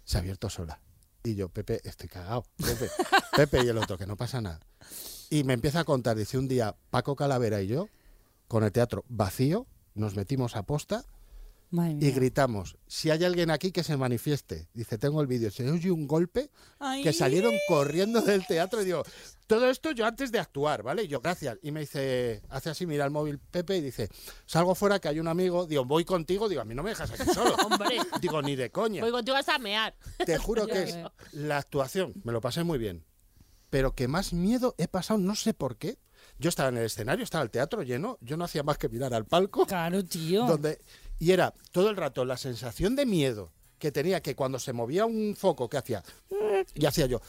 Se 0.03 0.17
ha 0.17 0.21
abierto 0.21 0.49
sola. 0.49 0.79
Y 1.23 1.35
yo, 1.35 1.49
Pepe, 1.49 1.81
estoy 1.83 2.07
cagado. 2.07 2.45
Pepe, 2.57 2.89
Pepe 3.35 3.63
y 3.63 3.67
el 3.67 3.77
otro, 3.77 3.97
que 3.97 4.07
no 4.07 4.15
pasa 4.15 4.41
nada. 4.41 4.59
Y 5.29 5.43
me 5.43 5.53
empieza 5.53 5.81
a 5.81 5.83
contar, 5.83 6.15
dice 6.15 6.37
un 6.37 6.47
día, 6.47 6.75
Paco 6.89 7.15
Calavera 7.15 7.61
y 7.61 7.67
yo, 7.67 7.89
con 8.47 8.63
el 8.63 8.71
teatro 8.71 9.03
vacío, 9.09 9.67
nos 9.93 10.15
metimos 10.15 10.55
a 10.55 10.63
posta 10.63 11.03
y 11.71 12.11
gritamos, 12.11 12.77
si 12.87 13.09
hay 13.09 13.25
alguien 13.25 13.51
aquí 13.51 13.71
que 13.71 13.83
se 13.83 13.97
manifieste. 13.97 14.69
Dice, 14.73 14.97
tengo 14.97 15.19
el 15.21 15.27
vídeo. 15.27 15.51
Se 15.51 15.69
oye 15.69 15.91
un 15.91 16.07
golpe 16.07 16.49
Ay. 16.79 17.03
que 17.03 17.11
salieron 17.11 17.53
corriendo 17.67 18.21
del 18.21 18.47
teatro 18.47 18.81
y 18.81 18.85
digo, 18.85 19.03
todo 19.47 19.69
esto 19.69 19.91
yo 19.91 20.05
antes 20.05 20.31
de 20.31 20.39
actuar, 20.39 20.81
¿vale? 20.81 21.03
Y 21.03 21.07
yo, 21.07 21.19
gracias. 21.19 21.57
Y 21.61 21.71
me 21.71 21.81
dice, 21.81 22.41
hace 22.49 22.69
así, 22.69 22.85
mira 22.85 23.03
el 23.03 23.11
móvil 23.11 23.39
Pepe 23.39 23.77
y 23.77 23.81
dice, 23.81 24.09
salgo 24.45 24.75
fuera 24.75 24.99
que 24.99 25.09
hay 25.09 25.19
un 25.19 25.27
amigo, 25.27 25.65
digo, 25.65 25.83
voy 25.83 26.05
contigo, 26.05 26.47
digo, 26.47 26.61
a 26.61 26.65
mí 26.65 26.73
no 26.73 26.83
me 26.83 26.91
dejas 26.91 27.11
aquí 27.11 27.29
solo. 27.33 27.55
Hombre. 27.65 27.97
Digo, 28.21 28.41
ni 28.41 28.55
de 28.55 28.71
coña. 28.71 29.01
Voy 29.01 29.11
contigo 29.11 29.35
hasta 29.35 29.59
mear. 29.59 29.93
Te 30.25 30.37
juro 30.37 30.67
que 30.67 30.83
es 30.83 30.97
la 31.33 31.57
actuación, 31.57 32.13
me 32.23 32.31
lo 32.31 32.39
pasé 32.39 32.63
muy 32.63 32.77
bien. 32.77 33.05
Pero 33.69 33.93
que 33.93 34.07
más 34.07 34.31
miedo 34.31 34.73
he 34.77 34.87
pasado, 34.87 35.19
no 35.19 35.35
sé 35.35 35.53
por 35.53 35.77
qué. 35.77 35.99
Yo 36.39 36.49
estaba 36.49 36.69
en 36.69 36.77
el 36.77 36.85
escenario, 36.85 37.23
estaba 37.23 37.43
el 37.43 37.49
teatro 37.51 37.83
lleno, 37.83 38.17
yo 38.21 38.37
no 38.37 38.45
hacía 38.45 38.63
más 38.63 38.77
que 38.77 38.89
mirar 38.89 39.13
al 39.13 39.25
palco, 39.25 39.65
Claro, 39.65 40.03
tío. 40.03 40.45
donde 40.45 40.79
y 41.19 41.31
era 41.31 41.53
todo 41.71 41.89
el 41.89 41.97
rato 41.97 42.25
la 42.25 42.37
sensación 42.37 42.95
de 42.95 43.05
miedo 43.05 43.51
que 43.79 43.91
tenía 43.91 44.21
que 44.21 44.35
cuando 44.35 44.57
se 44.59 44.73
movía 44.73 45.05
un 45.05 45.35
foco, 45.35 45.69
que 45.69 45.77
hacía? 45.77 46.03
Y 46.73 46.85
hacía 46.85 47.05
yo, 47.05 47.21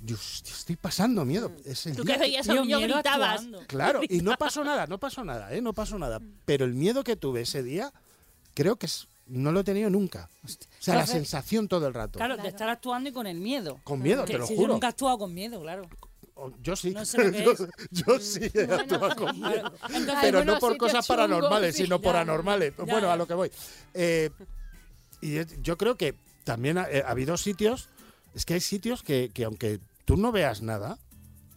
Dios, 0.00 0.42
estoy 0.46 0.76
pasando 0.76 1.24
miedo. 1.24 1.50
Es 1.64 1.86
el 1.86 1.96
Tú 1.96 2.04
día 2.04 2.14
que 2.14 2.20
veías 2.20 2.48
a 2.48 2.52
un 2.52 2.60
niño 2.62 2.80
gritabas. 2.80 3.36
actuando. 3.40 3.66
Claro, 3.66 4.00
y 4.08 4.20
no 4.20 4.34
pasó 4.38 4.62
nada, 4.64 4.86
no 4.86 4.98
pasó 4.98 5.24
nada, 5.24 5.52
¿eh? 5.54 5.60
No 5.62 5.72
pasó 5.72 5.98
nada. 5.98 6.20
Pero 6.44 6.64
el 6.66 6.74
miedo 6.74 7.02
que 7.04 7.16
tuve 7.16 7.40
ese 7.42 7.62
día, 7.62 7.92
creo 8.54 8.76
que 8.76 8.86
es- 8.86 9.08
no 9.26 9.52
lo 9.52 9.60
he 9.60 9.64
tenido 9.64 9.90
nunca. 9.90 10.30
O 10.44 10.48
sea, 10.78 10.94
la 10.94 11.06
sensación 11.06 11.68
todo 11.68 11.86
el 11.86 11.92
rato. 11.94 12.18
Claro, 12.18 12.36
de 12.38 12.48
estar 12.48 12.68
actuando 12.68 13.10
y 13.10 13.12
con 13.12 13.26
el 13.26 13.38
miedo. 13.40 13.78
Con 13.84 14.00
miedo, 14.00 14.24
Que 14.24 14.32
te 14.34 14.38
lo 14.38 14.46
si 14.46 14.54
juro. 14.56 14.68
Yo 14.68 14.72
nunca 14.74 14.86
he 14.86 14.90
actuado 14.90 15.18
con 15.18 15.34
miedo, 15.34 15.60
claro. 15.60 15.82
Yo 16.62 16.76
sí. 16.76 16.90
No 16.92 17.04
sé 17.04 17.44
yo, 17.90 18.18
sí 18.18 18.50
he 18.54 18.62
actuado 18.72 19.16
con 19.16 19.38
miedo. 19.38 19.50
Claro. 19.50 19.72
Entonces, 19.88 20.18
Pero 20.20 20.44
no 20.44 20.58
por 20.58 20.76
cosas 20.76 21.06
paranormales, 21.06 21.76
sí. 21.76 21.84
sino 21.84 22.00
por 22.00 22.16
anormales. 22.16 22.74
Ya, 22.76 22.84
bueno, 22.84 23.08
ya. 23.08 23.12
a 23.12 23.16
lo 23.16 23.26
que 23.26 23.34
voy. 23.34 23.50
Eh, 23.94 24.30
y 25.20 25.38
yo 25.62 25.76
creo 25.76 25.96
que 25.96 26.14
también 26.44 26.78
ha, 26.78 26.88
eh, 26.90 27.02
ha 27.04 27.10
habido 27.10 27.36
sitios, 27.36 27.88
es 28.34 28.44
que 28.44 28.54
hay 28.54 28.60
sitios 28.60 29.02
que, 29.02 29.30
que 29.34 29.44
aunque 29.44 29.80
tú 30.04 30.16
no 30.16 30.32
veas 30.32 30.62
nada, 30.62 30.98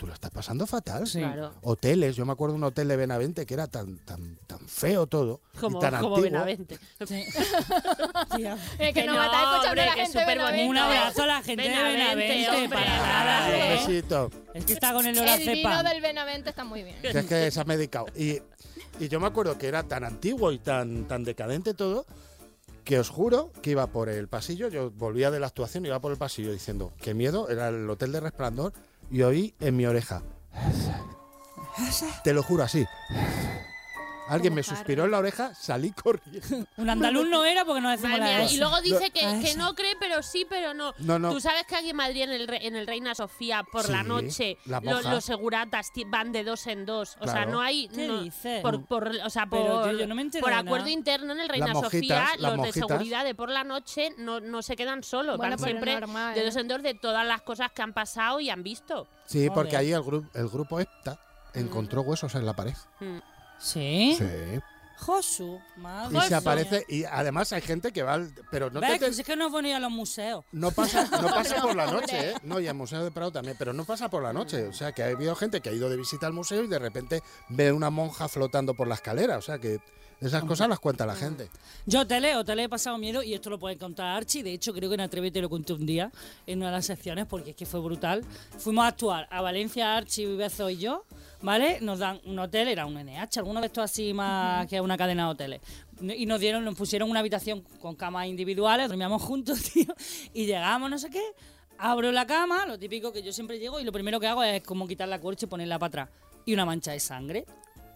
tú 0.01 0.07
lo 0.07 0.13
estás 0.15 0.31
pasando 0.31 0.65
fatal. 0.65 1.05
Sí. 1.05 1.19
Claro. 1.19 1.53
Hoteles, 1.61 2.15
yo 2.15 2.25
me 2.25 2.31
acuerdo 2.31 2.53
de 2.53 2.57
un 2.57 2.63
hotel 2.63 2.87
de 2.87 2.95
Benavente 2.97 3.45
que 3.45 3.53
era 3.53 3.67
tan, 3.67 3.99
tan, 3.99 4.35
tan 4.47 4.57
feo 4.67 5.05
todo. 5.05 5.41
y 5.53 5.57
Como, 5.59 5.77
tan 5.77 5.91
como 6.01 6.15
antiguo. 6.15 6.21
Benavente. 6.23 6.79
sí. 7.05 7.23
Es 8.79 8.93
que 8.93 8.93
Que 8.93 9.05
no, 9.05 9.13
no, 9.13 9.61
hombre, 9.61 9.85
la 9.85 9.93
que 9.93 10.01
gente 10.01 10.17
de 10.17 10.23
súper 10.25 10.39
bonito. 10.39 10.45
Benavente. 10.51 10.67
Un 10.69 10.77
abrazo 10.79 11.21
a 11.21 11.27
la 11.27 11.43
gente 11.43 11.61
Benavente, 11.67 11.99
de 11.99 12.15
Benavente. 12.15 12.49
hombre, 12.49 12.69
para 12.69 12.85
nada, 12.97 13.23
nada, 13.25 13.47
Un 13.47 13.53
¿eh? 13.53 13.69
besito. 13.75 14.31
Es 14.55 14.65
que 14.65 14.73
está 14.73 14.93
con 14.93 15.05
el 15.05 15.11
El 15.11 15.17
lorazepam. 15.19 15.53
vino 15.53 15.83
del 15.83 16.01
Benavente 16.01 16.49
está 16.49 16.63
muy 16.63 16.81
bien. 16.81 16.95
Que 17.03 17.09
es 17.19 17.25
que 17.27 17.51
se 17.51 17.59
ha 17.61 17.63
medicado. 17.63 18.07
Y, 18.15 18.41
y 18.99 19.07
yo 19.07 19.19
me 19.19 19.27
acuerdo 19.27 19.55
que 19.59 19.67
era 19.67 19.83
tan 19.83 20.03
antiguo 20.03 20.51
y 20.51 20.57
tan, 20.57 21.07
tan 21.07 21.23
decadente 21.23 21.75
todo, 21.75 22.07
que 22.85 22.97
os 22.97 23.09
juro 23.09 23.51
que 23.61 23.69
iba 23.69 23.85
por 23.85 24.09
el 24.09 24.27
pasillo, 24.27 24.67
yo 24.67 24.89
volvía 24.89 25.29
de 25.29 25.39
la 25.39 25.45
actuación, 25.45 25.85
iba 25.85 25.99
por 26.01 26.11
el 26.11 26.17
pasillo 26.17 26.51
diciendo, 26.51 26.91
qué 26.99 27.13
miedo, 27.13 27.47
era 27.49 27.67
el 27.69 27.87
hotel 27.87 28.11
de 28.11 28.19
resplandor, 28.19 28.73
y 29.11 29.21
oí 29.23 29.53
en 29.59 29.75
mi 29.75 29.85
oreja. 29.85 30.23
Te 32.23 32.33
lo 32.33 32.41
juro 32.41 32.63
así. 32.63 32.85
Alguien 34.27 34.53
me 34.53 34.63
suspiró 34.63 35.05
en 35.05 35.11
la 35.11 35.19
oreja, 35.19 35.53
salí 35.55 35.91
corriendo. 35.91 36.65
Un 36.77 36.89
andaluz 36.89 37.27
no 37.27 37.43
era 37.43 37.65
porque 37.65 37.81
no 37.81 37.89
decimos 37.89 38.11
Madre 38.19 38.31
nada 38.33 38.43
mía, 38.45 38.51
y 38.53 38.57
luego 38.57 38.81
dice 38.81 39.09
que, 39.11 39.25
Ah, 39.25 39.39
que 39.43 39.55
no 39.55 39.75
cree, 39.75 39.95
pero 39.99 40.23
sí, 40.23 40.45
pero 40.49 40.73
no. 40.73 40.93
No, 40.99 41.19
no. 41.19 41.31
Tú 41.31 41.41
sabes 41.41 41.65
que 41.65 41.75
aquí 41.75 41.89
en 41.89 41.95
Madrid, 41.97 42.21
en 42.23 42.31
el, 42.31 42.47
Re- 42.47 42.65
en 42.65 42.75
el 42.75 42.87
Reina 42.87 43.13
Sofía, 43.13 43.63
por 43.69 43.89
la 43.89 44.03
Sí, 44.03 44.07
noche, 44.07 44.57
las 44.65 44.83
lo- 44.83 45.01
los 45.01 45.25
seguratas 45.25 45.91
ti- 45.91 46.05
van 46.05 46.31
de 46.31 46.43
dos 46.45 46.65
en 46.67 46.85
dos. 46.85 47.17
O 47.19 47.25
sea, 47.25 47.33
Claro. 47.33 47.51
no 47.51 47.61
hay. 47.61 47.87
¿Qué 47.89 48.07
no- 48.07 48.21
dices? 48.23 48.61
Por, 48.61 48.85
por- 48.85 49.07
o 49.09 49.29
sea, 49.29 49.47
Pero 49.49 49.81
por, 49.81 49.91
yo- 49.91 49.99
yo 49.99 50.07
no 50.07 50.15
me 50.15 50.21
entero 50.21 50.41
por 50.43 50.51
de 50.53 50.59
acuerdo 50.59 50.85
nada. 50.85 50.91
interno 50.91 51.33
en 51.33 51.39
el 51.41 51.49
Reina 51.49 51.73
mojitas, 51.73 51.91
Sofía, 51.91 52.17
las 52.17 52.41
los 52.41 52.51
de 52.51 52.57
mojitas. 52.57 52.87
seguridad 52.87 53.25
de 53.25 53.35
por 53.35 53.49
la 53.49 53.63
noche 53.63 54.11
no, 54.17 54.39
no 54.39 54.61
se 54.61 54.75
quedan 54.77 55.03
solos. 55.03 55.37
Bueno, 55.37 55.57
van 55.57 55.59
pero 55.59 55.71
siempre 55.71 55.99
normal, 55.99 56.33
de 56.35 56.41
¿eh? 56.41 56.45
dos 56.45 56.55
en 56.55 56.67
dos 56.67 56.81
de 56.83 56.93
todas 56.93 57.27
las 57.27 57.41
cosas 57.41 57.71
que 57.71 57.81
han 57.81 57.93
pasado 57.93 58.39
y 58.39 58.49
han 58.49 58.63
visto. 58.63 59.07
Sí, 59.25 59.49
porque 59.49 59.71
Joder. 59.71 59.79
ahí 59.87 59.91
el, 59.93 60.01
grupo 60.03 60.29
el 60.39 60.47
grupo 60.47 60.79
EPTA 60.79 61.19
encontró 61.53 62.01
huesos 62.01 62.33
en 62.35 62.45
la 62.45 62.53
pared. 62.53 62.73
Mm. 62.99 63.17
¿Sí? 63.61 64.15
Sí. 64.17 64.59
Josu, 64.97 65.59
madre 65.77 66.15
Y 66.19 66.21
se 66.27 66.35
aparece, 66.35 66.85
y 66.87 67.05
además 67.05 67.51
hay 67.53 67.61
gente 67.61 67.91
que 67.91 68.03
va, 68.03 68.13
al- 68.13 68.31
pero 68.51 68.69
no 68.69 68.79
¿Ves? 68.79 68.91
te, 68.99 68.99
Pues 68.99 69.17
es 69.17 69.25
que 69.25 69.35
no 69.35 69.47
es 69.47 69.51
bueno 69.51 69.67
ir 69.67 69.73
a 69.73 69.79
los 69.79 69.89
museos. 69.89 70.45
No 70.51 70.69
pasa, 70.69 71.07
no 71.19 71.27
pasa 71.33 71.59
por 71.59 71.75
la 71.75 71.87
noche, 71.89 72.29
¿eh? 72.31 72.33
No, 72.43 72.59
y 72.59 72.67
el 72.67 72.75
Museo 72.75 73.03
de 73.03 73.09
Prado 73.09 73.31
también, 73.31 73.55
pero 73.57 73.73
no 73.73 73.83
pasa 73.83 74.09
por 74.11 74.21
la 74.21 74.31
noche. 74.31 74.67
O 74.67 74.73
sea, 74.73 74.91
que 74.91 75.01
ha 75.01 75.07
habido 75.07 75.35
gente 75.35 75.59
que 75.61 75.69
ha 75.69 75.73
ido 75.73 75.89
de 75.89 75.97
visita 75.97 76.27
al 76.27 76.33
museo 76.33 76.63
y 76.63 76.67
de 76.67 76.77
repente 76.77 77.23
ve 77.49 77.71
una 77.71 77.89
monja 77.89 78.27
flotando 78.27 78.75
por 78.75 78.87
la 78.87 78.93
escalera. 78.93 79.37
O 79.39 79.41
sea, 79.41 79.57
que 79.57 79.79
esas 80.21 80.43
cosas 80.43 80.69
las 80.69 80.79
cuenta 80.79 81.05
la 81.05 81.15
gente. 81.15 81.49
Yo 81.87 82.05
tele, 82.05 82.35
o 82.35 82.45
tele 82.45 82.63
he 82.63 82.69
pasado 82.69 82.97
miedo 82.99 83.23
y 83.23 83.33
esto 83.33 83.49
lo 83.49 83.57
puede 83.57 83.75
contar 83.77 84.17
Archie. 84.17 84.43
De 84.43 84.53
hecho, 84.53 84.71
creo 84.71 84.87
que 84.87 84.93
en 84.93 85.01
Atrévete 85.01 85.41
lo 85.41 85.49
conté 85.49 85.73
un 85.73 85.85
día 85.85 86.11
en 86.45 86.59
una 86.59 86.67
de 86.67 86.73
las 86.73 86.85
secciones 86.85 87.25
porque 87.25 87.51
es 87.51 87.55
que 87.55 87.65
fue 87.65 87.79
brutal. 87.79 88.23
Fuimos 88.59 88.85
a 88.85 88.89
actuar 88.89 89.27
a 89.31 89.41
Valencia, 89.41 89.97
Archie, 89.97 90.27
Bezo 90.35 90.69
y 90.69 90.77
yo, 90.77 91.05
¿vale? 91.41 91.79
Nos 91.81 91.99
dan 91.99 92.21
un 92.25 92.37
hotel, 92.37 92.67
era 92.67 92.85
un 92.85 92.93
NH, 92.93 93.39
alguno 93.39 93.61
de 93.61 93.65
estos 93.67 93.83
así 93.83 94.13
más 94.13 94.67
que 94.67 94.79
una 94.79 94.95
cadena 94.95 95.25
de 95.25 95.31
hoteles. 95.31 95.61
Y 96.01 96.27
nos 96.27 96.39
dieron, 96.39 96.63
nos 96.63 96.75
pusieron 96.75 97.09
una 97.09 97.19
habitación 97.19 97.61
con 97.81 97.95
camas 97.95 98.27
individuales, 98.27 98.89
dormíamos 98.89 99.23
juntos, 99.23 99.61
tío, 99.73 99.93
y 100.33 100.45
llegamos, 100.45 100.89
no 100.89 100.99
sé 100.99 101.09
qué. 101.09 101.23
Abro 101.79 102.11
la 102.11 102.27
cama, 102.27 102.67
lo 102.67 102.77
típico 102.77 103.11
que 103.11 103.23
yo 103.23 103.33
siempre 103.33 103.57
llego 103.57 103.79
y 103.79 103.83
lo 103.83 103.91
primero 103.91 104.19
que 104.19 104.27
hago 104.27 104.43
es 104.43 104.61
como 104.61 104.87
quitar 104.87 105.07
la 105.07 105.19
corcha 105.19 105.47
y 105.47 105.49
ponerla 105.49 105.79
para 105.79 106.03
atrás. 106.03 106.09
Y 106.45 106.53
una 106.53 106.63
mancha 106.63 106.91
de 106.91 106.99
sangre. 106.99 107.45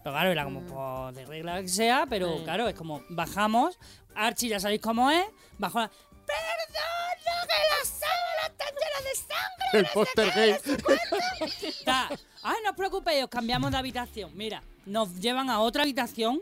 Pero 0.06 0.14
claro, 0.14 0.30
era 0.30 0.44
como 0.44 0.60
pues, 0.60 1.16
de 1.16 1.24
regla 1.26 1.60
que 1.62 1.66
sea, 1.66 2.06
pero 2.08 2.36
Sí. 2.38 2.44
claro, 2.44 2.68
es 2.68 2.76
como 2.76 3.02
bajamos, 3.08 3.76
Archie 4.14 4.48
ya 4.50 4.60
sabéis 4.60 4.80
cómo 4.80 5.10
es, 5.10 5.24
bajo 5.58 5.80
la... 5.80 5.88
¡Perdón, 5.88 7.48
que 7.48 7.54
las 7.72 7.88
sábanas 7.88 8.50
están 8.52 8.68
llenas 8.76 9.02
de 9.02 9.14
sangre! 9.16 9.78
El 9.80 9.86
póster 9.92 10.32
gay. 10.32 11.68
Está. 11.68 12.08
Ay, 12.44 12.56
no 12.62 12.70
os 12.70 12.76
preocupéis, 12.76 13.24
os 13.24 13.28
cambiamos 13.30 13.72
de 13.72 13.78
habitación. 13.78 14.30
Mira, 14.36 14.62
nos 14.84 15.12
llevan 15.18 15.50
a 15.50 15.58
otra 15.58 15.82
habitación, 15.82 16.40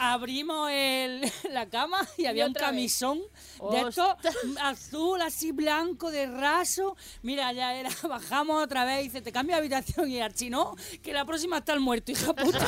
abrimos 0.00 0.70
el- 0.72 1.20
la 1.52 1.66
cama 1.68 2.00
y 2.16 2.26
había 2.26 2.46
un 2.46 2.52
vez. 2.52 2.62
camisón 2.62 3.20
de 3.70 3.80
esto 3.80 4.16
azul, 4.62 5.20
así 5.22 5.52
blanco, 5.52 6.10
de 6.10 6.26
raso. 6.26 6.96
Mira, 7.22 7.52
ya 7.52 7.74
era, 7.74 7.90
bajamos 8.08 8.62
otra 8.62 8.84
vez 8.84 9.00
y 9.00 9.04
dice, 9.04 9.22
te 9.22 9.32
cambio 9.32 9.54
de 9.56 9.60
habitación 9.60 10.10
y 10.10 10.20
Archie, 10.20 10.50
no, 10.50 10.74
que 11.02 11.12
la 11.12 11.24
próxima 11.24 11.58
está 11.58 11.72
el 11.72 11.80
muerto, 11.80 12.12
hija 12.12 12.32
puta. 12.34 12.58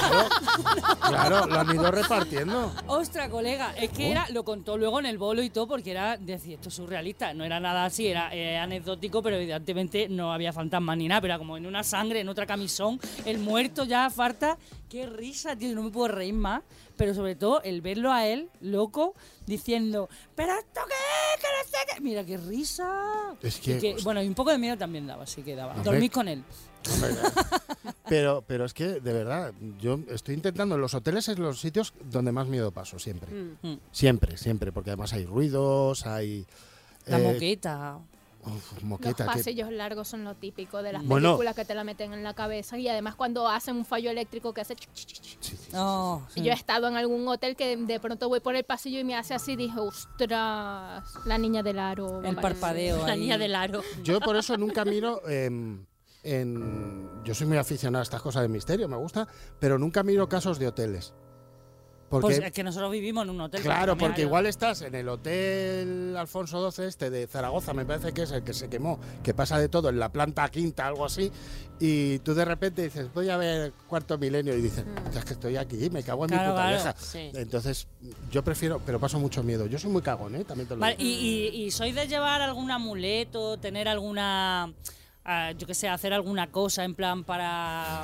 Claro, 1.07 1.47
lo 1.47 1.61
han 1.61 1.75
ido 1.75 1.91
repartiendo. 1.91 2.73
Ostra, 2.87 3.29
colega, 3.29 3.75
es 3.77 3.91
que 3.91 4.11
era, 4.11 4.29
lo 4.31 4.45
contó 4.45 4.77
luego 4.77 4.99
en 5.01 5.07
el 5.07 5.19
bolo 5.19 5.43
y 5.43 5.51
todo, 5.51 5.67
porque 5.69 5.91
era, 5.91 6.17
decir, 6.17 6.55
esto 6.55 6.69
es 6.69 6.75
surrealista, 6.75 7.35
no 7.35 7.45
era 7.45 7.61
nada 7.61 7.85
así, 7.85 8.07
era 8.07 8.35
eh, 8.35 8.57
anecdótico, 8.59 9.23
pero 9.23 9.37
evidentemente 9.37 10.09
no 10.09 10.33
había 10.33 10.53
fantasmas 10.53 10.97
ni 10.97 11.09
nada, 11.09 11.21
pero 11.21 11.35
era 11.35 11.39
como 11.39 11.57
en 11.57 11.67
una 11.67 11.83
sangre, 11.85 12.21
en 12.21 12.29
otra 12.29 12.47
camisón, 12.47 13.01
el 13.25 13.39
muerto 13.39 13.85
ya 13.85 14.09
farta. 14.11 14.59
Qué 14.89 15.07
risa, 15.07 15.55
tío, 15.55 15.73
no 15.75 15.83
me 15.85 15.91
puedo 15.91 16.09
reír 16.09 16.35
más, 16.35 16.63
pero 17.01 17.15
sobre 17.15 17.35
todo 17.35 17.63
el 17.63 17.81
verlo 17.81 18.13
a 18.13 18.27
él, 18.27 18.51
loco, 18.61 19.15
diciendo, 19.47 20.11
¿pero 20.35 20.53
esto 20.53 20.83
qué 20.87 20.95
es? 21.35 21.41
Que 21.41 21.47
no 21.47 21.65
sé 21.65 21.79
qué. 21.95 22.01
Mira, 22.03 22.27
qué 22.27 22.37
risa. 22.37 23.35
Es 23.41 23.59
que- 23.59 23.97
bueno, 24.03 24.23
y 24.23 24.29
un 24.29 24.35
poco 24.35 24.51
de 24.51 24.59
miedo 24.59 24.77
también 24.77 25.07
daba, 25.07 25.23
así 25.23 25.43
que 25.43 25.57
daba. 25.57 25.73
Dormir 25.83 26.11
con 26.11 26.29
él. 26.29 26.45
Pero, 28.07 28.45
pero 28.47 28.67
es 28.67 28.75
que, 28.75 29.01
de 29.01 29.13
verdad, 29.15 29.55
yo 29.81 30.01
estoy 30.11 30.35
intentando, 30.35 30.77
los 30.77 30.93
hoteles 30.93 31.29
es 31.29 31.39
los 31.39 31.59
sitios 31.59 31.95
donde 32.11 32.33
más 32.33 32.49
miedo 32.49 32.71
paso, 32.71 32.99
siempre. 32.99 33.31
Mm. 33.63 33.77
Siempre, 33.93 34.37
siempre, 34.37 34.71
porque 34.71 34.91
además 34.91 35.15
hay 35.15 35.25
ruidos, 35.25 36.05
hay... 36.07 36.45
La 37.07 37.19
eh, 37.19 37.33
moqueta. 37.33 37.99
Uf, 38.47 38.73
Los 38.75 38.85
moqueta, 38.85 39.25
que- 39.25 39.31
pasillos 39.39 39.71
largos 39.71 40.09
son 40.09 40.25
lo 40.25 40.35
típico 40.35 40.83
de 40.83 40.93
las 40.95 41.05
Bueno. 41.05 41.31
películas 41.31 41.55
que 41.57 41.65
te 41.65 41.75
la 41.75 41.85
meten 41.85 42.13
en 42.13 42.23
la 42.23 42.35
cabeza 42.35 42.79
y 42.79 42.89
además 42.89 43.15
cuando 43.15 43.49
hacen 43.49 43.77
un 43.77 43.85
fallo 43.85 44.11
eléctrico 44.11 44.53
que 44.55 44.61
hace... 44.63 44.75
ch, 44.77 44.89
ch, 44.93 45.07
ch, 45.07 45.21
ch. 45.21 45.37
sí, 45.41 45.57
sí. 45.57 45.71
Oh, 45.75 46.23
sí. 46.35 46.43
Yo 46.43 46.51
he 46.51 46.55
estado 46.55 46.89
en 46.89 46.97
algún 46.97 47.27
hotel 47.29 47.57
que 47.57 47.77
de 47.77 48.01
pronto 48.01 48.29
voy 48.29 48.41
por 48.41 48.57
el 48.57 48.65
pasillo 48.65 48.99
y 48.99 49.05
me 49.05 49.15
hace 49.17 49.35
así 49.35 49.57
dije, 49.57 49.79
ostras, 49.79 51.05
la 51.27 51.39
niña 51.39 51.63
del 51.63 51.79
aro. 51.79 52.19
el 52.19 52.29
mamá". 52.29 52.41
parpadeo. 52.43 53.07
La 53.07 53.13
ahí. 53.13 53.21
niña 53.21 53.39
del 53.39 53.55
aro. 53.55 53.83
Yo 54.03 54.21
por 54.21 54.37
eso 54.37 54.57
nunca 54.59 54.85
miro 54.85 55.27
em, 55.29 55.85
en... 56.23 57.09
Yo 57.25 57.35
soy 57.35 57.47
muy 57.47 57.59
aficionado 57.59 58.01
a 58.01 58.05
estas 58.05 58.23
cosas 58.23 58.43
de 58.43 58.49
misterio, 58.49 58.89
me 58.89 58.97
gusta, 58.97 59.27
pero 59.59 59.79
nunca 59.79 60.03
miro 60.03 60.29
casos 60.29 60.59
de 60.59 60.69
hoteles. 60.69 61.13
Porque, 62.11 62.27
Pues 62.27 62.39
es 62.41 62.51
que 62.51 62.65
nosotros 62.65 62.91
vivimos 62.91 63.23
en 63.23 63.31
un 63.31 63.41
hotel. 63.41 63.63
claro, 63.63 63.97
porque 63.97 64.23
igual 64.23 64.45
estás 64.47 64.83
en 64.83 64.97
el 64.97 65.09
hotel 65.09 66.17
Alfonso 66.19 66.69
XII 66.73 66.87
este 66.87 67.09
de 67.09 67.29
Zaragoza, 67.29 67.73
me 67.73 67.85
parece 67.87 68.13
que 68.13 68.23
es 68.25 68.33
el 68.33 68.43
que 68.43 68.53
se 68.53 68.69
quemó, 68.69 68.99
que 69.23 69.33
pasa 69.33 69.59
de 69.61 69.69
todo 69.69 69.89
en 69.91 70.01
la 70.01 70.11
planta 70.11 70.49
quinta, 70.49 70.89
algo 70.89 71.05
así, 71.05 71.31
y 71.79 72.19
tú 72.19 72.35
de 72.35 72.45
repente 72.45 72.83
dices, 72.83 73.13
voy 73.15 73.31
a 73.31 73.37
ver 73.37 73.73
cuarto 73.87 74.19
milenio, 74.19 74.57
y 74.57 74.61
dices, 74.61 74.85
es 75.17 75.25
que 75.25 75.35
estoy 75.35 75.57
aquí, 75.57 75.89
me 75.89 76.03
cago 76.03 76.25
en 76.25 76.33
mi 76.33 76.37
Claro, 76.37 76.51
puta 76.53 76.63
claro. 76.63 76.77
vieja. 76.77 76.95
Sí. 76.99 77.31
Entonces, 77.33 77.87
yo 78.33 78.43
prefiero, 78.43 78.81
pero 78.85 78.99
paso 78.99 79.21
mucho 79.21 79.45
miedo. 79.45 79.67
Yo 79.67 79.79
soy 79.79 79.91
muy 79.93 80.03
cagón, 80.03 80.35
¿eh? 80.35 80.45
También 80.45 80.67
te 80.69 80.75
lo 80.75 80.81
Vale, 80.81 80.97
digo. 80.97 81.09
y, 81.09 81.49
y, 81.55 81.65
y 81.67 81.71
sois 81.71 81.95
de 81.95 82.09
llevar 82.09 82.43
algún 82.43 82.73
amuleto, 82.73 83.57
tener 83.59 83.87
alguna, 83.87 84.73
ah, 85.25 85.53
yo 85.57 85.65
qué 85.67 85.75
sé, 85.75 85.89
hacer 85.89 86.13
alguna 86.13 86.51
cosa 86.51 86.83
en 86.85 86.97
plan 86.97 87.23
para, 87.23 88.03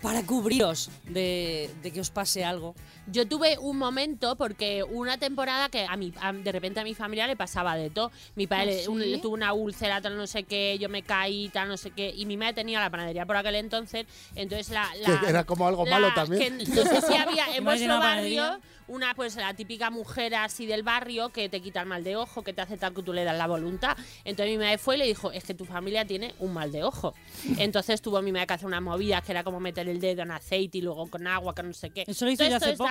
para 0.00 0.24
cubriros 0.24 0.90
de, 1.04 1.70
de 1.82 1.90
que 1.92 2.00
os 2.00 2.08
pase 2.10 2.44
algo. 2.46 2.74
Yo 3.08 3.26
tuve 3.26 3.58
un 3.58 3.78
momento, 3.78 4.36
porque 4.36 4.84
una 4.84 5.18
temporada 5.18 5.68
que 5.68 5.84
a 5.86 5.96
mi, 5.96 6.12
a- 6.20 6.32
de 6.32 6.52
repente 6.52 6.78
a 6.80 6.84
mi 6.84 6.94
familia 6.94 7.26
le 7.26 7.34
pasaba 7.36 7.74
de 7.76 7.90
todo. 7.90 8.12
Mi 8.36 8.46
padre 8.46 8.62
¿Ah, 8.62 8.82
le- 8.82 8.88
un- 8.88 9.02
sí? 9.02 9.08
le 9.10 9.18
tuvo 9.18 9.34
una 9.34 9.52
úlcera, 9.52 10.00
tal 10.00 10.16
no 10.16 10.26
sé 10.28 10.44
qué, 10.44 10.78
yo 10.78 10.88
me 10.88 11.02
caí, 11.02 11.48
tal 11.48 11.68
no 11.68 11.76
sé 11.76 11.90
qué. 11.90 12.12
Y 12.16 12.26
mi 12.26 12.36
madre 12.36 12.52
tenía 12.54 12.78
la 12.80 12.90
panadería 12.90 13.26
por 13.26 13.36
aquel 13.36 13.56
entonces. 13.56 14.06
Entonces 14.36 14.70
la. 14.70 14.88
era 15.28 15.44
como 15.44 15.66
algo 15.66 15.84
la- 15.84 15.90
malo 15.98 16.14
también. 16.14 16.58
que 16.58 16.64
no 16.68 16.82
sé 16.82 17.00
si 17.02 17.14
había 17.14 17.46
en 17.56 17.64
vuestro 17.64 17.86
una 17.86 17.98
barrio 17.98 18.40
panadería. 18.42 18.60
una, 18.86 19.14
pues 19.14 19.34
la 19.36 19.52
típica 19.54 19.90
mujer 19.90 20.34
así 20.36 20.66
del 20.66 20.82
barrio 20.84 21.30
que 21.30 21.48
te 21.48 21.60
quita 21.60 21.80
el 21.80 21.86
mal 21.88 22.04
de 22.04 22.14
ojo, 22.16 22.42
que 22.42 22.52
te 22.52 22.60
hace 22.60 22.76
tal 22.76 22.94
que 22.94 23.02
tú 23.02 23.12
le 23.12 23.24
das 23.24 23.36
la 23.36 23.46
voluntad. 23.48 23.96
Entonces 24.24 24.52
mi 24.56 24.58
madre 24.62 24.78
fue 24.78 24.94
y 24.94 24.98
le 24.98 25.06
dijo: 25.06 25.32
Es 25.32 25.42
que 25.42 25.54
tu 25.54 25.64
familia 25.64 26.04
tiene 26.06 26.34
un 26.38 26.52
mal 26.52 26.70
de 26.70 26.84
ojo. 26.84 27.14
Entonces 27.58 28.00
tuvo 28.00 28.22
mi 28.22 28.30
madre 28.30 28.46
que 28.46 28.54
hacer 28.54 28.66
unas 28.66 28.82
movidas 28.82 29.22
que 29.24 29.32
era 29.32 29.42
como 29.42 29.58
meter 29.58 29.88
el 29.88 29.98
dedo 30.00 30.22
en 30.22 30.30
aceite 30.30 30.78
y 30.78 30.82
luego 30.82 31.08
con 31.08 31.26
agua, 31.26 31.52
que 31.54 31.62
no 31.64 31.72
sé 31.72 31.90
qué. 31.90 32.04
Eso 32.06 32.24
lo 32.26 32.30
hice 32.30 32.48
yo 32.48 32.56
hace 32.56 32.70
está 32.72 32.84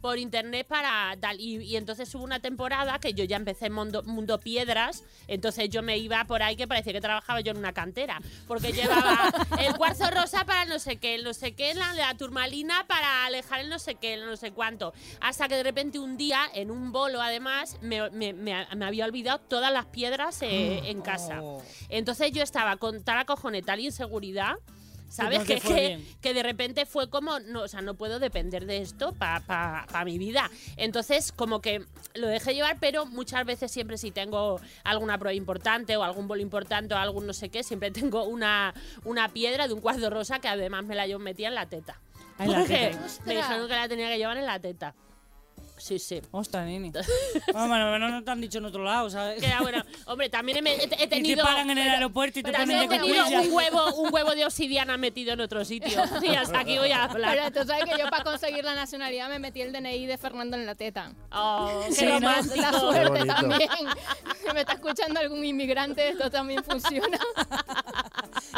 por 0.00 0.18
internet 0.18 0.66
para 0.66 1.16
tal. 1.20 1.40
Y, 1.40 1.56
y 1.62 1.76
entonces 1.76 2.14
hubo 2.14 2.24
una 2.24 2.40
temporada 2.40 2.98
que 2.98 3.14
yo 3.14 3.24
ya 3.24 3.36
empecé 3.36 3.66
en 3.66 3.72
mundo, 3.72 4.02
mundo 4.04 4.38
piedras, 4.40 5.04
entonces 5.28 5.68
yo 5.70 5.82
me 5.82 5.98
iba 5.98 6.24
por 6.24 6.42
ahí 6.42 6.56
que 6.56 6.66
parecía 6.68 6.92
que 6.92 7.00
trabajaba 7.00 7.40
yo 7.40 7.52
en 7.52 7.58
una 7.58 7.72
cantera, 7.72 8.20
porque 8.46 8.72
llevaba 8.72 9.32
el 9.60 9.74
cuarzo 9.76 10.10
rosa 10.10 10.44
para 10.44 10.64
no 10.64 10.78
sé 10.78 10.96
qué, 10.96 11.14
el 11.16 11.24
no 11.24 11.32
sé 11.34 11.52
qué, 11.54 11.74
la, 11.74 11.92
la 11.94 12.14
turmalina 12.16 12.86
para 12.86 13.26
alejar 13.26 13.60
el 13.60 13.68
no 13.68 13.78
sé 13.78 13.94
qué, 13.96 14.14
el 14.14 14.26
no 14.26 14.36
sé 14.36 14.52
cuánto. 14.52 14.92
Hasta 15.20 15.48
que 15.48 15.56
de 15.56 15.62
repente 15.62 15.98
un 15.98 16.16
día, 16.16 16.40
en 16.54 16.70
un 16.70 16.92
bolo 16.92 17.20
además, 17.22 17.78
me, 17.80 18.10
me- 18.10 18.32
me- 18.32 18.66
me 18.76 18.84
había 18.84 19.04
olvidado 19.04 19.38
todas 19.40 19.72
las 19.72 19.86
piedras 19.86 20.40
eh, 20.42 20.80
en 20.90 21.00
casa. 21.02 21.42
Oh. 21.42 21.62
Entonces 21.88 22.32
yo 22.32 22.42
estaba 22.42 22.76
con 22.76 23.02
tal 23.02 23.18
acojone, 23.18 23.62
tal 23.62 23.80
inseguridad. 23.80 24.54
¿Sabes? 25.08 25.40
no 25.40 25.44
Que, 25.44 26.00
que, 26.20 26.34
de 26.34 26.42
repente 26.42 26.86
fue 26.86 27.08
como, 27.08 27.38
no, 27.40 27.62
o 27.62 27.68
sea, 27.68 27.82
no 27.82 27.94
puedo 27.94 28.18
depender 28.18 28.66
de 28.66 28.78
esto 28.78 29.12
para 29.12 30.04
mi 30.04 30.18
vida. 30.18 30.50
Entonces, 30.76 31.30
como 31.30 31.60
que 31.60 31.84
lo 32.14 32.28
dejé 32.28 32.54
llevar, 32.54 32.78
pero 32.80 33.06
muchas 33.06 33.44
veces 33.44 33.70
siempre 33.70 33.98
si 33.98 34.10
tengo 34.10 34.60
alguna 34.82 35.18
prueba 35.18 35.34
importante 35.34 35.96
o 35.96 36.02
algún 36.02 36.26
bolo 36.28 36.42
importante 36.42 36.94
o 36.94 36.96
algún 36.96 37.26
no 37.26 37.32
sé 37.32 37.48
qué, 37.48 37.62
siempre 37.62 37.90
tengo 37.92 38.24
una, 38.24 38.74
una 39.04 39.28
piedra 39.28 39.68
de 39.68 39.74
un 39.74 39.80
cuarzo 39.80 40.10
rosa 40.10 40.40
que 40.40 40.48
además 40.48 40.84
me 40.84 40.94
la 40.94 41.06
yo 41.06 41.18
metía 41.18 41.48
en 41.48 41.54
la 41.54 41.66
teta. 41.66 42.00
Porque 42.36 42.96
me 43.24 43.36
dijeron 43.36 43.68
que 43.68 43.74
la 43.74 43.88
tenía 43.88 44.08
que 44.08 44.18
llevar 44.18 44.36
en 44.36 44.46
la 44.46 44.58
teta. 44.58 44.94
Sí, 45.84 45.98
sí. 45.98 46.18
Ostras, 46.30 46.64
nini. 46.66 46.90
Bueno, 47.52 47.90
bueno, 47.90 48.08
no, 48.08 48.24
te 48.24 48.30
han 48.30 48.40
dicho 48.40 48.56
en 48.56 48.64
otro 48.64 48.82
lado, 48.82 49.10
¿sabes? 49.10 49.38
Que 49.42 49.52
bueno. 49.60 49.84
Hombre, 50.06 50.30
también 50.30 50.66
he, 50.66 50.70
he- 50.70 50.74
he 50.76 50.84
Y 50.86 50.88
te 50.96 51.06
tenido. 51.08 51.44
paran 51.44 51.68
en 51.68 51.76
el 51.76 51.88
aeropuerto 51.90 52.38
y 52.38 52.42
te 52.42 52.52
ponen 52.52 52.70
he 52.70 52.80
de 52.80 52.88
tenido 52.88 53.22
cuclilla. 53.22 53.40
un 53.42 53.52
huevo, 53.52 53.94
un 53.96 54.14
huevo 54.14 54.30
de 54.34 54.46
obsidiana 54.46 54.96
metido 54.96 55.34
en 55.34 55.40
otro 55.42 55.62
sitio. 55.62 56.02
Y 56.22 56.34
hasta 56.36 56.60
aquí 56.60 56.78
voy 56.78 56.90
a 56.90 57.06
Pero 57.12 57.26
hablar. 57.26 57.52
tú 57.52 57.64
sabes 57.66 57.84
que 57.84 57.98
yo 57.98 58.08
para 58.08 58.24
conseguir 58.24 58.64
la 58.64 58.74
nacionalidad 58.74 59.28
me 59.28 59.38
metí 59.38 59.60
el 59.60 59.74
DNI 59.74 60.06
de 60.06 60.16
Fernando 60.16 60.56
en 60.56 60.64
la 60.64 60.74
teta. 60.74 61.12
Oh, 61.30 61.82
qué 61.86 61.92
Sí, 61.92 62.06
romántico. 62.08 62.54
La 62.56 62.70
Qué 62.70 62.78
suerte 62.78 63.24
también. 63.26 63.68
Si 64.46 64.54
me 64.54 64.60
está 64.60 64.72
escuchando 64.72 65.20
algún 65.20 65.44
inmigrante, 65.44 66.08
esto 66.08 66.30
también 66.30 66.64
funciona. 66.64 67.18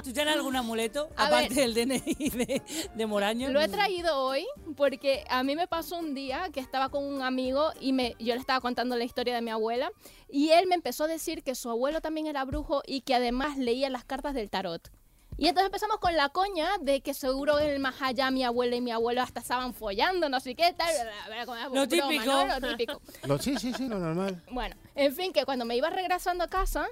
¿Tú 0.05 0.13
tienes 0.13 0.35
algún 0.35 0.55
amuleto? 0.55 1.09
A 1.17 1.27
aparte 1.27 1.55
ver. 1.55 1.73
del 1.75 1.89
DNI 1.89 2.31
de, 2.31 2.63
de 2.95 3.07
Moraño. 3.07 3.49
Lo 3.49 3.61
he 3.61 3.69
traído 3.69 4.17
hoy 4.21 4.47
porque 4.77 5.25
a 5.29 5.43
mí 5.43 5.57
me 5.57 5.67
pasó 5.67 5.97
un 5.99 6.15
día 6.15 6.49
que 6.53 6.61
estaba 6.61 6.89
con 6.91 7.03
un 7.05 7.16
amigo 7.23 7.71
y 7.81 7.93
me, 7.93 8.15
yo 8.19 8.35
le 8.35 8.41
estaba 8.41 8.61
contando 8.61 8.97
la 8.97 9.05
historia 9.05 9.35
de 9.35 9.43
mi 9.43 9.51
abuela 9.51 9.91
y 10.29 10.51
él 10.51 10.67
me 10.67 10.75
empezó 10.75 11.05
a 11.05 11.09
decir 11.09 11.43
que 11.43 11.55
su 11.55 11.71
abuelo 11.71 12.01
también 12.01 12.27
era 12.27 12.45
brujo 12.45 12.83
y 12.87 13.01
que 13.03 13.15
además 13.15 13.59
leía 13.59 13.91
las 13.91 14.05
cartas 14.05 14.35
del 14.35 14.51
tarot. 14.51 14.91
Y 15.39 15.49
entonces 15.49 15.67
empezamos 15.67 15.99
con 15.99 16.17
la 16.17 16.31
coña 16.31 16.67
de 16.81 17.03
que 17.03 17.13
seguro 17.13 17.59
en 17.59 17.69
el 17.69 17.79
más 17.79 18.01
allá 18.01 18.31
mi 18.31 18.43
abuela 18.43 18.75
y 18.77 18.81
mi 18.81 18.91
abuelo 18.91 19.21
hasta 19.21 19.41
estaban 19.41 19.75
follando, 19.75 20.31
no 20.31 20.41
sé 20.41 20.55
qué, 20.55 20.73
tal. 20.73 20.89
bla, 20.95 21.05
bla, 21.27 21.45
bla, 21.45 21.45
como 21.45 21.75
Lo 21.75 21.87
broma, 21.87 22.09
típico. 22.09 22.25
¿no? 22.25 22.47
Lo 22.61 22.69
típico. 22.69 23.01
Lo- 23.27 23.39
sí, 23.39 23.59
sí, 23.59 23.73
sí, 23.75 23.87
lo 23.87 23.99
normal. 23.99 24.43
Bueno, 24.51 24.77
en 24.95 25.15
fin, 25.15 25.35
que 25.35 25.45
cuando 25.45 25.67
me 25.67 25.77
iba 25.77 25.91
regresando 25.91 26.43
a 26.45 26.49
casa, 26.49 26.87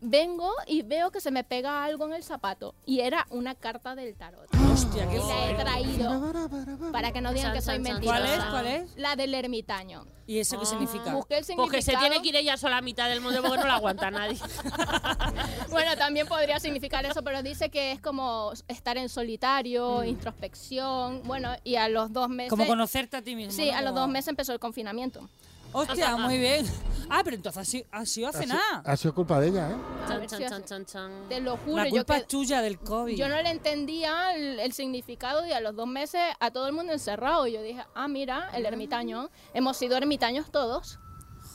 vengo 0.00 0.50
y 0.66 0.82
veo 0.82 1.10
que 1.10 1.20
se 1.20 1.30
me 1.30 1.44
pega 1.44 1.84
algo 1.84 2.06
en 2.06 2.14
el 2.14 2.22
zapato. 2.22 2.74
Y 2.86 3.00
era 3.00 3.26
una 3.30 3.54
carta 3.54 3.94
del 3.94 4.14
tarot. 4.16 4.48
Hostia, 4.72 5.08
qué 5.08 5.16
Y 5.16 5.18
la 5.20 5.50
he 5.50 5.54
traído 5.54 6.90
para 6.92 7.12
que 7.12 7.20
no 7.20 7.32
digan 7.32 7.52
que 7.52 7.60
soy 7.60 7.78
mentirosa. 7.78 8.18
¿Cuál 8.20 8.26
es? 8.26 8.44
¿Cuál 8.44 8.66
es? 8.66 8.96
La 8.96 9.16
del 9.16 9.34
ermitaño. 9.34 10.06
¿Y 10.26 10.38
eso 10.38 10.58
qué 10.60 10.66
significa? 10.66 11.12
Busqué 11.12 11.38
el 11.38 11.44
significado. 11.44 11.66
Porque 11.66 11.82
se 11.82 11.96
tiene 11.96 12.22
que 12.22 12.28
ir 12.28 12.36
ella 12.36 12.56
sola 12.56 12.78
a 12.78 12.82
mitad 12.82 13.08
del 13.08 13.20
mundo 13.20 13.42
porque 13.42 13.58
no 13.58 13.66
la 13.66 13.74
aguanta 13.76 14.10
nadie. 14.10 14.38
Bueno, 15.70 15.96
también 15.96 16.26
podría 16.26 16.58
significar 16.58 17.04
eso, 17.06 17.22
pero 17.22 17.42
dice 17.42 17.70
que 17.70 17.92
es 17.92 18.00
como 18.00 18.52
estar 18.68 18.96
en 18.96 19.06
Mm. 19.06 19.08
solitario, 19.08 20.04
introspección. 20.04 21.22
Bueno, 21.24 21.50
y 21.64 21.76
a 21.76 21.88
los 21.88 22.12
dos 22.12 22.28
meses. 22.28 22.50
Como 22.50 22.66
conocerte 22.66 23.16
a 23.16 23.22
ti 23.22 23.34
mismo. 23.36 23.52
Sí, 23.52 23.70
¿no? 23.70 23.76
a 23.78 23.82
los 23.82 23.90
Como- 23.90 24.00
dos 24.00 24.08
meses 24.10 24.28
empezó 24.28 24.52
el 24.52 24.58
confinamiento. 24.58 25.28
Hostia, 25.72 26.16
muy 26.16 26.38
bien. 26.38 26.66
Ah, 27.12 27.22
pero 27.24 27.34
entonces 27.36 27.60
ha 27.60 27.64
sido, 27.64 27.86
ha 27.90 28.06
sido 28.06 28.28
hace 28.28 28.38
Ha 28.38 28.42
sido- 28.42 28.54
nada. 28.54 28.82
Ha 28.84 28.96
sido 28.96 29.14
culpa 29.14 29.40
de 29.40 29.48
ella, 29.48 29.70
¿eh? 29.70 29.74
A 29.74 30.08
Chan, 30.08 30.20
ver 30.20 30.28
chan, 30.28 30.38
si 30.38 30.44
chan, 30.44 30.52
hace- 30.54 30.64
chan, 30.64 30.86
chan. 30.86 31.10
Te 31.28 31.40
lo 31.40 31.56
juro, 31.56 31.76
La 31.76 31.84
yo 31.86 31.90
culpa 31.90 32.14
que 32.14 32.20
es 32.20 32.26
tuya 32.28 32.62
del 32.62 32.78
COVID. 32.78 33.16
yo 33.16 33.28
no 33.28 33.40
le 33.42 33.50
entendía 33.50 34.34
el, 34.36 34.60
el 34.60 34.72
significado 34.72 35.44
y 35.46 35.52
a 35.52 35.60
los 35.60 35.74
dos 35.74 35.88
meses 35.88 36.20
a 36.38 36.50
todo 36.52 36.66
el 36.68 36.72
mundo 36.72 36.92
encerrado. 36.92 37.46
Y 37.48 37.52
yo 37.52 37.62
dije, 37.62 37.84
ah, 37.94 38.06
mira, 38.08 38.50
el 38.54 38.64
ermitaño. 38.64 39.28
Hemos 39.54 39.76
sido 39.76 39.96
ermitaños 39.96 40.50
todos. 40.52 40.98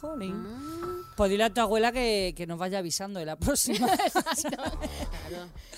Jolín. 0.02 0.46
Pues 1.16 1.32
dile 1.32 1.46
a 1.46 1.50
tu 1.54 1.62
abuela 1.62 1.94
que, 1.94 2.34
que 2.36 2.46
nos 2.46 2.60
vaya 2.60 2.80
avisando 2.80 3.20
de 3.20 3.26
la 3.26 3.38
próxima. 3.38 3.88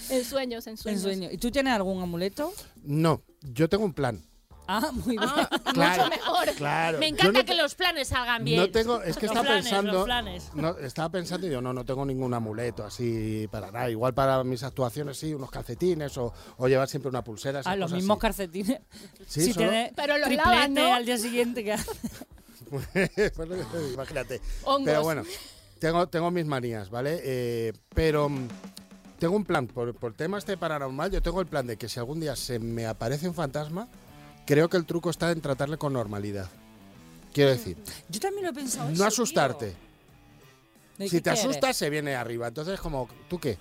En 0.09 0.23
sueños, 0.23 0.65
en 0.67 0.71
en 0.71 0.77
sueños. 0.77 1.01
sueño. 1.01 1.29
¿Y 1.31 1.37
tú 1.37 1.51
tienes 1.51 1.73
algún 1.73 2.01
amuleto? 2.01 2.53
No, 2.83 3.21
yo 3.41 3.67
tengo 3.67 3.83
un 3.83 3.93
plan. 3.93 4.23
Ah, 4.67 4.91
muy 4.91 5.17
bien. 5.17 5.29
Claro, 5.73 6.09
mejor. 6.09 6.45
claro. 6.55 6.97
Me 6.99 7.07
encanta 7.07 7.39
no 7.39 7.45
que 7.45 7.55
los 7.55 7.73
planes 7.75 8.09
salgan 8.09 8.43
bien. 8.43 8.59
No 8.59 8.69
tengo, 8.69 9.01
es 9.01 9.15
que 9.17 9.27
Los 9.27 9.31
estaba 9.35 9.45
planes, 9.45 9.63
pensando. 9.65 9.91
los 9.93 10.03
planes. 10.05 10.49
No, 10.53 10.77
estaba 10.77 11.09
pensando 11.09 11.47
y 11.47 11.49
yo 11.51 11.61
no, 11.61 11.73
no 11.73 11.85
tengo 11.85 12.05
ningún 12.05 12.33
amuleto 12.33 12.83
así 12.85 13.47
para 13.49 13.71
nada. 13.71 13.89
Igual 13.89 14.13
para 14.13 14.43
mis 14.43 14.63
actuaciones 14.63 15.17
sí, 15.17 15.33
unos 15.33 15.49
calcetines 15.51 16.17
o, 16.17 16.33
o 16.57 16.67
llevar 16.67 16.87
siempre 16.89 17.09
una 17.09 17.23
pulsera. 17.23 17.61
Ah, 17.65 17.75
los 17.75 17.91
mismos 17.93 18.17
así. 18.17 18.21
calcetines. 18.21 18.81
Sí, 19.25 19.53
si 19.53 19.59
Pero 19.95 20.17
los 20.17 20.31
lavas, 20.31 20.69
¿no? 20.69 20.93
al 20.93 21.05
día 21.05 21.17
siguiente 21.17 21.63
que 21.63 21.75
Imagínate. 23.93 24.41
Hongos. 24.63 24.85
Pero 24.85 25.03
bueno, 25.03 25.23
tengo, 25.79 26.07
tengo 26.07 26.31
mis 26.31 26.45
manías, 26.45 26.89
¿vale? 26.89 27.19
Eh, 27.23 27.73
pero 27.93 28.29
mm, 28.29 28.47
tengo 29.19 29.35
un 29.35 29.45
plan. 29.45 29.67
Por, 29.67 29.95
por 29.95 30.13
tema 30.13 30.37
este 30.37 30.57
paranormal, 30.57 31.11
yo 31.11 31.21
tengo 31.21 31.39
el 31.41 31.47
plan 31.47 31.65
de 31.67 31.77
que 31.77 31.87
si 31.89 31.99
algún 31.99 32.19
día 32.19 32.35
se 32.35 32.59
me 32.59 32.85
aparece 32.85 33.27
un 33.27 33.33
fantasma, 33.35 33.87
creo 34.47 34.67
que 34.69 34.77
el 34.77 34.85
truco 34.85 35.11
está 35.11 35.29
en 35.31 35.41
tratarle 35.41 35.77
con 35.77 35.93
normalidad. 35.93 36.49
Quiero 37.33 37.51
decir, 37.51 37.77
Yo 38.09 38.19
también 38.19 38.45
lo 38.45 38.49
he 38.49 38.53
pensado. 38.53 38.89
eso, 38.89 38.99
no 38.99 39.07
asustarte. 39.07 39.67
tío. 39.67 39.75
¿De 40.97 41.09
Si 41.09 41.17
te 41.17 41.23
quieres? 41.29 41.39
asustas, 41.45 41.77
se 41.77 41.89
viene 41.91 42.15
arriba. 42.15 42.47
Entonces, 42.47 42.79
como, 42.79 43.07
¿tú 43.29 43.37
qué? 43.39 43.59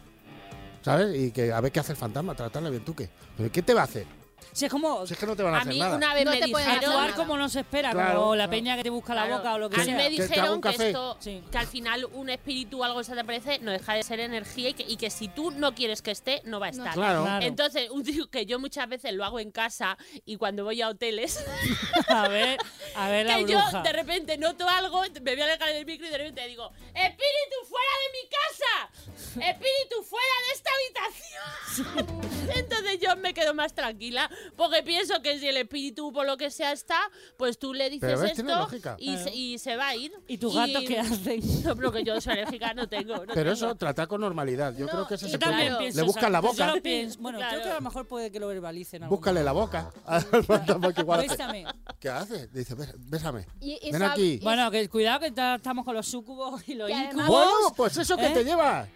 ¿Sabes? 0.83 1.15
Y 1.19 1.31
que 1.33 1.53
a 1.53 1.61
ver 1.61 1.71
qué 1.73 1.81
hace 1.81 1.93
el 1.93 1.99
fantasma, 1.99 2.35
tratarle 2.35 2.71
bien, 2.71 2.85
¿tú 2.85 2.95
qué? 2.95 3.11
¿Pero 3.37 3.53
qué 3.53 3.61
te 3.61 3.75
va 3.75 3.83
a 3.83 3.85
hacer? 3.85 4.07
Si 4.53 4.65
es 4.65 4.71
como 4.71 5.07
Si 5.07 5.13
es 5.15 5.19
que 5.19 5.27
no 5.27 5.37
te 5.37 5.43
van 5.43 5.55
a, 5.55 5.59
A 5.59 5.61
hacer 5.61 5.73
mí 5.73 5.79
nada. 5.81 5.97
una 5.97 6.15
vez 6.15 6.25
No 6.25 6.31
me 6.31 6.41
dijeron... 6.41 6.71
actuar 6.71 7.15
como 7.15 7.37
no 7.37 7.49
se 7.49 7.61
espera, 7.61 7.91
Claro, 7.93 8.21
como 8.21 8.35
la 8.37 8.45
claro. 8.45 8.51
peña 8.51 8.77
que 8.77 8.83
te 8.85 8.91
busca 8.91 9.15
la 9.15 9.23
Claro. 9.27 9.37
boca 9.39 9.55
o 9.55 9.59
lo 9.59 9.71
que 9.71 9.77
a 9.77 9.79
mí 9.81 9.85
sea. 9.87 9.97
me 9.97 10.11
¿Que 10.11 10.17
te 10.17 10.23
hago 10.23 10.29
dijeron 10.35 10.61
que, 10.61 10.71
café? 10.71 10.87
esto, 10.89 11.17
Sí. 11.21 11.43
que 11.51 11.59
al 11.59 11.67
final 11.67 12.05
un 12.13 12.31
espíritu 12.31 12.81
o 12.81 12.85
algo 12.85 13.03
se 13.05 13.15
te 13.15 13.21
aparece 13.21 13.59
no 13.61 13.71
deja 13.71 13.95
de 13.95 14.03
ser 14.03 14.21
energía 14.21 14.71
y 14.71 14.75
que, 14.75 14.85
y 14.85 14.97
que 14.97 15.11
si 15.11 15.29
tú 15.29 15.51
no 15.51 15.75
quieres 15.75 16.03
que 16.03 16.11
esté, 16.11 16.43
no 16.45 16.61
va 16.61 16.67
a 16.67 16.71
estar. 16.71 16.95
Claro. 16.95 17.23
Claro. 17.25 17.45
Entonces, 17.45 17.91
un 17.91 18.03
tío 18.05 18.29
que 18.31 18.47
yo 18.47 18.59
muchas 18.59 18.89
veces 18.89 19.13
lo 19.13 19.25
hago 19.25 19.41
en 19.41 19.51
casa 19.51 19.99
y 20.25 20.37
cuando 20.37 20.65
voy 20.65 20.81
a 20.83 20.89
hoteles, 20.89 21.45
A 22.09 22.29
ver, 22.29 22.59
a 22.95 23.09
ver 23.09 23.27
la 23.27 23.37
que 23.37 23.45
bruja. 23.45 23.71
yo 23.73 23.83
de 23.83 23.93
repente 23.93 24.39
noto 24.39 24.69
algo, 24.69 25.03
me 25.23 25.33
voy 25.33 25.41
a 25.41 25.45
alejar 25.45 25.69
del 25.73 25.85
micro 25.87 26.07
y 26.07 26.11
de 26.11 26.19
repente 26.19 26.47
digo, 26.49 26.71
¡Espíritu 26.95 27.57
fuera 27.69 27.91
de 28.05 28.13
mi 28.13 28.29
casa! 28.29 29.16
¡Espíritu 29.43 30.03
fuera 30.03 30.35
de 30.47 30.55
esta 30.55 30.71
habitación! 30.77 32.27
Entonces 32.57 32.99
yo 33.01 33.17
me 33.17 33.35
quedo 33.35 33.55
más 33.55 33.75
tranquila 33.75 34.31
porque 34.57 34.83
pienso 34.83 35.21
que 35.21 35.39
si 35.39 35.49
el 35.49 35.57
espíritu 35.57 36.13
por 36.13 36.27
lo 36.27 36.37
que 36.37 36.51
sea 36.51 36.73
está, 36.73 36.99
pues 37.37 37.59
tú 37.59 37.75
le 37.75 37.91
dices 37.91 38.09
Pero 38.09 38.21
ves, 38.21 38.33
tiene 38.35 38.51
esto 38.53 38.63
lógica. 38.63 38.97
y, 38.99 39.17
se, 39.19 39.35
y 39.35 39.59
se 39.59 39.77
va 39.77 39.89
a 39.89 39.97
ir. 39.97 40.13
¿Y 40.29 40.39
tus 40.39 40.55
gatos 40.55 40.85
qué 40.87 40.99
hacen? 41.01 41.41
No, 41.67 41.75
pero 41.77 41.91
que 41.93 42.05
yo 42.05 42.21
soy 42.21 42.35
alérgica, 42.35 42.73
no 42.75 42.89
tengo. 42.89 43.15
no 43.17 43.21
Pero 43.35 43.35
tengo. 43.35 43.53
eso, 43.53 43.75
tratar 43.75 44.07
con 44.09 44.21
normalidad. 44.21 44.73
Yo 44.77 44.87
No, 44.87 44.93
creo 44.93 45.07
que 45.09 45.15
eso 45.15 45.27
y 45.27 45.31
se 45.31 45.39
también 45.39 45.67
Claro. 45.69 45.79
pienso. 45.81 46.01
Le 46.01 46.07
buscan 46.07 46.33
la 46.33 46.41
sea, 46.41 46.51
yo 46.51 46.53
boca. 46.53 46.75
lo 46.77 46.83
pienso. 46.83 47.19
Bueno, 47.21 47.39
creo 47.39 47.49
Claro. 47.51 47.65
que 47.65 47.71
a 47.71 47.75
lo 47.75 47.81
mejor 47.81 48.07
puede 48.07 48.31
que 48.31 48.39
lo 48.41 48.49
verbalicen. 48.49 49.03
algún 49.03 49.19
Búscale 49.19 49.43
la 49.43 49.53
boca 49.53 49.91
al 50.07 50.23
fantasma 50.45 50.93
que 50.93 51.01
hace. 51.03 51.29
Bésame. 51.29 51.67
¿Qué 51.99 52.09
hace? 52.09 52.47
Dice, 52.49 52.75
"Ves- 52.75 52.95
bésame. 52.97 53.47
Y- 53.61 53.79
y 53.83 53.91
Ven 53.93 54.03
aquí. 54.05 54.39
Bueno, 54.43 54.71
que 54.71 54.89
cuidado 54.89 55.21
que 55.21 55.31
ta- 55.33 55.57
estamos 55.57 55.85
con 55.85 55.95
los 55.95 56.07
sucubos 56.07 56.63
y 56.69 56.75
los 56.75 56.89
Y 56.89 56.93
además- 56.93 57.13
incubos. 57.27 57.29
Bueno, 57.29 57.75
pues 57.77 57.97
eso 57.97 58.17
que 58.17 58.27
¿Eh? 58.27 58.31
te 58.31 58.45
lleva. 58.45 58.87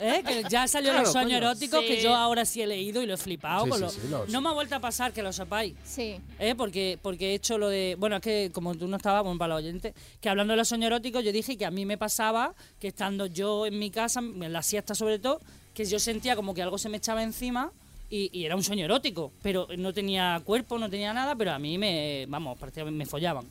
¿Eh? 0.00 0.22
Que 0.26 0.44
ya 0.48 0.68
salió 0.68 0.90
Claro, 0.90 1.04
los 1.04 1.12
sueños 1.12 1.32
coño. 1.32 1.36
eróticos 1.38 1.80
que 1.80 2.02
yo 2.02 2.14
ahora 2.14 2.44
sí 2.44 2.60
he 2.62 2.66
leído 2.66 3.02
y 3.02 3.06
lo 3.06 3.14
he 3.14 3.16
flipado. 3.16 3.64
Sí, 3.64 3.70
con 3.70 3.78
sí, 3.78 3.84
lo- 3.84 3.90
sí, 3.90 4.00
los- 4.10 4.28
No 4.28 4.40
me 4.40 4.48
ha 4.48 4.52
vuelto 4.52 4.74
a 4.76 4.80
pasar, 4.80 5.12
que 5.12 5.22
lo 5.22 5.32
sepáis. 5.32 5.74
Sí. 5.84 6.16
¿eh? 6.38 6.54
Porque, 6.56 6.98
porque 7.02 7.30
he 7.30 7.34
hecho 7.34 7.58
lo 7.58 7.68
de. 7.68 7.96
Bueno, 7.98 8.16
es 8.16 8.22
que 8.22 8.50
como 8.52 8.74
tú 8.74 8.86
no 8.88 8.96
estabas, 8.96 9.22
bueno, 9.22 9.38
para 9.38 9.54
los 9.54 9.62
oyentes, 9.64 9.94
que 10.20 10.28
hablando 10.28 10.52
de 10.52 10.58
los 10.58 10.68
sueños 10.68 10.86
eróticos, 10.88 11.24
yo 11.24 11.32
dije 11.32 11.56
que 11.56 11.64
a 11.66 11.70
mí 11.70 11.84
me 11.86 11.96
pasaba 11.98 12.54
que 12.78 12.88
estando 12.88 13.26
yo 13.26 13.66
en 13.66 13.78
mi 13.78 13.90
casa, 13.90 14.20
en 14.20 14.52
la 14.52 14.62
siesta 14.62 14.94
sobre 14.94 15.18
todo, 15.18 15.40
que 15.74 15.84
yo 15.84 15.98
sentía 15.98 16.36
como 16.36 16.54
que 16.54 16.62
algo 16.62 16.78
se 16.78 16.88
me 16.88 16.98
echaba 16.98 17.22
encima. 17.22 17.70
Y, 18.12 18.28
y 18.36 18.44
era 18.44 18.56
un 18.56 18.64
sueño 18.64 18.84
erótico, 18.86 19.30
pero 19.40 19.68
no 19.78 19.92
tenía 19.94 20.42
cuerpo, 20.44 20.80
no 20.80 20.90
tenía 20.90 21.12
nada, 21.14 21.36
pero 21.36 21.52
a 21.52 21.60
mí 21.60 21.78
me, 21.78 22.26
vamos, 22.28 22.58
parecía 22.58 22.84
que 22.84 22.90
me 22.90 23.06
follaban. 23.06 23.46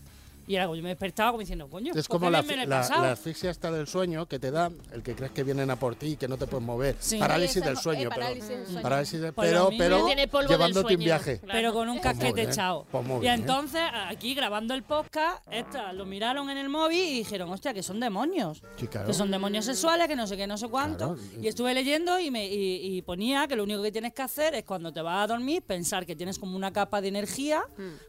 Y 0.49 0.55
era 0.55 0.65
como 0.65 0.75
yo 0.75 0.81
me 0.83 0.89
despertaba 0.89 1.29
como 1.29 1.39
diciendo, 1.41 1.69
coño, 1.69 1.91
Es 1.91 1.93
pues 1.93 2.07
como 2.07 2.27
la, 2.29 2.41
bien 2.41 2.47
me 2.47 2.55
lo 2.57 2.63
he 2.63 2.65
la- 2.67 2.89
la 2.89 3.11
asfixia 3.11 3.51
está 3.51 3.71
del 3.71 3.85
sueño 3.87 4.25
que 4.27 4.39
te 4.39 4.49
da 4.49 4.71
el 4.91 5.03
que 5.03 5.15
crees 5.15 5.31
que 5.31 5.43
vienen 5.43 5.69
a 5.69 5.75
por 5.77 5.93
ti 5.95 6.07
y 6.07 6.15
que 6.17 6.27
no 6.27 6.37
te 6.37 6.47
puedes 6.47 6.65
mover. 6.65 6.95
Sí. 6.99 7.19
Parálisis 7.19 7.53
Sí, 7.53 7.59
eso 7.59 7.67
del 7.69 7.77
sueño, 7.77 8.01
eh, 8.01 8.09
pero- 8.09 8.19
parálisis 8.21 8.49
del 8.49 8.65
sueño. 8.65 8.81
parálisis 8.81 9.21
de- 9.21 9.31
Pues 9.31 9.53
lo 9.53 9.69
pero, 9.69 9.77
pero 9.77 10.07
del 10.07 10.47
llevándote 10.47 10.79
un 10.79 10.83
sueño. 10.85 10.97
viaje. 11.05 11.39
Claro. 11.39 11.53
Pero 11.59 11.73
con 11.73 11.87
un 11.89 11.99
Pues 11.99 12.03
casquete 12.03 12.41
echado. 12.41 12.87
pues 12.91 13.05
y 13.07 13.19
bien. 13.19 13.33
entonces, 13.35 13.81
aquí 14.07 14.33
grabando 14.33 14.73
el 14.73 14.81
podcast, 14.81 15.45
esta, 15.51 15.93
lo 15.93 16.05
miraron 16.07 16.49
en 16.49 16.57
el 16.57 16.67
móvil 16.67 16.97
y 16.99 17.13
dijeron, 17.19 17.49
hostia, 17.51 17.71
que 17.73 17.83
son 17.83 17.99
demonios. 17.99 18.63
Sí, 18.77 18.87
claro. 18.87 19.05
Que 19.05 19.13
son 19.13 19.29
demonios 19.29 19.65
sexuales, 19.65 20.07
que 20.07 20.15
no 20.15 20.25
sé 20.25 20.35
qué, 20.35 20.47
no 20.47 20.57
sé 20.57 20.67
cuánto. 20.67 21.15
Claro. 21.15 21.41
Y 21.43 21.47
estuve 21.47 21.75
leyendo 21.75 22.19
y, 22.19 22.31
me, 22.31 22.47
y, 22.47 22.97
y 22.97 23.01
ponía 23.03 23.47
que 23.47 23.55
lo 23.55 23.63
único 23.63 23.83
que 23.83 23.91
tienes 23.91 24.13
que 24.13 24.23
hacer 24.23 24.55
es 24.55 24.63
cuando 24.63 24.91
te 24.91 25.01
vas 25.03 25.23
a 25.25 25.27
dormir, 25.27 25.61
pensar 25.61 26.07
que 26.07 26.15
tienes 26.15 26.39
como 26.39 26.55
una 26.55 26.73
capa 26.73 27.01
de 27.01 27.09
energía 27.09 27.63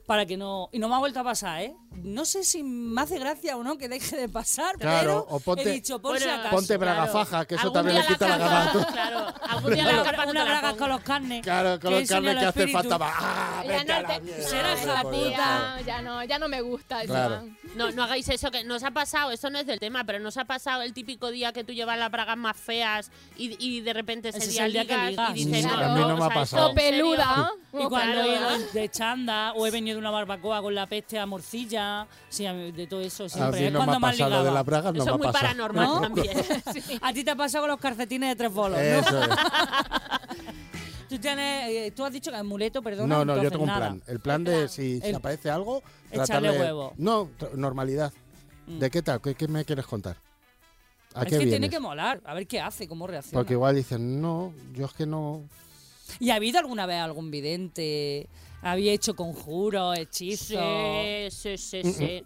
para 0.06 0.24
que 0.24 0.38
no... 0.38 0.70
Y 0.72 0.78
no 0.78 0.88
me 0.88 0.94
ha 0.94 0.98
vuelto 0.98 1.20
a 1.20 1.24
pasar, 1.24 1.60
¿eh? 1.62 1.74
No 2.02 2.24
sé 2.30 2.44
si 2.44 2.62
me 2.62 3.00
hace 3.02 3.18
gracia 3.18 3.56
o 3.56 3.62
no 3.64 3.76
que 3.76 3.88
deje 3.88 4.16
de 4.16 4.28
pasar, 4.28 4.76
Claro, 4.78 5.26
pero 5.26 5.36
o 5.36 5.40
ponte- 5.40 5.62
he 5.68 5.72
dicho, 5.72 6.00
por 6.00 6.16
si 6.18 6.24
Bueno, 6.24 6.40
acaso. 6.40 6.56
Ponte 6.56 6.76
braga 6.78 7.06
faja, 7.08 7.44
que 7.44 7.56
eso 7.56 7.70
también 7.72 7.98
le 7.98 8.06
quita 8.06 8.28
la 8.28 8.38
capa- 8.38 8.48
gana 8.48 8.62
a 8.68 8.72
tú. 8.72 8.92
Claro, 8.92 9.34
algún 9.48 9.74
día 9.74 9.84
la 9.84 9.90
Una, 10.30 10.44
la 10.44 10.60
pongo. 10.62 10.76
con 10.78 10.88
los 10.90 11.00
carnes. 11.02 11.42
Claro, 11.42 11.70
con 11.80 11.92
que 11.92 12.00
los 12.00 12.08
carnes 12.08 12.36
que 12.38 12.44
hace 12.46 12.68
falta. 12.68 12.96
va, 12.98 13.12
¡Ah, 13.14 13.62
vete 13.66 13.92
a 13.92 14.02
la 14.02 14.20
mierda! 14.20 14.48
Será 14.48 14.72
hija 14.74 15.02
puta. 15.02 15.80
Ya, 15.84 16.02
no, 16.02 16.24
ya 16.24 16.38
no 16.38 16.48
me 16.48 16.60
gusta. 16.62 17.02
Claro. 17.04 17.44
No, 17.74 17.90
no 17.90 18.04
hagáis 18.04 18.28
eso, 18.28 18.50
que 18.50 18.64
nos 18.64 18.82
ha 18.84 18.90
pasado, 18.92 19.30
esto 19.32 19.50
no 19.50 19.58
es 19.58 19.66
del 19.66 19.78
tema, 19.80 20.04
pero 20.04 20.18
nos 20.20 20.36
ha 20.36 20.44
pasado 20.44 20.82
el 20.82 20.92
típico 20.94 21.30
día 21.30 21.52
que 21.52 21.64
tú 21.64 21.72
llevas 21.72 21.98
las 21.98 22.10
bragas 22.10 22.36
más 22.36 22.56
feas 22.56 23.10
y, 23.36 23.56
y 23.64 23.80
de 23.80 23.92
repente 23.92 24.28
ese, 24.30 24.38
Ese 24.38 24.46
es 24.48 24.52
día 24.54 24.66
el 24.66 24.72
día 24.72 24.84
que 24.86 24.96
ligas, 24.96 25.10
ligas. 25.10 25.30
y 25.30 25.44
dices, 25.44 25.62
Sí, 25.62 25.66
no, 25.68 25.74
a 25.84 25.88
mí 25.94 26.00
no, 26.00 26.16
me 26.16 26.24
ha 26.24 26.28
pasado. 26.28 26.74
Peluda. 26.74 27.50
Y 27.72 27.84
cuando 27.88 28.22
Claro. 28.22 28.22
he 28.22 28.36
ido 28.36 28.58
de 28.72 28.88
chanda 28.90 29.52
o 29.54 29.66
he 29.66 29.70
venido 29.70 29.94
de 29.96 30.00
una 30.00 30.10
barbacoa 30.10 30.60
con 30.62 30.74
la 30.74 30.86
peste 30.86 31.18
a 31.18 31.26
morcilla, 31.26 32.06
sí, 32.28 32.46
a 32.46 32.52
mí- 32.52 32.72
de 32.72 32.86
todo 32.86 33.00
eso 33.00 33.24
A 33.24 33.28
siempre. 33.28 33.60
mí 33.60 33.66
es 33.66 33.72
no 33.72 33.78
me 33.80 33.84
cuando 33.86 33.96
ha 33.96 33.98
más 34.00 34.12
pasado 34.16 34.30
lo 34.30 34.44
de 34.44 34.50
las 34.52 34.64
bragas, 34.66 34.94
no 34.94 34.98
Eso 35.02 35.04
me 35.06 35.10
ha 35.10 35.16
muy 35.16 35.26
pasado. 35.26 35.42
paranormal 35.44 35.86
¿No? 35.86 36.00
también. 36.00 36.36
A 37.02 37.12
ti 37.12 37.24
te 37.24 37.30
ha 37.30 37.36
pasado 37.36 37.62
con 37.62 37.70
los 37.70 37.80
calcetines 37.80 38.28
de 38.30 38.36
tres 38.36 38.52
bolos, 38.52 38.78
¿no? 38.78 38.84
Eso 38.84 39.22
es. 39.22 39.28
Tú, 41.08 41.18
tienes, 41.18 41.68
eh, 41.70 41.92
tú 41.94 42.04
has 42.04 42.12
dicho 42.12 42.30
que 42.30 42.36
amuleto, 42.36 42.82
perdona. 42.82 43.16
No, 43.18 43.24
no, 43.24 43.42
yo 43.42 43.50
tengo 43.50 43.64
un 43.64 43.66
nada. 43.68 43.88
plan. 43.88 44.02
El 44.06 44.20
plan 44.20 44.44
de 44.44 44.68
si, 44.68 45.00
si 45.00 45.08
El- 45.08 45.16
aparece 45.16 45.50
algo, 45.50 45.82
echarle 46.12 46.24
tratarle. 46.50 46.60
huevo. 46.60 46.92
No, 46.98 47.30
normalidad. 47.56 48.12
Mm. 48.68 48.78
¿De 48.78 48.90
qué 48.90 49.02
tal? 49.02 49.20
¿Qué, 49.20 49.34
qué 49.34 49.48
me 49.48 49.64
quieres 49.64 49.86
contar? 49.86 50.16
¿A 51.14 51.22
Es 51.22 51.24
qué 51.24 51.30
que 51.30 51.36
tiene 51.38 51.50
vienes? 51.50 51.70
que 51.70 51.80
molar, 51.80 52.20
a 52.24 52.32
ver 52.34 52.46
qué 52.46 52.60
hace, 52.60 52.86
cómo 52.86 53.08
reacciona. 53.08 53.40
Porque 53.40 53.54
igual 53.54 53.74
dicen, 53.74 54.20
no, 54.20 54.52
yo 54.72 54.86
es 54.86 54.92
que 54.92 55.04
no. 55.04 55.42
¿Y 56.20 56.30
ha 56.30 56.36
habido 56.36 56.60
alguna 56.60 56.86
vez 56.86 57.00
algún 57.00 57.32
vidente? 57.32 58.28
¿Había 58.62 58.92
hecho 58.92 59.14
conjuros, 59.14 59.98
hechizos? 59.98 60.48
Sí, 60.48 61.30
sí, 61.30 61.58
sí, 61.58 61.92
sí. 61.92 62.24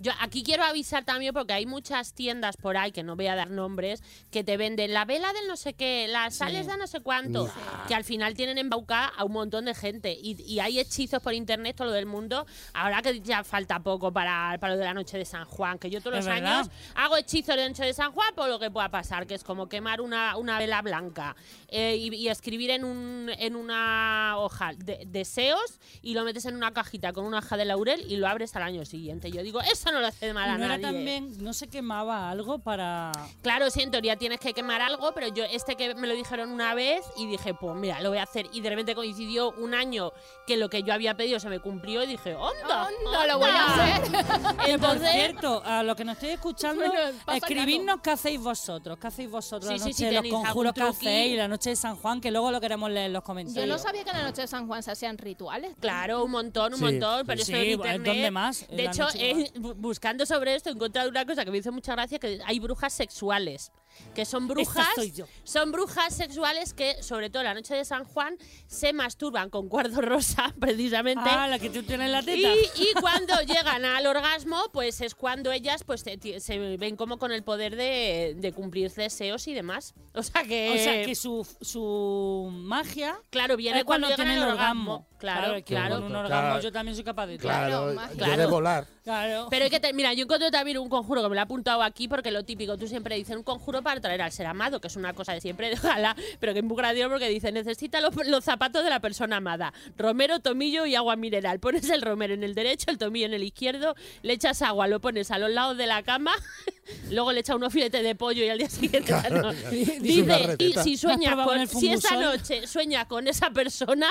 Yo 0.00 0.12
aquí 0.20 0.42
quiero 0.42 0.64
avisar 0.64 1.04
también 1.04 1.32
porque 1.34 1.52
hay 1.52 1.66
muchas 1.66 2.14
tiendas 2.14 2.56
por 2.56 2.76
ahí, 2.76 2.90
que 2.90 3.02
no 3.02 3.16
voy 3.16 3.26
a 3.26 3.34
dar 3.36 3.50
nombres, 3.50 4.02
que 4.30 4.42
te 4.42 4.56
venden 4.56 4.94
la 4.94 5.04
vela 5.04 5.32
del 5.34 5.46
no 5.46 5.56
sé 5.56 5.74
qué, 5.74 6.08
las 6.08 6.34
sales 6.36 6.66
de 6.66 6.76
no 6.78 6.86
sé 6.86 7.00
cuánto, 7.00 7.48
que 7.86 7.94
al 7.94 8.02
final 8.04 8.32
tienen 8.34 8.56
embaucada 8.58 9.08
a 9.16 9.24
un 9.24 9.32
montón 9.32 9.66
de 9.66 9.74
gente. 9.74 10.12
Y, 10.12 10.40
y 10.42 10.58
hay 10.60 10.80
hechizos 10.80 11.22
por 11.22 11.34
internet 11.34 11.76
todo 11.76 11.88
lo 11.88 11.92
del 11.92 12.06
mundo. 12.06 12.46
Ahora 12.72 13.02
que 13.02 13.20
ya 13.20 13.44
falta 13.44 13.78
poco 13.80 14.10
para, 14.12 14.56
para 14.58 14.72
lo 14.72 14.78
de 14.78 14.86
la 14.86 14.94
noche 14.94 15.18
de 15.18 15.24
San 15.26 15.44
Juan, 15.44 15.78
que 15.78 15.90
yo 15.90 16.00
todos 16.00 16.16
los 16.16 16.24
verdad. 16.24 16.60
años 16.60 16.70
hago 16.94 17.16
hechizos 17.18 17.56
de 17.56 17.68
noche 17.68 17.84
de 17.84 17.92
San 17.92 18.12
Juan 18.12 18.34
por 18.34 18.48
lo 18.48 18.58
que 18.58 18.70
pueda 18.70 18.88
pasar, 18.88 19.26
que 19.26 19.34
es 19.34 19.44
como 19.44 19.68
quemar 19.68 20.00
una, 20.00 20.36
una 20.38 20.58
vela 20.58 20.80
blanca 20.82 21.36
eh, 21.68 21.96
y, 21.96 22.14
y 22.14 22.28
escribir 22.28 22.70
en, 22.70 22.84
un, 22.84 23.30
en 23.38 23.54
una 23.54 24.34
hoja 24.38 24.72
de- 24.76 25.04
deseos 25.06 25.78
y 26.00 26.14
lo 26.14 26.24
metes 26.24 26.46
en 26.46 26.56
una 26.56 26.72
cajita 26.72 27.12
con 27.12 27.24
una 27.26 27.38
hoja 27.40 27.56
de 27.58 27.66
laurel 27.66 28.02
y 28.10 28.16
lo 28.16 28.26
abres 28.28 28.56
al 28.56 28.62
año 28.62 28.84
siguiente. 28.86 29.30
Yo 29.30 29.42
digo, 29.42 29.60
eso 29.90 29.96
no 29.96 30.00
lo 30.00 30.06
hace 30.06 30.32
mal 30.32 30.48
¿Y 30.48 30.52
a 30.52 30.58
no 30.58 30.64
era 30.64 30.78
nadie. 30.78 30.82
también, 30.96 31.44
no 31.44 31.52
se 31.52 31.68
quemaba 31.68 32.30
algo 32.30 32.58
para...? 32.58 33.12
Claro, 33.42 33.70
sí, 33.70 33.82
en 33.82 33.90
teoría 33.90 34.16
tienes 34.16 34.40
que 34.40 34.52
quemar 34.54 34.80
algo, 34.82 35.12
pero 35.14 35.28
yo 35.28 35.44
este 35.44 35.76
que 35.76 35.94
me 35.94 36.06
lo 36.06 36.14
dijeron 36.14 36.50
una 36.50 36.74
vez 36.74 37.04
y 37.16 37.26
dije, 37.26 37.54
pues 37.54 37.74
mira, 37.76 38.00
lo 38.00 38.10
voy 38.10 38.18
a 38.18 38.22
hacer. 38.24 38.46
Y 38.52 38.60
de 38.60 38.70
repente 38.70 38.94
coincidió 38.94 39.50
un 39.52 39.74
año 39.74 40.12
que 40.46 40.56
lo 40.56 40.68
que 40.68 40.82
yo 40.82 40.92
había 40.94 41.14
pedido 41.16 41.38
se 41.40 41.48
me 41.48 41.60
cumplió 41.60 42.02
y 42.02 42.06
dije, 42.06 42.34
¡onda! 42.34 42.88
No 43.04 43.26
lo 43.26 43.38
voy 43.38 43.50
a 43.50 43.74
hacer. 43.74 44.10
Que 44.60 44.78
por 44.78 44.90
Entonces, 44.90 45.12
cierto, 45.12 45.62
a 45.64 45.82
los 45.82 45.96
que 45.96 46.04
nos 46.04 46.14
estéis 46.14 46.34
escuchando, 46.34 46.84
Bueno, 46.90 47.10
escribidnos 47.34 48.00
qué 48.02 48.10
hacéis 48.10 48.40
vosotros, 48.40 48.98
qué 48.98 49.06
hacéis 49.06 49.30
vosotros 49.30 49.70
Sí, 49.72 49.78
la 49.78 49.84
sí, 49.84 49.90
noche 49.90 50.06
de 50.06 50.12
los 50.12 50.26
conjuros 50.40 50.72
que 50.72 50.82
hacéis 50.82 51.36
la 51.36 51.48
noche 51.48 51.70
de 51.70 51.76
San 51.76 51.96
Juan, 51.96 52.20
que 52.20 52.30
luego 52.30 52.50
lo 52.50 52.60
queremos 52.60 52.90
leer 52.90 53.06
en 53.06 53.12
los 53.14 53.22
comentarios. 53.22 53.66
Yo 53.66 53.72
no 53.72 53.78
sabía 53.78 54.04
que 54.04 54.10
en 54.10 54.16
la 54.18 54.22
noche 54.24 54.42
de 54.42 54.48
San 54.48 54.66
Juan 54.66 54.82
se 54.82 54.90
hacían 54.92 55.18
rituales. 55.18 55.74
Claro, 55.80 56.24
un 56.24 56.30
montón, 56.30 56.72
un 56.74 56.78
Sí, 56.78 56.84
montón, 56.84 57.26
pero 57.26 57.44
sí. 57.44 57.52
esto 57.52 57.56
en 57.60 57.64
Sí, 57.64 57.72
internet. 57.72 58.06
¿dónde 58.06 58.30
más? 58.30 58.66
De 58.68 58.84
hecho, 58.84 59.08
bu- 59.08 59.74
buscando 59.80 60.26
sobre 60.26 60.54
esto 60.54 60.68
he 60.68 60.72
encontrado 60.72 61.08
una 61.08 61.24
cosa 61.24 61.44
que 61.44 61.50
me 61.50 61.58
hizo 61.58 61.72
mucha 61.72 61.92
gracia, 61.92 62.18
que 62.18 62.40
hay 62.44 62.60
brujas 62.60 62.92
sexuales. 62.92 63.72
Que 64.14 64.24
son 64.24 64.48
brujas, 64.48 64.86
soy 64.94 65.12
yo. 65.12 65.26
son 65.44 65.72
brujas 65.72 66.14
sexuales 66.14 66.74
que, 66.74 67.02
sobre 67.02 67.30
todo 67.30 67.42
la 67.42 67.54
noche 67.54 67.74
de 67.74 67.84
San 67.84 68.04
Juan, 68.04 68.36
se 68.66 68.92
masturban 68.92 69.50
con 69.50 69.68
cuarzo 69.68 70.00
rosa, 70.00 70.54
precisamente. 70.58 71.28
Ah, 71.30 71.46
la 71.48 71.58
que 71.58 71.70
tú 71.70 71.82
tienes 71.82 72.06
en 72.06 72.12
la 72.12 72.20
Y, 72.20 72.24
teta. 72.24 72.48
y 72.76 72.94
cuando 73.00 73.40
llegan 73.42 73.84
al 73.84 74.06
orgasmo, 74.06 74.62
pues 74.72 75.00
es 75.00 75.14
cuando 75.14 75.52
ellas 75.52 75.84
pues 75.84 76.02
se 76.02 76.76
ven 76.76 76.96
como 76.96 77.18
con 77.18 77.32
el 77.32 77.42
poder 77.42 77.76
de, 77.76 78.34
de 78.36 78.52
cumplir 78.52 78.90
deseos 78.92 79.46
y 79.48 79.54
demás. 79.54 79.94
O 80.14 80.22
sea 80.22 80.42
que, 80.44 80.70
O 80.70 80.76
sea, 80.82 81.04
que 81.04 81.14
su, 81.14 81.46
su 81.60 82.48
magia 82.52 83.16
claro, 83.30 83.56
viene 83.56 83.80
es 83.80 83.84
cuando 83.84 84.08
llegan 84.08 84.26
tiene 84.26 84.42
el 84.42 84.48
orgasmo. 84.48 85.06
Claro, 85.18 85.62
claro. 85.64 85.96
con 85.96 86.04
un 86.04 86.08
Claro. 86.10 86.24
orgasmo 86.24 86.60
yo 86.60 86.72
también 86.72 86.94
soy 86.94 87.04
capaz 87.04 87.26
de 87.26 87.36
todo. 87.36 87.48
Claro, 87.48 87.68
Claro, 87.68 87.94
más- 87.94 88.10
yo 88.12 88.16
claro. 88.16 88.36
de 88.40 88.46
volar. 88.46 88.86
Claro. 89.04 89.46
Pero 89.50 89.64
hay 89.64 89.70
que 89.70 89.80
te- 89.80 89.92
mira, 89.92 90.14
yo 90.14 90.24
encuentro 90.24 90.50
también 90.50 90.78
un 90.78 90.88
conjuro 90.88 91.22
que 91.22 91.28
me 91.28 91.34
lo 91.34 91.40
he 91.40 91.44
apuntado 91.44 91.82
aquí 91.82 92.08
porque 92.08 92.30
lo 92.30 92.42
típico, 92.44 92.76
tú 92.78 92.86
siempre 92.86 93.16
dices 93.16 93.36
un 93.36 93.42
conjuro 93.42 93.79
para 93.82 94.00
traer 94.00 94.22
al 94.22 94.32
ser 94.32 94.46
amado, 94.46 94.80
que 94.80 94.88
es 94.88 94.96
una 94.96 95.12
cosa 95.12 95.32
de 95.32 95.40
siempre 95.40 95.72
ojalá, 95.74 96.16
pero 96.38 96.52
que 96.52 96.60
es 96.60 96.64
muy 96.64 96.76
gracioso 96.76 97.10
porque 97.10 97.28
dice, 97.28 97.52
necesita 97.52 98.00
los 98.00 98.44
zapatos 98.44 98.84
de 98.84 98.90
la 98.90 99.00
persona 99.00 99.36
amada, 99.36 99.72
romero, 99.96 100.40
tomillo 100.40 100.86
y 100.86 100.94
agua 100.94 101.16
mineral. 101.16 101.60
Pones 101.60 101.88
el 101.90 102.02
romero 102.02 102.34
en 102.34 102.42
el 102.42 102.54
derecho, 102.54 102.90
el 102.90 102.98
tomillo 102.98 103.26
en 103.26 103.34
el 103.34 103.42
izquierdo, 103.42 103.94
le 104.22 104.32
echas 104.32 104.62
agua, 104.62 104.86
lo 104.88 105.00
pones 105.00 105.30
a 105.30 105.38
los 105.38 105.50
lados 105.50 105.76
de 105.76 105.86
la 105.86 106.02
cama, 106.02 106.32
luego 107.10 107.32
le 107.32 107.40
echas 107.40 107.56
unos 107.56 107.72
filetes 107.72 108.02
de 108.02 108.14
pollo 108.14 108.44
y 108.44 108.48
al 108.48 108.58
día 108.58 108.68
siguiente... 108.70 109.12
no. 109.30 109.38
una 109.48 109.52
Dice, 109.70 110.56
y 110.58 110.72
si 110.82 110.96
sueñas 110.96 111.34
con, 111.46 111.66
si 111.68 111.90
esa 111.92 112.16
noche 112.16 112.66
sueñas 112.66 113.06
con 113.06 113.26
esa 113.28 113.50
persona, 113.50 114.08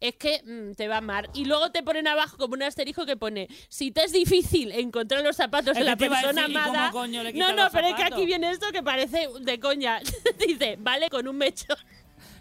es 0.00 0.14
que 0.16 0.42
mm, 0.44 0.74
te 0.74 0.88
va 0.88 1.00
mal. 1.00 1.28
Y 1.34 1.44
luego 1.44 1.70
te 1.70 1.82
ponen 1.82 2.06
abajo 2.06 2.36
como 2.36 2.54
un 2.54 2.62
asterisco 2.62 3.04
que 3.06 3.16
pone, 3.16 3.48
si 3.68 3.90
te 3.90 4.04
es 4.04 4.12
difícil 4.12 4.70
encontrar 4.72 5.22
los 5.24 5.36
zapatos 5.36 5.72
Es 5.72 5.78
de 5.78 5.84
la 5.84 5.92
a 5.92 5.96
persona 5.96 6.42
decir, 6.42 6.50
¿y 6.50 6.52
cómo 6.54 6.68
amada... 6.70 6.90
coño 6.90 7.22
le 7.22 7.32
no, 7.32 7.52
no, 7.54 7.68
pero 7.72 7.88
es 7.88 7.94
que 7.94 8.04
aquí 8.04 8.24
viene 8.26 8.50
esto 8.50 8.70
que 8.72 8.82
parece 8.82 9.28
de 9.40 9.60
coña. 9.60 10.00
Dice, 10.46 10.76
vale, 10.80 11.08
con 11.10 11.26
un 11.28 11.36
mechón 11.36 11.76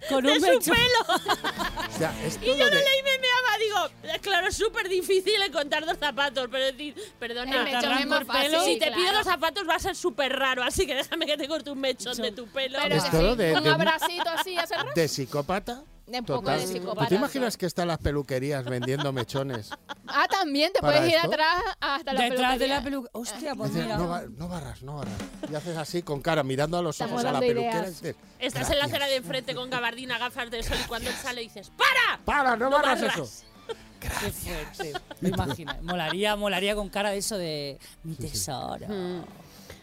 Con 0.09 0.23
de 0.23 0.33
un 0.33 0.39
su 0.39 0.45
mechón. 0.45 0.75
pelo. 0.75 1.15
O 1.15 1.97
sea, 1.97 2.13
Y 2.41 2.45
yo 2.45 2.57
no 2.57 2.65
de- 2.65 2.71
leí 2.71 3.03
me 3.03 3.17
meaba, 3.19 3.36
digo, 3.57 3.77
"Eh, 4.03 4.19
claro, 4.21 4.47
es 4.47 4.55
súper 4.57 4.87
difícil 4.89 5.41
encontrar 5.41 5.85
dos 5.85 5.97
zapatos, 5.97 6.47
pero 6.51 6.65
decir, 6.65 6.95
perdona, 7.19 7.57
El 7.57 7.63
mechón 7.63 7.91
es 7.93 8.05
pelo, 8.05 8.25
fácil. 8.25 8.59
si 8.65 8.79
te 8.79 8.91
pido 8.91 9.11
los 9.13 9.23
zapatos 9.25 9.67
va 9.67 9.75
a 9.75 9.79
ser 9.79 9.95
súper 9.95 10.33
raro, 10.37 10.63
así 10.63 10.85
que 10.85 10.95
déjame 10.95 11.25
que 11.25 11.37
te 11.37 11.47
corte 11.47 11.69
un 11.71 11.79
mechón 11.79 12.15
de 12.17 12.31
tu 12.31 12.47
pelo. 12.47 12.79
Pero 12.81 12.95
Es 12.95 13.11
todo 13.11 13.35
de- 13.35 13.53
un 13.53 13.67
abracito 13.67 14.29
así 14.29 14.57
hace 14.57 14.75
de 14.95 15.07
psicópata. 15.07 15.83
De 16.07 16.19
un 16.19 16.25
poco 16.25 16.39
Total. 16.39 16.59
de 16.61 16.65
¿Tú 16.67 16.71
psicópata. 16.71 17.07
te 17.09 17.15
imaginas 17.15 17.57
que 17.57 17.65
están 17.65 17.89
las 17.89 17.97
peluquerías 17.97 18.63
vendiendo 18.63 19.11
mechones? 19.11 19.71
Ah, 20.07 20.25
también 20.29 20.71
te 20.71 20.79
¿Para 20.79 20.93
puedes 20.99 21.09
ir 21.11 21.17
esto? 21.17 21.27
atrás 21.27 21.63
hasta 21.81 22.13
la 22.13 22.21
Detrás 22.21 22.57
de 22.59 22.67
la 22.69 22.81
peluquería. 22.81 22.83
peluca. 22.83 23.09
Hostia, 23.11 23.55
pues 23.55 23.71
Dices, 23.73 23.85
mira. 23.87 23.97
no, 23.97 24.21
no 24.29 24.47
barras, 24.47 24.81
no 24.83 24.95
barras. 24.95 25.13
Y 25.51 25.55
haces 25.55 25.75
así 25.75 26.01
con 26.03 26.21
cara, 26.21 26.43
mirando 26.43 26.77
a 26.77 26.81
los 26.81 26.95
Estamos 26.95 27.11
ojos 27.15 27.23
a 27.25 27.27
la 27.27 27.31
dando 27.33 27.47
peluquera 27.47 27.73
y 27.73 27.79
ideas. 27.81 28.01
dices, 28.01 28.15
Estás 28.39 28.69
en 28.69 28.79
la 28.79 28.85
"Gracias". 28.85 28.87
acera 28.93 29.05
de 29.07 29.15
enfrente 29.17 29.53
con 29.53 29.69
gabardina, 29.69 30.17
gafas 30.17 30.49
de 30.49 30.63
sol 30.63 30.77
y 30.81 30.87
cuando 30.87 31.09
él 31.09 31.15
sale 31.17 31.41
dices 31.41 31.71
¡Para! 31.77 32.23
¡Para, 32.23 32.55
no, 32.55 32.69
No 32.69 32.77
barras, 32.77 33.01
barras. 33.01 33.17
eso! 33.17 33.45
Qué 33.99 34.09
fuerte. 34.31 34.93
Me 35.19 35.29
imagino. 35.29 35.73
Molaría, 35.81 36.37
molaría 36.37 36.73
con 36.75 36.87
cara 36.87 37.09
de 37.09 37.17
eso 37.17 37.37
de 37.37 37.77
mi 38.03 38.15
tesoro. 38.15 38.85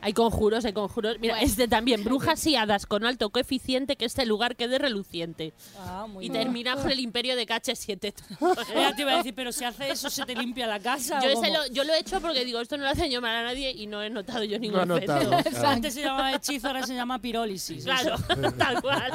Hay 0.04 0.12
conjuros, 0.12 0.66
hay 0.66 0.74
conjuros. 0.74 1.16
Mira, 1.18 1.34
Bueno. 1.34 1.46
este 1.46 1.66
también, 1.66 2.04
brujas 2.04 2.46
y 2.46 2.56
hadas 2.56 2.84
con 2.84 3.04
alto 3.06 3.30
coeficiente 3.30 3.96
que 3.96 4.04
este 4.04 4.26
lugar 4.26 4.54
quede 4.54 4.78
reluciente. 4.78 5.54
Ah, 5.78 6.06
muy 6.06 6.26
Y 6.26 6.28
bien. 6.28 6.42
termina 6.42 6.76
con 6.76 6.90
el 6.90 7.00
imperio 7.00 7.36
de 7.36 7.46
KH7. 7.46 8.12
Ya 8.74 8.94
te 8.94 9.00
iba 9.02 9.14
a 9.14 9.16
decir, 9.16 9.34
pero 9.34 9.50
si 9.50 9.64
hace 9.64 9.90
eso, 9.90 10.10
¿se 10.10 10.24
te 10.26 10.34
limpia 10.34 10.66
la 10.66 10.78
casa? 10.78 11.20
yo, 11.22 11.30
ese 11.30 11.50
lo, 11.50 11.66
yo 11.68 11.84
lo 11.84 11.94
he 11.94 12.00
hecho 12.00 12.20
porque 12.20 12.44
digo, 12.44 12.60
esto 12.60 12.76
no 12.76 12.84
lo 12.84 12.90
hace 12.90 13.08
yo 13.08 13.22
mal 13.22 13.34
a 13.34 13.42
nadie 13.44 13.70
y 13.70 13.86
no 13.86 14.02
he 14.02 14.10
notado 14.10 14.44
yo 14.44 14.58
ningún 14.58 14.86
No 14.86 14.96
he 14.96 15.04
efecto. 15.04 15.24
notado. 15.24 15.42
Claro. 15.50 15.68
Antes 15.68 15.94
se 15.94 16.02
llamaba 16.02 16.32
hechizo, 16.34 16.66
ahora 16.66 16.86
se 16.86 16.94
llama 16.94 17.18
pirólisis. 17.20 17.84
Claro, 17.84 18.16
tal 18.58 18.82
cual. 18.82 19.12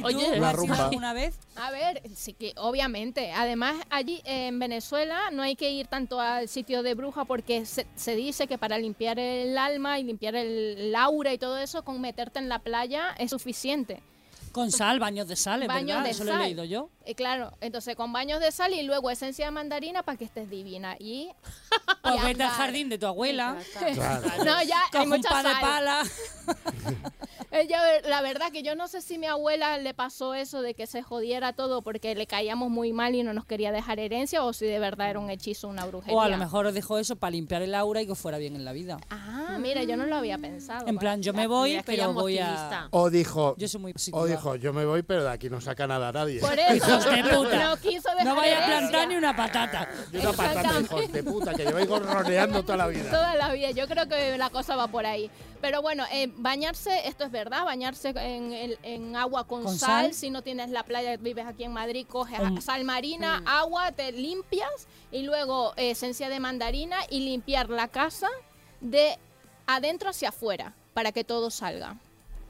¿Y 0.00 0.04
Oye, 0.04 0.38
La 0.40 0.52
rumba. 0.52 0.84
alguna 0.86 1.12
vez? 1.12 1.38
A 1.56 1.70
ver, 1.70 2.02
sí 2.14 2.32
que 2.34 2.52
obviamente. 2.56 3.32
Además, 3.32 3.76
allí 3.90 4.20
en 4.24 4.58
Venezuela 4.58 5.30
no 5.32 5.42
hay 5.42 5.56
que 5.56 5.70
ir 5.70 5.86
tanto 5.86 6.20
al 6.20 6.48
sitio 6.48 6.82
de 6.82 6.94
bruja 6.94 7.24
porque 7.24 7.66
se, 7.66 7.86
se 7.96 8.16
dice 8.16 8.46
que 8.46 8.58
para 8.58 8.78
limpiar 8.78 9.18
el 9.18 9.56
alma 9.58 9.98
y 9.98 10.04
limpiar 10.04 10.34
el, 10.36 10.76
el 10.78 10.94
aura 10.96 11.32
y 11.32 11.38
todo 11.38 11.58
eso, 11.58 11.82
con 11.84 12.00
meterte 12.00 12.38
en 12.38 12.48
la 12.48 12.58
playa 12.60 13.14
es 13.18 13.30
suficiente. 13.30 14.02
Con 14.52 14.72
sal, 14.72 14.98
baños 14.98 15.28
de 15.28 15.36
sal, 15.36 15.62
es 15.62 15.68
Baños 15.68 15.86
verdad, 15.98 16.02
de 16.04 16.10
eso 16.10 16.24
lo 16.24 16.30
he 16.32 16.34
sal. 16.34 16.42
leído 16.42 16.64
yo. 16.64 16.90
Eh, 17.04 17.14
claro, 17.14 17.52
entonces 17.60 17.94
con 17.94 18.12
baños 18.12 18.40
de 18.40 18.50
sal 18.50 18.74
y 18.74 18.82
luego 18.82 19.08
esencia 19.12 19.44
de 19.44 19.52
mandarina 19.52 20.02
para 20.02 20.18
que 20.18 20.24
estés 20.24 20.50
divina. 20.50 20.96
Y. 20.98 21.30
Pues 22.02 22.20
vete 22.24 22.42
al 22.42 22.50
jardín 22.50 22.88
de 22.88 22.98
tu 22.98 23.06
abuela, 23.06 23.56
Claro. 23.94 24.22
No, 24.44 24.60
ya 24.64 24.82
hay 24.82 24.90
coge 24.90 25.02
un 25.04 25.08
mucha 25.10 25.28
pa 25.28 25.42
de 25.44 25.50
sal. 25.50 25.60
pala. 25.60 26.02
Ella, 27.52 27.80
la 28.04 28.22
verdad 28.22 28.52
que 28.52 28.62
yo 28.62 28.76
no 28.76 28.86
sé 28.86 29.00
si 29.02 29.18
mi 29.18 29.26
abuela 29.26 29.76
le 29.78 29.92
pasó 29.92 30.34
eso 30.34 30.62
de 30.62 30.74
que 30.74 30.86
se 30.86 31.02
jodiera 31.02 31.52
todo 31.52 31.82
porque 31.82 32.14
le 32.14 32.26
caíamos 32.28 32.70
muy 32.70 32.92
mal 32.92 33.14
y 33.16 33.24
no 33.24 33.32
nos 33.34 33.44
quería 33.44 33.72
dejar 33.72 33.98
herencia 33.98 34.44
o 34.44 34.52
si 34.52 34.66
de 34.66 34.78
verdad 34.78 35.10
era 35.10 35.18
un 35.18 35.30
hechizo, 35.30 35.66
una 35.66 35.84
brujería. 35.84 36.16
O 36.16 36.20
a 36.20 36.28
lo 36.28 36.36
mejor 36.36 36.66
os 36.66 36.74
dejó 36.74 36.98
eso 36.98 37.16
para 37.16 37.32
limpiar 37.32 37.62
el 37.62 37.74
aura 37.74 38.02
y 38.02 38.06
que 38.06 38.12
os 38.12 38.18
fuera 38.18 38.38
bien 38.38 38.54
en 38.54 38.64
la 38.64 38.72
vida. 38.72 38.98
Ah, 39.10 39.58
mira, 39.60 39.82
yo 39.82 39.96
no 39.96 40.06
lo 40.06 40.14
había 40.14 40.38
pensado. 40.38 40.86
En 40.86 40.96
plan, 40.98 41.22
yo 41.22 41.32
me 41.32 41.48
voy, 41.48 41.80
pero 41.84 42.12
voy 42.12 42.38
a... 42.38 42.86
O 42.90 43.10
dijo, 43.10 43.56
Yo 43.58 43.66
soy 43.66 43.80
muy 43.80 43.92
positiva. 43.94 44.22
o 44.22 44.26
dijo, 44.26 44.54
yo 44.54 44.72
me 44.72 44.84
voy, 44.84 45.02
pero 45.02 45.24
de 45.24 45.30
aquí 45.30 45.50
no 45.50 45.60
saca 45.60 45.88
nada 45.88 46.10
a 46.10 46.12
nadie. 46.12 46.40
Por 46.40 46.56
eso, 46.56 46.74
Hijos 46.74 47.04
de 47.04 47.24
puta. 47.24 47.64
no 47.68 47.76
quiso 47.78 48.10
dejar 48.10 48.26
No 48.26 48.36
vaya 48.36 48.62
a 48.62 48.66
plantar 48.66 49.08
ni 49.08 49.16
una 49.16 49.34
patata. 49.34 49.88
Y 50.12 50.18
una 50.18 50.32
patata, 50.32 50.80
hijos 50.80 51.12
de 51.12 51.22
puta, 51.24 51.52
que 51.54 51.64
lleváis 51.64 51.88
gorroneando 51.88 52.62
toda 52.62 52.76
la 52.76 52.86
vida. 52.86 53.10
Toda 53.10 53.34
la 53.34 53.52
vida, 53.52 53.72
yo 53.72 53.88
creo 53.88 54.06
que 54.08 54.38
la 54.38 54.50
cosa 54.50 54.76
va 54.76 54.86
por 54.86 55.04
ahí. 55.04 55.28
Pero 55.60 55.82
bueno, 55.82 56.04
eh, 56.12 56.30
bañarse, 56.36 57.06
esto 57.06 57.24
es 57.24 57.30
verdad, 57.30 57.64
bañarse 57.64 58.08
en, 58.16 58.76
en 58.82 59.16
agua 59.16 59.44
con, 59.46 59.62
¿Con 59.64 59.78
sal, 59.78 60.06
sal? 60.06 60.14
si 60.14 60.30
no 60.30 60.42
tienes 60.42 60.70
la 60.70 60.84
playa, 60.84 61.16
vives 61.18 61.46
aquí 61.46 61.64
en 61.64 61.72
Madrid, 61.72 62.06
coges 62.08 62.40
Um. 62.40 62.60
sal 62.62 62.84
marina, 62.84 63.42
agua, 63.44 63.92
te 63.92 64.10
limpias 64.12 64.70
y 65.12 65.22
luego 65.22 65.74
eh, 65.76 65.90
esencia 65.90 66.28
de 66.30 66.40
mandarina 66.40 66.96
y 67.10 67.20
limpiar 67.20 67.68
la 67.68 67.88
casa 67.88 68.28
de 68.80 69.18
adentro 69.66 70.10
hacia 70.10 70.30
afuera 70.30 70.72
para 70.94 71.12
que 71.12 71.24
todo 71.24 71.50
salga. 71.50 71.96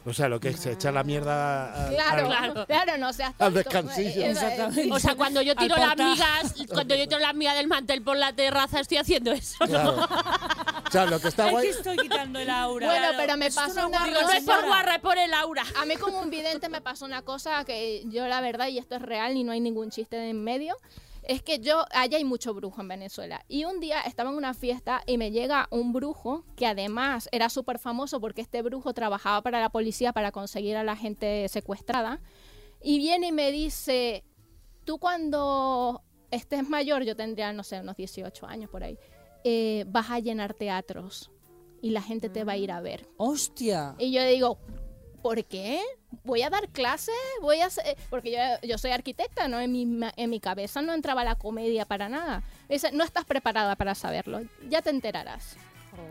O 0.06 0.14
sea, 0.14 0.28
lo 0.28 0.40
que 0.40 0.48
es 0.48 0.60
se 0.60 0.72
echa 0.72 0.90
la 0.90 1.02
mierda 1.04 1.74
al- 1.88 1.94
Claro, 1.94 2.32
al- 2.32 2.66
claro, 2.68 2.96
no 2.96 3.12
seas 3.12 3.30
Al 3.38 3.52
tonto. 3.52 3.58
descansillo. 3.58 4.22
Eh, 4.22 4.30
Exactamente. 4.30 4.90
O 4.94 4.98
sea, 4.98 5.14
cuando 5.14 5.42
yo 5.42 5.54
tiro 5.54 5.76
las 5.76 5.94
migas, 5.96 6.54
cuando 6.72 6.94
yo 6.94 7.06
tiro 7.06 7.18
las 7.20 7.34
migas 7.34 7.54
del 7.56 7.66
mantel 7.66 8.00
por 8.02 8.16
la 8.16 8.32
terraza, 8.32 8.80
estoy 8.80 8.96
haciendo 8.96 9.30
eso. 9.32 9.56
¿no? 9.60 9.66
Claro. 9.66 10.08
O 10.90 10.92
sea, 10.92 11.06
lo 11.06 11.20
que 11.20 11.28
está 11.28 11.46
Es 11.46 11.50
guay. 11.52 11.66
que 11.66 11.70
estoy 11.72 11.96
quitando 11.98 12.40
el 12.40 12.50
aura. 12.50 12.86
Bueno, 12.86 13.00
Claro. 13.02 13.16
pero 13.18 13.36
me 13.36 13.50
pasó 13.52 13.86
una 13.86 13.98
una 14.02 14.04
Digo, 14.06 14.20
no 14.22 14.30
es 14.32 14.44
por 14.44 14.66
guarra, 14.66 14.94
es 14.96 15.00
por 15.00 15.18
el 15.18 15.32
aura. 15.34 15.62
A 15.80 15.84
mí 15.86 15.94
como 15.94 16.18
un 16.20 16.30
vidente 16.30 16.68
me 16.68 16.80
pasó 16.80 17.04
una 17.04 17.22
cosa 17.22 17.64
que 17.64 18.02
yo 18.06 18.26
la 18.26 18.40
verdad, 18.40 18.66
y 18.66 18.78
esto 18.78 18.96
es 18.96 19.02
real 19.02 19.36
y 19.36 19.44
no 19.44 19.52
hay 19.52 19.60
ningún 19.60 19.90
chiste 19.90 20.16
de 20.16 20.30
en 20.30 20.42
medio, 20.42 20.76
es 21.22 21.42
que 21.42 21.60
yo, 21.60 21.84
allá 21.92 22.16
hay 22.16 22.24
mucho 22.24 22.54
brujo 22.54 22.80
en 22.80 22.88
Venezuela. 22.88 23.44
Y 23.46 23.64
un 23.66 23.78
día 23.78 24.00
estaba 24.00 24.30
en 24.30 24.36
una 24.36 24.52
fiesta 24.52 25.02
y 25.06 25.16
me 25.16 25.30
llega 25.30 25.68
un 25.70 25.92
brujo 25.92 26.44
que 26.56 26.66
además 26.66 27.28
era 27.30 27.48
súper 27.50 27.78
famoso 27.78 28.20
porque 28.20 28.40
este 28.40 28.60
brujo 28.62 28.92
trabajaba 28.92 29.42
para 29.42 29.60
la 29.60 29.68
policía 29.70 30.12
para 30.12 30.32
conseguir 30.32 30.76
a 30.76 30.82
la 30.82 30.96
gente 30.96 31.46
secuestrada. 31.48 32.20
Y 32.82 32.98
viene 32.98 33.28
y 33.28 33.32
me 33.32 33.52
dice, 33.52 34.24
tú 34.84 34.98
cuando 34.98 36.02
estés 36.32 36.68
mayor, 36.68 37.04
yo 37.04 37.14
tendría, 37.14 37.52
no 37.52 37.62
sé, 37.62 37.78
unos 37.80 37.96
18 37.96 38.46
años 38.46 38.70
por 38.70 38.82
ahí, 38.82 38.98
eh, 39.44 39.84
vas 39.88 40.10
a 40.10 40.18
llenar 40.18 40.54
teatros 40.54 41.30
y 41.82 41.90
la 41.90 42.02
gente 42.02 42.28
te 42.28 42.44
va 42.44 42.52
a 42.52 42.56
ir 42.56 42.72
a 42.72 42.80
ver. 42.80 43.06
Hostia. 43.16 43.94
Y 43.98 44.12
yo 44.12 44.22
digo, 44.24 44.58
¿por 45.22 45.44
qué? 45.44 45.80
¿Voy 46.24 46.42
a 46.42 46.50
dar 46.50 46.68
clases? 46.68 47.14
Voy 47.40 47.60
a 47.60 47.66
hacer-?" 47.66 47.96
Porque 48.10 48.32
yo, 48.32 48.68
yo 48.68 48.78
soy 48.78 48.90
arquitecta, 48.90 49.48
¿no? 49.48 49.60
En 49.60 49.72
mi, 49.72 50.00
en 50.16 50.30
mi 50.30 50.40
cabeza 50.40 50.82
no 50.82 50.92
entraba 50.92 51.24
la 51.24 51.36
comedia 51.36 51.84
para 51.84 52.08
nada. 52.08 52.42
Dice, 52.68 52.92
no 52.92 53.04
estás 53.04 53.24
preparada 53.24 53.76
para 53.76 53.94
saberlo, 53.94 54.40
ya 54.68 54.82
te 54.82 54.90
enterarás. 54.90 55.56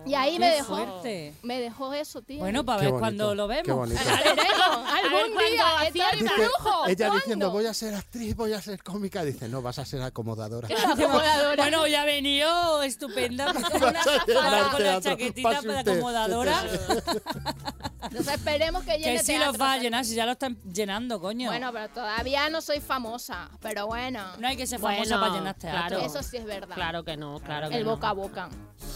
Y 0.05 0.13
ahí 0.15 0.39
me 0.39 0.49
dejó, 0.49 0.75
fuerte. 0.75 1.33
me 1.43 1.59
dejó 1.59 1.93
eso, 1.93 2.21
tío. 2.21 2.39
Bueno, 2.39 2.65
para 2.65 2.79
Qué 2.79 2.85
ver 2.85 2.93
bonito, 2.93 2.99
cuando 3.01 3.35
lo 3.35 3.47
qué 3.47 3.61
vemos. 3.63 3.77
bonito. 3.77 4.01
Ver, 4.05 4.35
Veremos, 4.35 4.91
algún 4.91 5.33
cuando 5.33 5.39
día, 5.39 5.65
esto 5.67 5.87
acierta. 5.87 6.09
es 6.15 6.19
Dice, 6.19 6.33
brujo. 6.35 6.87
ella 6.87 6.95
¿cuándo? 7.07 7.15
diciendo, 7.15 7.51
voy 7.51 7.65
a 7.65 7.73
ser 7.73 7.93
actriz, 7.95 8.35
voy 8.35 8.53
a 8.53 8.61
ser 8.61 8.83
cómica. 8.83 9.23
Dice, 9.23 9.49
no, 9.49 9.61
vas 9.61 9.79
a 9.79 9.85
ser 9.85 10.01
acomodadora. 10.01 10.67
Acomodadora. 10.67 11.55
Bueno, 11.63 11.87
ya 11.87 12.01
ha 12.01 12.05
venido 12.05 12.83
estupenda. 12.83 13.51
Una 13.51 13.61
con 13.69 13.93
la 13.93 14.69
teatro. 14.77 14.99
chaquetita 15.11 15.49
Pase 15.49 15.67
para 15.67 15.79
usted, 15.79 15.91
acomodadora. 15.93 16.63
Entonces 18.01 18.33
esperemos 18.35 18.83
que 18.83 18.97
llene 18.97 19.17
Que 19.17 19.23
sí 19.23 19.33
los 19.33 19.39
teatros 19.49 19.61
va 19.61 19.73
a 19.73 19.77
llenar, 19.77 20.05
si 20.05 20.15
ya 20.15 20.25
lo 20.25 20.31
están 20.31 20.57
llenando, 20.73 21.19
coño. 21.19 21.49
Bueno, 21.49 21.71
pero 21.73 21.89
todavía 21.89 22.49
no 22.49 22.61
soy 22.61 22.79
famosa, 22.79 23.49
pero 23.61 23.87
bueno, 23.87 24.23
no 24.39 24.47
hay 24.47 24.55
que 24.57 24.65
ser 24.65 24.79
famosa 24.79 25.01
Bueno, 25.03 25.19
para 25.19 25.33
llenar 25.33 25.55
teatro. 25.55 25.87
claro. 25.97 26.05
eso 26.05 26.23
sí 26.23 26.37
es 26.37 26.45
verdad. 26.45 26.75
Claro 26.75 27.03
que 27.03 27.17
no, 27.17 27.39
claro 27.39 27.69
que 27.69 27.77
El 27.77 27.83
no. 27.85 27.91
boca 27.91 28.09
a 28.09 28.13
boca. 28.13 28.49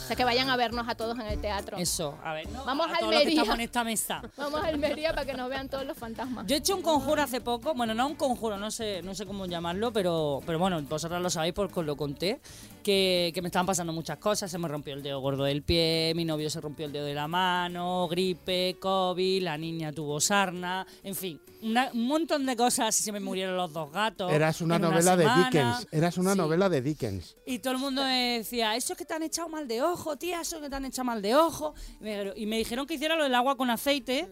O 0.03 0.07
sea, 0.07 0.15
que 0.15 0.23
vayan 0.23 0.49
a 0.49 0.55
vernos 0.73 0.91
a 0.91 0.95
todos 0.95 1.17
en 1.19 1.27
el 1.27 1.39
teatro. 1.39 1.77
Eso, 1.77 2.17
a 2.23 2.33
ver, 2.33 2.49
¿no? 2.49 2.65
Vamos 2.65 2.87
a 2.87 2.93
a 2.95 2.99
todos 2.99 3.13
los 3.13 3.21
que 3.21 3.27
Almería. 3.27 3.41
estamos 3.41 3.55
en 3.55 3.61
esta 3.61 3.83
mesa. 3.83 4.21
Vamos 4.37 4.61
a 4.63 4.67
Almería 4.67 5.09
para 5.13 5.25
que 5.25 5.33
nos 5.33 5.49
vean 5.49 5.69
todos 5.69 5.85
los 5.85 5.97
fantasmas. 5.97 6.47
Yo 6.47 6.55
he 6.55 6.59
hecho 6.59 6.75
un 6.75 6.81
conjuro 6.81 7.21
hace 7.21 7.41
poco, 7.41 7.73
bueno, 7.73 7.93
no 7.93 8.07
un 8.07 8.15
conjuro, 8.15 8.57
no 8.57 8.71
sé, 8.71 9.01
no 9.03 9.13
sé 9.15 9.25
cómo 9.25 9.45
llamarlo, 9.45 9.91
pero, 9.93 10.41
pero 10.45 10.59
bueno, 10.59 10.81
vosotros 10.83 11.21
lo 11.21 11.29
sabéis 11.29 11.53
porque 11.53 11.79
os 11.79 11.85
lo 11.85 11.95
conté, 11.95 12.39
que, 12.83 13.31
que 13.33 13.41
me 13.41 13.47
estaban 13.47 13.65
pasando 13.65 13.91
muchas 13.93 14.17
cosas, 14.19 14.51
se 14.51 14.57
me 14.59 14.67
rompió 14.67 14.93
el 14.93 15.01
dedo 15.01 15.19
gordo 15.21 15.45
del 15.45 15.63
pie, 15.63 16.13
mi 16.15 16.25
novio 16.25 16.49
se 16.49 16.61
rompió 16.61 16.85
el 16.85 16.91
dedo 16.91 17.05
de 17.05 17.13
la 17.13 17.27
mano, 17.27 18.07
gripe, 18.09 18.75
COVID, 18.79 19.41
la 19.43 19.57
niña 19.57 19.91
tuvo 19.93 20.19
sarna, 20.19 20.85
en 21.03 21.15
fin, 21.15 21.41
una- 21.61 21.89
un 21.93 22.05
montón 22.07 22.45
de 22.45 22.55
cosas, 22.55 22.93
se 22.93 23.11
me 23.11 23.19
murieron 23.19 23.55
los 23.57 23.71
dos 23.73 23.91
gatos. 23.91 24.31
Eras 24.31 24.61
una 24.61 24.77
novela 24.77 25.15
de. 25.15 25.27
Dickens. 25.43 25.87
Eras 25.91 26.17
una 26.17 26.33
Sí. 26.33 26.37
novela 26.37 26.69
de 26.69 26.81
Dickens. 26.81 27.35
Y 27.45 27.59
todo 27.59 27.73
el 27.73 27.79
mundo 27.79 28.03
me 28.03 28.37
decía, 28.39 28.75
eso 28.75 28.93
es 28.93 28.99
que 28.99 29.05
te 29.05 29.13
han 29.13 29.23
echado 29.23 29.47
mal 29.49 29.67
de 29.67 29.81
ojo, 29.81 30.17
tía, 30.17 30.41
eso 30.41 30.57
es 30.57 30.61
que 30.63 30.69
te 30.69 30.75
han 30.75 30.85
echado 30.85 31.05
mal 31.05 31.21
de 31.21 31.35
ojo. 31.35 31.73
Y 32.01 32.03
me, 32.03 32.33
y 32.35 32.45
me 32.45 32.57
dijeron 32.57 32.85
que 32.85 32.95
hiciera 32.95 33.15
lo 33.15 33.23
del 33.23 33.33
agua 33.35 33.55
con 33.55 33.69
aceite. 33.69 34.29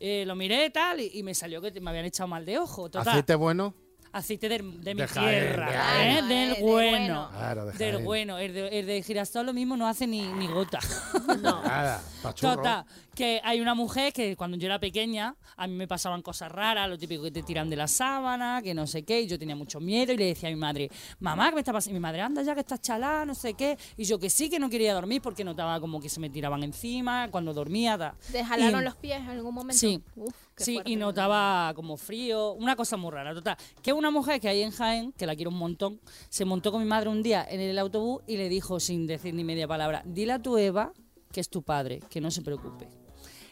eh, 0.00 0.24
lo 0.26 0.34
miré 0.34 0.68
tal 0.70 1.00
y, 1.00 1.08
y 1.14 1.22
me 1.22 1.34
salió 1.34 1.62
que 1.62 1.70
me 1.80 1.88
habían 1.88 2.04
echado 2.04 2.26
mal 2.28 2.44
de 2.44 2.58
ojo. 2.58 2.90
Total, 2.90 3.08
Aceite 3.08 3.36
bueno. 3.36 3.74
Aceite 4.14 4.48
de, 4.48 4.58
de 4.58 4.94
mi 4.94 5.00
De 5.02 5.08
Jaén, 5.08 5.28
tierra, 5.44 5.66
de 5.66 5.74
¿eh? 5.74 5.78
Jaén. 5.78 6.28
del 6.28 6.54
de 6.54 6.60
bueno. 6.62 6.90
bueno. 6.98 7.28
Claro, 7.32 7.66
de 7.66 7.72
del 7.72 7.98
bueno. 7.98 8.38
El 8.38 8.54
de, 8.54 8.68
el 8.80 8.86
de 8.86 9.02
girasol 9.02 9.46
lo 9.46 9.52
mismo 9.52 9.76
no 9.76 9.86
hace 9.86 10.06
ni, 10.06 10.22
ni 10.22 10.46
gota. 10.46 10.78
Nada, 11.42 12.02
pachurro. 12.22 12.56
Total, 12.56 12.84
que 13.14 13.40
hay 13.44 13.60
una 13.60 13.74
mujer 13.74 14.12
que 14.12 14.36
cuando 14.36 14.56
yo 14.56 14.66
era 14.66 14.78
pequeña, 14.78 15.36
a 15.56 15.66
mí 15.66 15.74
me 15.74 15.86
pasaban 15.86 16.22
cosas 16.22 16.50
raras, 16.50 16.88
lo 16.88 16.98
típico 16.98 17.22
que 17.22 17.30
te 17.30 17.42
tiran 17.42 17.68
de 17.70 17.76
la 17.76 17.86
sábana, 17.88 18.60
que 18.62 18.74
no 18.74 18.86
sé 18.86 19.02
qué, 19.04 19.20
y 19.22 19.26
yo 19.28 19.38
tenía 19.38 19.54
mucho 19.56 19.80
miedo 19.80 20.12
y 20.12 20.16
le 20.16 20.26
decía 20.26 20.48
a 20.48 20.52
mi 20.52 20.58
madre, 20.58 20.90
mamá, 21.20 21.48
¿qué 21.50 21.54
me 21.56 21.60
está 21.60 21.72
pasando? 21.72 21.92
Y 21.92 21.94
mi 21.94 22.00
madre, 22.00 22.20
anda 22.22 22.42
ya 22.42 22.54
que 22.54 22.60
estás 22.60 22.80
chalada, 22.80 23.24
no 23.24 23.34
sé 23.34 23.54
qué. 23.54 23.76
Y 23.96 24.04
yo 24.04 24.18
que 24.18 24.30
sí, 24.30 24.48
que 24.50 24.58
no 24.58 24.68
quería 24.70 24.94
dormir 24.94 25.22
porque 25.22 25.44
notaba 25.44 25.78
como 25.80 26.00
que 26.00 26.08
se 26.08 26.18
me 26.20 26.30
tiraban 26.30 26.62
encima 26.64 27.28
cuando 27.30 27.52
dormía. 27.52 27.96
ta. 27.98 28.14
¿Te 28.32 28.44
jalaron 28.44 28.80
Y- 28.80 28.84
los 28.84 28.96
pies 28.96 29.18
en 29.18 29.28
algún 29.28 29.54
momento? 29.54 29.78
Sí. 29.78 30.00
Uf, 30.16 30.34
Sí, 30.56 30.74
fuerte. 30.74 30.90
y 30.92 30.96
notaba 30.96 31.72
como 31.74 31.96
frío, 31.96 32.52
una 32.52 32.76
cosa 32.76 32.96
muy 32.96 33.10
rara, 33.10 33.34
total. 33.34 33.56
Que 33.82 33.92
una 33.92 34.10
mujer 34.10 34.40
que 34.40 34.48
hay 34.48 34.62
en 34.62 34.70
Jaén, 34.70 35.12
que 35.12 35.26
la 35.26 35.34
quiero 35.34 35.50
un 35.50 35.58
montón, 35.58 36.00
se 36.28 36.44
montó 36.44 36.70
con 36.72 36.80
mi 36.82 36.88
madre 36.88 37.08
un 37.10 37.22
día 37.22 37.44
en 37.48 37.60
el 37.60 37.78
autobús 37.78 38.22
y 38.26 38.36
le 38.36 38.48
dijo 38.48 38.78
sin 38.80 39.06
decir 39.06 39.34
ni 39.34 39.42
media 39.44 39.66
palabra, 39.66 40.02
dile 40.04 40.32
a 40.34 40.38
tu 40.42 40.56
Eva 40.58 40.92
que 41.32 41.40
es 41.40 41.48
tu 41.48 41.62
padre, 41.62 42.00
que 42.08 42.20
no 42.20 42.30
se 42.30 42.42
preocupe. 42.42 42.88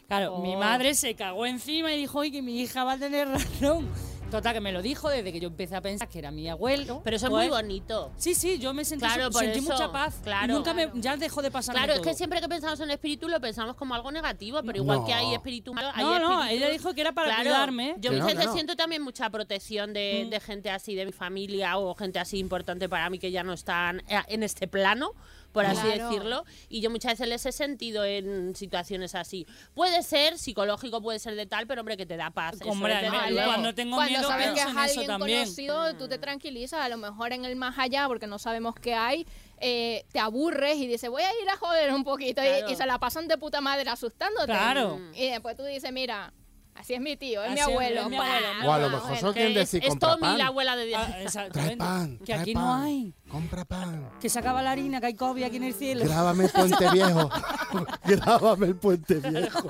Claro, 0.07 0.37
mi 0.39 0.55
Oh. 0.55 0.59
madre 0.59 0.93
se 0.95 1.15
cagó 1.15 1.45
encima 1.45 1.93
y 1.93 1.97
dijo, 1.97 2.19
oye, 2.19 2.31
que 2.31 2.41
mi 2.41 2.61
hija 2.61 2.83
va 2.85 2.93
a 2.93 2.97
tener 2.97 3.27
razón. 3.61 3.89
Total, 4.33 4.53
que 4.53 4.61
me 4.61 4.71
lo 4.71 4.81
dijo 4.81 5.09
desde 5.09 5.31
que 5.31 5.39
yo 5.39 5.49
empecé 5.49 5.75
a 5.75 5.81
pensar 5.81 6.07
que 6.09 6.17
era 6.17 6.31
mi 6.31 6.49
abuelo. 6.49 7.01
Pero 7.03 7.17
eso 7.17 7.27
es 7.27 7.29
pues- 7.29 7.47
muy 7.49 7.55
bonito. 7.55 8.11
Sí, 8.17 8.33
sí, 8.33 8.57
yo 8.57 8.73
me 8.73 8.83
sentí, 8.83 9.05
Claro, 9.05 9.29
por 9.29 9.41
sentí 9.43 9.59
eso, 9.59 9.71
mucha 9.71 9.91
paz. 9.91 10.15
claro. 10.23 10.51
Y 10.51 10.55
nunca 10.55 10.73
me, 10.73 10.89
ya 10.95 11.15
dejó 11.17 11.41
de 11.43 11.51
pasar 11.51 11.75
Claro, 11.75 11.93
es 11.93 11.99
que 11.99 12.13
siempre 12.15 12.41
que 12.41 12.49
pensamos 12.49 12.79
en 12.79 12.89
espíritu 12.89 13.29
lo 13.29 13.39
pensamos 13.39 13.75
como 13.75 13.93
algo 13.93 14.11
negativo, 14.11 14.59
pero 14.65 14.79
igual 14.79 14.99
No. 15.01 15.05
que 15.05 15.13
hay 15.13 15.33
espíritu 15.35 15.73
malo, 15.73 15.89
hay 15.93 16.03
No, 16.03 16.17
no, 16.17 16.41
espíritus- 16.43 16.51
ella 16.51 16.69
dijo 16.69 16.93
que 16.95 17.01
era 17.01 17.11
para 17.11 17.27
Claro, 17.27 17.43
cuidarme. 17.43 17.95
Yo 17.99 18.11
no, 18.11 18.27
no. 18.27 18.53
siento 18.53 18.75
también 18.75 19.03
mucha 19.03 19.29
protección 19.29 19.93
de, 19.93 20.27
de 20.29 20.39
gente 20.39 20.71
así 20.71 20.95
de 20.95 21.05
mi 21.05 21.11
familia 21.11 21.77
o 21.77 21.93
gente 21.93 22.17
así 22.19 22.39
importante 22.39 22.89
para 22.89 23.09
mí 23.11 23.19
que 23.19 23.29
ya 23.29 23.43
no 23.43 23.53
están 23.53 23.99
eh, 24.07 24.19
en 24.29 24.41
este 24.41 24.67
plano, 24.67 25.11
por 25.53 25.65
así 25.65 25.81
Claro. 25.81 26.09
decirlo. 26.09 26.45
Y 26.67 26.81
yo 26.81 26.89
muchas 26.89 27.13
veces 27.13 27.27
les 27.29 27.45
he 27.45 27.51
sentido 27.53 28.03
en 28.03 28.55
situaciones 28.55 29.15
así. 29.15 29.47
Puede 29.73 30.03
ser 30.03 30.37
psicológico, 30.37 31.01
puede 31.01 31.19
ser 31.19 31.35
de 31.35 31.45
tal, 31.45 31.65
pero 31.67 31.81
hombre, 31.81 31.95
que 31.95 32.05
te 32.05 32.17
da 32.17 32.31
paz. 32.31 32.55
eso 32.55 32.69
Hombre, 32.69 32.95
luego. 33.29 33.45
cuando 33.47 33.73
tengo 33.73 33.95
Cuando 33.95 34.09
miedo 34.17 34.27
sabes 34.27 34.47
que 34.51 34.59
es 34.59 34.65
en 34.65 34.69
eso 34.71 34.79
alguien 34.79 35.07
también. 35.07 35.39
conocido, 35.45 35.95
tú 35.95 36.07
te 36.09 36.17
tranquilizas, 36.17 36.81
a 36.81 36.89
lo 36.89 36.97
mejor 36.97 37.31
en 37.31 37.45
el 37.45 37.55
más 37.55 37.77
allá, 37.79 38.07
porque 38.07 38.27
no 38.27 38.39
sabemos 38.39 38.75
qué 38.75 38.95
hay, 38.95 39.25
eh, 39.59 40.03
te 40.11 40.19
aburres 40.19 40.77
y 40.77 40.87
dices, 40.87 41.09
voy 41.09 41.21
a 41.23 41.29
ir 41.41 41.49
a 41.49 41.55
joder 41.55 41.93
un 41.93 42.03
poquito, 42.03 42.41
y- 42.43 42.71
y, 42.71 42.75
se 42.75 42.85
la 42.85 42.97
pasan 42.99 43.27
de 43.27 43.37
puta 43.37 43.61
madre 43.61 43.89
asustándote. 43.89 44.47
Claro. 44.47 44.99
Y 45.15 45.29
después 45.29 45.55
tú 45.55 45.63
dices, 45.63 45.91
mira, 45.93 46.33
así 46.75 46.93
es 46.93 47.01
mi 47.01 47.15
tío, 47.17 47.43
es 47.43 47.51
mi 47.53 47.59
Así 47.59 47.71
abuelo. 47.71 48.01
es 48.01 48.07
mi 48.09 48.15
abuelo, 48.17 48.47
O 48.65 48.71
a 48.73 48.79
lo 48.79 48.89
mejor 48.89 49.37
es, 49.37 49.55
decir 49.55 49.83
es 49.83 49.89
compra 49.89 50.09
Tommy, 50.09 50.21
pan. 50.21 50.37
la 50.37 50.47
abuela 50.47 50.75
de 50.75 50.95
Ah, 50.95 51.17
exactamente. 51.21 51.75
Trae 51.75 51.77
pan, 51.77 52.17
que 52.19 52.25
trae 52.25 52.39
aquí 52.39 52.53
pan. 52.53 52.63
no 52.63 52.73
hay. 52.75 53.13
compra 53.29 53.65
pan. 53.65 54.09
Que 54.21 54.29
se 54.29 54.37
acaba 54.39 54.61
la 54.61 54.71
harina, 54.71 54.99
que 54.99 55.07
hay 55.07 55.15
COVID 55.15 55.43
aquí 55.43 55.57
en 55.57 55.63
el 55.63 55.73
cielo. 55.73 56.03
Grábame 56.05 56.45
el 56.45 56.51
puente 56.51 56.89
viejo. 56.91 57.29
Grábame 58.05 58.67
el 58.67 58.75
puente 58.75 59.15
viejo. 59.15 59.67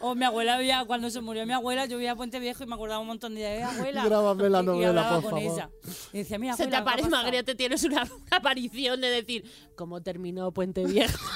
O 0.00 0.14
mi 0.14 0.24
abuela 0.24 0.56
veía, 0.58 0.84
cuando 0.86 1.10
se 1.10 1.20
murió 1.20 1.46
mi 1.46 1.52
abuela, 1.52 1.86
yo 1.86 1.98
veía 1.98 2.16
Puente 2.16 2.40
Viejo 2.40 2.64
y 2.64 2.66
me 2.66 2.74
acordaba 2.74 3.00
un 3.00 3.06
montón 3.06 3.34
de 3.34 3.40
días, 3.40 3.52
"Eh, 3.72 3.76
abuela. 3.76 4.04
Grábame 4.04 4.50
la 4.50 4.62
novela, 4.62 5.08
por 5.20 5.22
favor. 5.22 5.38
ella. 5.38 5.70
Y 6.12 6.18
decía, 6.18 6.38
mira, 6.38 6.54
Se 6.56 6.66
te 6.66 6.74
abuela, 6.74 6.76
¿qué 6.76 6.76
ha 6.76 6.80
aparece, 6.80 7.10
pasado?". 7.10 7.22
Magritte, 7.24 7.54
tienes 7.54 7.84
una, 7.84 8.02
una 8.02 8.36
aparición 8.36 9.00
de 9.00 9.08
decir, 9.10 9.50
¿cómo 9.76 10.02
terminó 10.02 10.50
Puente 10.52 10.84
Viejo? 10.84 11.18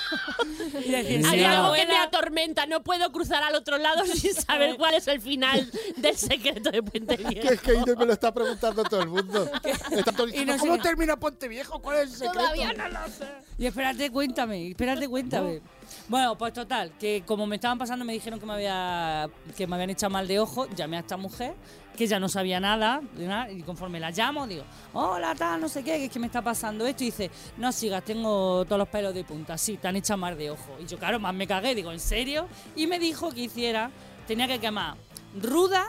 Y 0.81 0.83
Sí, 0.83 0.95
Hay 0.95 1.23
"Sí, 1.25 1.45
algo 1.45 1.73
que 1.73 1.83
abuela". 1.83 1.87
me 1.89 1.97
atormenta, 1.99 2.67
no 2.67 2.83
puedo 2.83 3.11
cruzar 3.13 3.43
al 3.43 3.55
otro 3.55 3.79
lado 3.79 4.05
sin 4.07 4.35
saber 4.35 4.77
cuál 4.79 4.95
es 4.95 5.00
el 5.09 5.21
final 5.21 5.71
del 5.97 6.17
secreto 6.17 6.71
de 6.71 6.83
Puente 6.83 7.17
Que 7.17 7.25
Viejo. 7.25 7.49
es 7.49 7.61
que 7.61 7.97
me 7.97 8.07
lo 8.07 8.13
está 8.13 8.33
preguntando 8.33 8.83
todo 8.85 9.03
el 9.03 9.09
mundo. 9.09 9.51
Está 9.91 10.13
todo 10.13 10.27
diciendo, 10.27 10.53
no 10.53 10.59
sé 10.59 10.67
¿Cómo 10.67 10.77
qué. 10.77 10.83
termina 10.89 11.17
Puente 11.17 11.49
Viejo? 11.49 11.81
¿Cuál 11.81 11.99
es 11.99 12.03
el 12.05 12.11
secreto? 12.11 12.33
Todavía 12.39 12.73
no 12.73 12.89
lo 12.89 13.07
sé. 13.07 13.27
Y 13.59 13.67
espérate, 13.67 14.11
cuéntame, 14.11 14.69
espérate, 14.69 15.09
cuéntame. 15.09 15.61
Bueno, 16.09 16.37
pues 16.39 16.53
total, 16.53 16.93
que 16.99 17.23
como 17.27 17.47
me 17.47 17.57
estaban 17.57 17.79
pasando 17.79 18.05
me 18.05 18.13
dijeron 18.13 18.39
que 18.41 18.47
me 18.47 18.55
había 18.55 19.29
que 19.57 19.67
me 19.67 19.75
habían 19.75 19.91
echado 19.91 20.11
mal 20.11 20.27
de 20.27 20.39
ojo, 20.39 20.69
llamé 20.75 20.97
a 20.97 21.01
esta 21.01 21.17
mujer 21.17 21.55
que 21.97 22.07
ya 22.07 22.19
no 22.19 22.29
sabía 22.31 22.61
nada, 22.61 23.03
nada, 23.19 23.51
y 23.51 23.61
conforme 23.63 24.01
la 24.01 24.11
llamo 24.11 24.47
digo, 24.47 24.63
hola 24.95 25.35
tal, 25.35 25.61
no 25.61 25.69
sé 25.69 25.83
qué, 25.83 25.99
que 25.99 26.05
es 26.07 26.11
que 26.11 26.19
me 26.19 26.27
está 26.27 26.41
pasando 26.41 26.87
esto 26.87 27.03
y 27.03 27.07
dice, 27.07 27.31
no 27.59 27.73
sigas, 27.73 28.03
tengo 28.05 28.65
todos 28.65 28.79
los 28.79 28.89
pelos 28.89 29.13
de 29.13 29.23
punta, 29.25 29.59
sí, 29.59 29.77
te 29.77 29.89
han 29.89 29.97
echado 29.97 30.17
mal 30.17 30.39
de 30.39 30.51
ojo. 30.51 30.79
Y 30.81 30.87
yo 30.87 30.99
claro, 30.99 31.21
más 31.21 31.35
me 31.35 31.47
cagué, 31.47 31.75
digo, 31.75 31.93
¿en 31.93 32.01
serio? 32.01 32.49
Y 32.75 32.87
me 32.87 32.99
dijo 32.99 33.31
que 33.33 33.43
hiciera, 33.43 33.91
tenía 34.27 34.47
que 34.49 34.59
quemar 34.59 34.97
ruda 35.41 35.87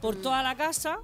por 0.00 0.16
toda 0.16 0.42
la 0.42 0.56
casa, 0.56 0.98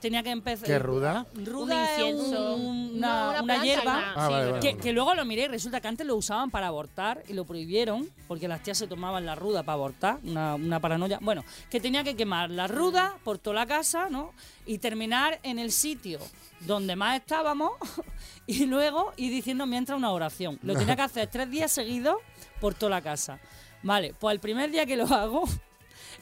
tenía 0.00 0.22
que 0.22 0.30
empezar... 0.30 0.66
¿Qué 0.66 0.78
ruda? 0.78 1.26
Ruda 1.34 1.88
Un 1.98 2.00
es 2.00 2.14
No, 2.30 2.54
una, 2.54 3.30
una 3.30 3.30
una 3.30 3.42
planta, 3.42 3.64
hierba 3.64 3.96
una- 3.98 4.12
Ah, 4.14 4.26
sí, 4.28 4.32
vale, 4.32 4.42
una- 4.44 4.52
vale. 4.52 4.60
que, 4.60 4.76
que 4.78 4.92
luego 4.92 5.14
lo 5.14 5.24
miré 5.24 5.42
y 5.42 5.48
resulta 5.48 5.80
que 5.80 5.88
antes 5.88 6.06
lo 6.06 6.16
usaban 6.16 6.50
para 6.50 6.68
abortar 6.68 7.22
y 7.28 7.32
lo 7.34 7.44
prohibieron 7.44 8.08
porque 8.26 8.48
las 8.48 8.62
tías 8.62 8.78
se 8.78 8.86
tomaban 8.86 9.26
la 9.26 9.34
ruda 9.34 9.62
para 9.64 9.74
abortar, 9.74 10.18
una, 10.24 10.54
una 10.54 10.80
paranoia. 10.80 11.18
Bueno, 11.20 11.44
que 11.68 11.80
tenía 11.80 12.04
que 12.04 12.16
quemar 12.16 12.50
la 12.50 12.68
ruda 12.68 13.16
por 13.24 13.38
toda 13.38 13.54
la 13.56 13.66
casa, 13.66 14.08
¿no? 14.08 14.32
Y 14.66 14.78
terminar 14.78 15.40
en 15.42 15.58
el 15.58 15.72
sitio 15.72 16.20
donde 16.60 16.96
más 16.96 17.16
estábamos 17.18 17.72
y 18.46 18.64
luego 18.66 19.12
ir 19.16 19.30
diciendo 19.32 19.66
mientras 19.66 19.98
una 19.98 20.10
oración. 20.12 20.58
Lo 20.62 20.74
tenía 20.74 20.96
que 20.96 21.02
hacer 21.10 21.28
tres 21.28 21.50
días 21.50 21.70
seguidos 21.72 22.16
por 22.60 22.72
toda 22.74 22.90
la 22.90 23.02
casa. 23.02 23.40
Vale, 23.82 24.14
pues 24.18 24.32
el 24.32 24.40
primer 24.40 24.70
día 24.70 24.86
que 24.86 24.96
lo 24.96 25.04
hago, 25.06 25.44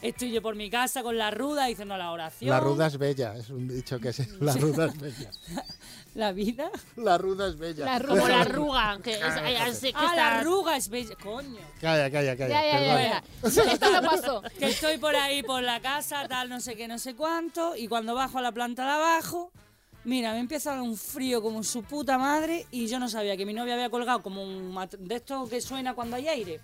estoy 0.01 0.31
yo 0.31 0.41
por 0.41 0.55
mi 0.55 0.69
casa 0.69 1.03
con 1.03 1.17
la 1.17 1.31
ruda 1.31 1.65
diciendo 1.65 1.97
la 1.97 2.11
oración. 2.11 2.49
La 2.49 2.59
ruda 2.59 2.87
es 2.87 2.97
bella, 2.97 3.35
es 3.35 3.49
un 3.49 3.67
dicho 3.67 3.99
que 3.99 4.09
es. 4.09 4.39
La 4.41 4.53
ruda 4.53 4.85
es 4.87 4.99
bella. 4.99 5.31
La 6.15 6.31
vida. 6.31 6.71
La 6.95 7.19
ruda 7.19 7.47
es 7.47 7.57
bella. 7.59 7.85
La 7.85 7.99
Como 8.07 8.27
la 8.27 8.41
arruga, 8.41 8.97
que 9.03 9.11
es, 9.13 9.19
que 9.19 9.25
Ah, 9.27 9.51
la 9.51 9.67
está- 9.69 10.39
arruga 10.39 10.75
es 10.75 10.89
bella. 10.89 11.15
Coño. 11.21 11.59
Calla, 11.79 12.09
calla, 12.09 12.35
calla. 12.35 12.49
Ya, 12.63 12.79
ya, 12.79 13.03
ya. 13.09 13.23
Esto 13.71 13.91
no 14.01 14.09
pasó. 14.09 14.41
que 14.57 14.65
estoy 14.65 14.97
por 14.97 15.15
ahí 15.15 15.43
por 15.43 15.61
la 15.61 15.79
casa, 15.79 16.27
tal, 16.27 16.49
no 16.49 16.59
sé 16.59 16.75
qué, 16.75 16.87
no 16.87 16.97
sé 16.97 17.13
cuánto, 17.15 17.75
y 17.75 17.87
cuando 17.87 18.15
bajo 18.15 18.39
a 18.39 18.41
la 18.41 18.51
planta 18.51 18.83
de 18.85 18.91
abajo, 18.93 19.51
mira, 20.05 20.33
me 20.33 20.39
empieza 20.39 20.71
a 20.71 20.75
dar 20.77 20.81
un 20.81 20.97
frío 20.97 21.39
como 21.43 21.61
su 21.63 21.83
puta 21.83 22.17
madre, 22.17 22.65
y 22.71 22.87
yo 22.87 22.97
no 22.97 23.09
sabía 23.09 23.37
que 23.37 23.45
mi 23.45 23.53
novia 23.53 23.75
había 23.75 23.91
colgado 23.91 24.23
como 24.23 24.41
un 24.43 24.73
de 24.97 25.15
estos 25.15 25.47
que 25.49 25.61
suena 25.61 25.93
cuando 25.93 26.15
hay 26.15 26.27
aire, 26.29 26.59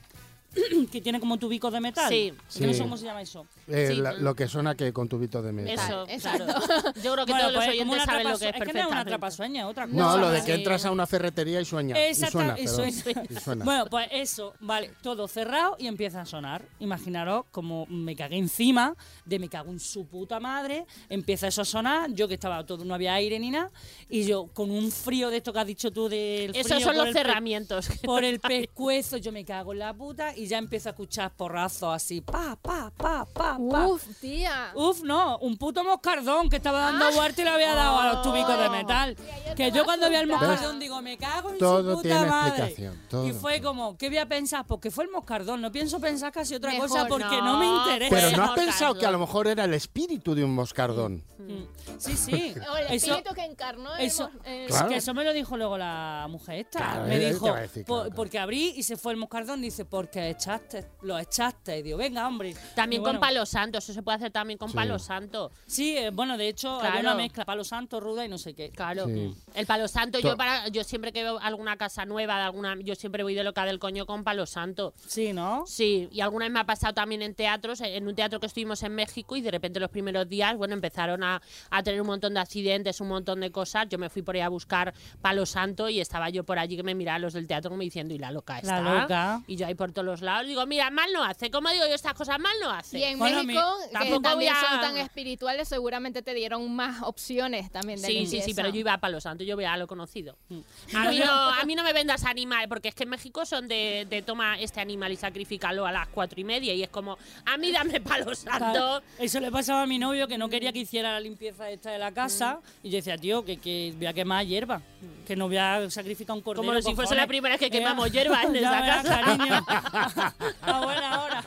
que 0.91 1.01
tiene 1.01 1.19
como 1.19 1.37
tubicos 1.37 1.71
de 1.73 1.79
metal. 1.79 2.09
Sí. 2.09 2.33
No 2.61 2.73
sé 2.73 2.79
cómo 2.79 2.97
se 2.97 3.05
llama 3.05 3.21
eso. 3.21 3.45
Eh, 3.67 3.87
Sí. 3.91 3.95
la- 4.01 4.13
lo 4.13 4.35
que 4.35 4.47
suena 4.47 4.75
que 4.75 4.91
con 4.93 5.07
tubito 5.09 5.41
de 5.41 5.51
metal. 5.53 5.73
Eso, 5.73 6.05
Exacto. 6.09 6.45
claro. 6.45 6.61
Yo 7.03 7.13
creo 7.13 7.25
que 7.25 7.31
Bueno, 7.31 7.47
todos 7.49 7.53
los 7.53 7.65
pues, 7.65 7.77
como 7.79 7.91
oyentes 7.91 7.93
una 7.95 8.05
saben 8.05 8.23
lo 8.31 8.39
que 8.39 8.49
es 8.49 8.55
Es 8.55 8.61
que 8.67 8.73
no 8.73 8.79
es 8.79 8.87
una 8.87 8.99
atrapasueña, 9.01 9.67
otra 9.67 9.85
cosa. 9.87 9.97
No, 9.97 10.17
lo 10.17 10.29
de 10.31 10.43
que 10.43 10.53
entras 10.53 10.85
a 10.85 10.91
una 10.91 11.07
ferretería 11.07 11.59
y 11.61 11.65
sueña. 11.65 11.95
Y 11.97 12.01
Exacta- 12.11 12.31
suena, 12.31 12.59
y 12.59 12.67
suena. 12.67 13.23
Y 13.29 13.35
suena. 13.35 13.65
Bueno, 13.65 13.85
pues 13.89 14.07
eso, 14.11 14.53
vale, 14.59 14.91
todo 15.01 15.27
cerrado 15.27 15.75
y 15.79 15.87
empieza 15.87 16.21
a 16.21 16.25
sonar. 16.25 16.65
Imaginaros 16.79 17.45
como 17.51 17.85
me 17.87 18.15
cagué 18.15 18.37
encima 18.37 18.95
de 19.25 19.39
me 19.39 19.49
cago 19.49 19.71
en 19.71 19.79
su 19.79 20.05
puta 20.07 20.39
madre, 20.39 20.85
empieza 21.09 21.47
eso 21.47 21.61
a 21.61 21.65
sonar, 21.65 22.11
yo 22.13 22.27
que 22.27 22.33
estaba 22.35 22.65
todo, 22.65 22.83
no 22.85 22.93
había 22.93 23.13
aire 23.15 23.39
ni 23.39 23.49
nada, 23.51 23.71
y 24.09 24.25
yo 24.25 24.47
con 24.53 24.69
un 24.71 24.91
frío 24.91 25.29
de 25.29 25.37
esto 25.37 25.51
que 25.53 25.59
has 25.59 25.67
dicho 25.67 25.91
tú 25.91 26.09
del 26.09 26.51
frío 26.51 26.61
Esos 26.61 26.83
son 26.83 26.97
los 26.97 27.11
cerramientos. 27.13 27.87
Por 28.03 28.23
el 28.23 28.39
pescuezo, 28.39 29.17
yo 29.17 29.31
me 29.31 29.43
cago 29.45 29.73
en 29.73 29.79
la 29.79 29.93
puta 29.93 30.35
y 30.35 30.42
ya 30.47 30.57
empiezo 30.57 30.89
a 30.89 30.91
escuchar 30.91 31.31
porrazos 31.35 31.93
así, 31.93 32.21
pa, 32.21 32.55
pa, 32.61 32.91
pa, 32.95 33.25
pa, 33.25 33.57
pa. 33.57 33.87
Uf, 33.87 34.03
tía. 34.19 34.71
Uf, 34.75 35.01
no, 35.03 35.37
un 35.39 35.57
puto 35.57 35.83
moscardón 35.83 36.49
que 36.49 36.57
estaba 36.57 36.79
dando 36.91 37.11
vuelta 37.13 37.41
y 37.41 37.45
le 37.45 37.51
había 37.51 37.75
dado 37.75 37.97
a 37.99 38.13
los 38.13 38.21
tubicos 38.21 38.57
de 38.57 38.69
metal. 38.69 39.17
Que 39.55 39.71
yo 39.71 39.83
cuando 39.85 40.09
vi 40.09 40.15
al 40.15 40.27
moscardón 40.27 40.79
digo, 40.79 41.01
me 41.01 41.17
cago 41.17 41.49
en 41.51 41.57
Todo 41.57 41.81
su 41.91 41.97
puta 41.97 42.01
tiene 42.01 42.25
madre. 42.25 42.49
explicación, 42.65 42.99
todo. 43.09 43.27
Y 43.27 43.33
fue 43.33 43.61
como, 43.61 43.97
¿qué 43.97 44.09
voy 44.09 44.17
a 44.19 44.27
pensar? 44.27 44.65
Porque 44.65 44.89
fue 44.91 45.03
el 45.05 45.09
moscardón, 45.11 45.61
no 45.61 45.71
pienso 45.71 45.99
pensar 45.99 46.31
casi 46.31 46.55
otra 46.55 46.71
Mejor 46.71 46.89
cosa 46.89 47.07
porque 47.07 47.25
no, 47.37 47.53
no, 47.53 47.59
me 47.59 47.65
interesa. 47.65 48.15
Pero 48.15 48.37
no 48.37 48.43
has 48.43 48.51
pensado 48.51 48.95
que 48.97 49.05
a 49.05 49.11
lo 49.11 49.19
mejor 49.19 49.47
era 49.47 49.63
el 49.65 49.73
espíritu 49.73 50.33
de 50.35 50.43
un 50.43 50.53
moscardón. 50.55 51.23
Mm, 51.39 51.63
Sí, 51.99 52.15
sí. 52.17 52.53
O 52.71 52.77
el 52.77 52.85
Eso, 52.93 53.07
espíritu 53.11 53.33
que 53.35 53.43
encarnó 53.45 53.95
el 53.95 54.05
eso- 54.05 54.29
Claro. 54.67 54.87
que 54.89 54.95
eso 54.97 55.13
me 55.13 55.23
lo 55.23 55.33
dijo 55.33 55.57
luego 55.57 55.77
la 55.77 56.25
mujer 56.29 56.59
esta. 56.59 56.79
Claro, 56.79 57.03
me 57.07 57.19
te 57.19 57.33
dijo, 57.33 57.53
decir, 57.53 57.85
"Po- 57.85 57.93
claro, 57.95 58.03
claro. 58.09 58.15
porque 58.15 58.39
abrí 58.39 58.73
y 58.75 58.83
se 58.83 58.97
fue 58.97 59.11
el 59.13 59.17
moscardón. 59.19 59.61
Dice, 59.61 59.85
porque 59.85 60.32
echaste, 60.33 60.85
lo 61.01 61.17
echaste. 61.17 61.79
Y 61.79 61.83
digo, 61.83 61.97
venga, 61.97 62.27
hombre. 62.27 62.53
También 62.75 63.01
con 63.03 63.19
palo 63.19 63.45
santo, 63.45 63.77
eso 63.79 63.93
se 63.93 64.03
puede 64.03 64.17
hacer 64.17 64.31
también 64.31 64.57
con 64.57 64.69
Sí. 64.69 64.75
palo 64.75 64.99
santo. 64.99 65.51
Sí, 65.65 65.97
eh, 65.97 66.09
bueno, 66.11 66.37
de 66.37 66.47
hecho, 66.49 66.77
Claro. 66.79 66.99
una 66.99 67.15
mezcla, 67.15 67.45
palo 67.45 67.63
santo, 67.63 67.99
ruda 67.99 68.25
y 68.25 68.29
no 68.29 68.37
sé 68.37 68.53
qué. 68.53 68.69
Claro. 68.71 69.05
Sí. 69.07 69.33
El 69.55 69.65
palo 69.65 69.87
santo, 69.87 70.19
To- 70.19 70.27
yo 70.29 70.37
para 70.37 70.67
yo 70.67 70.83
siempre 70.83 71.11
que 71.11 71.23
veo 71.23 71.39
alguna 71.39 71.77
casa 71.77 72.05
nueva 72.05 72.35
de 72.37 72.43
alguna 72.43 72.75
yo 72.81 72.95
siempre 72.95 73.23
voy 73.23 73.33
de 73.35 73.43
loca 73.43 73.65
del 73.65 73.79
coño 73.79 74.05
con 74.05 74.23
palo 74.23 74.45
santo. 74.45 74.93
Sí, 75.07 75.33
¿no? 75.33 75.65
Sí, 75.67 76.09
y 76.11 76.21
alguna 76.21 76.45
vez 76.45 76.51
me 76.53 76.59
ha 76.59 76.65
pasado 76.65 76.93
también 76.93 77.21
en 77.21 77.33
teatros, 77.35 77.81
en 77.81 78.07
un 78.07 78.15
teatro 78.15 78.39
que 78.39 78.47
estuvimos 78.47 78.83
en 78.83 78.93
México 78.95 79.35
y 79.35 79.41
de 79.41 79.51
repente 79.51 79.79
los 79.79 79.89
primeros 79.89 80.27
días, 80.27 80.55
bueno, 80.57 80.73
empezaron 80.73 81.23
a, 81.23 81.41
a 81.69 81.83
tener 81.83 82.01
un 82.01 82.07
montón 82.07 82.33
de 82.33 82.39
accidentes, 82.39 82.99
un 83.01 83.07
montón 83.07 83.39
de 83.39 83.51
cosas. 83.51 83.87
Yo 83.89 83.97
me 83.97 84.09
fui 84.09 84.21
por 84.21 84.35
ahí 84.35 84.41
a 84.41 84.49
buscar 84.49 84.93
palo 85.21 85.45
santo 85.45 85.89
y 85.89 85.99
estaba 85.99 86.29
yo 86.29 86.43
por 86.43 86.57
allí 86.59 86.75
que 86.75 86.83
me 86.83 86.95
miraban 86.95 87.21
los 87.21 87.33
del 87.33 87.47
teatro 87.47 87.69
como 87.69 87.81
diciendo, 87.83 88.13
y 88.13 88.17
la 88.17 88.31
loca 88.31 88.53
La 88.55 88.59
está. 88.59 88.81
loca. 88.81 89.41
Y 89.47 89.55
yo 89.55 89.67
ahí 89.67 89.75
por 89.75 89.91
todos 89.91 90.05
los 90.05 90.21
lados 90.23 90.47
digo, 90.47 90.65
mira, 90.65 90.89
mal 90.89 91.11
no 91.13 91.23
hace. 91.23 91.51
¿Cómo 91.51 91.69
digo 91.69 91.85
yo 91.87 91.93
estas 91.95 92.13
cosas? 92.13 92.39
Mal 92.39 92.53
no 92.61 92.69
hace. 92.71 92.99
Y 92.99 93.03
en 93.03 93.19
Bueno, 93.19 93.43
México, 93.43 93.63
que 93.85 93.91
tampoco 93.93 94.21
también 94.21 94.53
voy 94.53 94.63
a- 94.65 94.69
son 94.69 94.81
tan 94.81 94.97
espirituales, 94.97 95.67
seguramente 95.67 96.21
te 96.21 96.33
dieron 96.33 96.73
más 96.75 97.01
opciones 97.03 97.71
también 97.71 98.01
de 98.01 98.07
Sí, 98.07 98.13
sí, 98.13 98.19
limpieza. 98.21 98.45
sí, 98.45 98.53
pero 98.53 98.69
yo 98.69 98.79
iba 98.79 98.93
a 98.93 98.97
Palo 98.99 99.19
Santo, 99.21 99.43
yo 99.43 99.55
veía 99.57 99.73
a 99.73 99.77
lo 99.77 99.87
conocido. 99.87 100.37
Mm. 100.49 100.59
A 100.95 101.09
mí, 101.09 101.19
no, 101.25 101.31
a 101.31 101.63
mí 101.65 101.75
no 101.75 101.83
me 101.83 101.93
vendas 101.93 102.23
animal, 102.25 102.67
porque 102.69 102.89
es 102.89 102.95
que 102.95 103.03
en 103.03 103.09
México 103.09 103.45
son 103.45 103.67
de, 103.67 104.07
de 104.09 104.21
toma 104.21 104.59
este 104.59 104.81
animal 104.81 105.11
y 105.11 105.15
sacrifícalo 105.17 105.85
a 105.85 105.91
las 105.91 106.07
cuatro 106.07 106.39
y 106.39 106.43
media 106.43 106.73
y 106.73 106.83
es 106.83 106.89
como, 106.89 107.17
a 107.45 107.57
mí 107.57 107.71
dame 107.71 107.99
Palo 108.01 108.33
Santo. 108.35 108.57
Claro, 108.73 109.01
Eso 109.19 109.39
le 109.39 109.51
pasaba 109.51 109.83
a 109.83 109.85
mi 109.85 109.99
novio 109.99 110.27
que 110.27 110.37
no 110.37 110.49
quería 110.49 110.71
que 110.71 110.79
hiciera 110.79 111.11
la 111.11 111.19
limpieza 111.19 111.69
esta 111.69 111.91
de 111.91 111.99
la 111.99 112.11
casa. 112.11 112.59
Mm. 112.83 112.87
Y 112.87 112.89
yo 112.91 112.95
decía, 112.97 113.17
tío, 113.17 113.43
que, 113.45 113.57
que 113.57 113.93
voy 113.97 114.05
a 114.07 114.13
quemar 114.13 114.45
hierba. 114.45 114.81
Que 115.27 115.35
no 115.35 115.47
voy 115.47 115.57
a 115.57 115.89
sacrificar 115.89 116.35
un 116.35 116.41
cordero. 116.41 116.65
Como 116.67 116.81
si 116.81 116.93
fuese 116.95 117.15
la 117.15 117.27
primera 117.27 117.53
vez 117.55 117.59
que 117.59 117.67
Eh, 117.67 117.71
quemamos 117.79 118.11
hierba 118.11 118.43
en 118.43 118.55
esa 118.55 118.85
casa. 118.85 119.21
cariño. 119.21 119.65
a 120.61 120.81
buena 120.83 121.23
hora. 121.23 121.43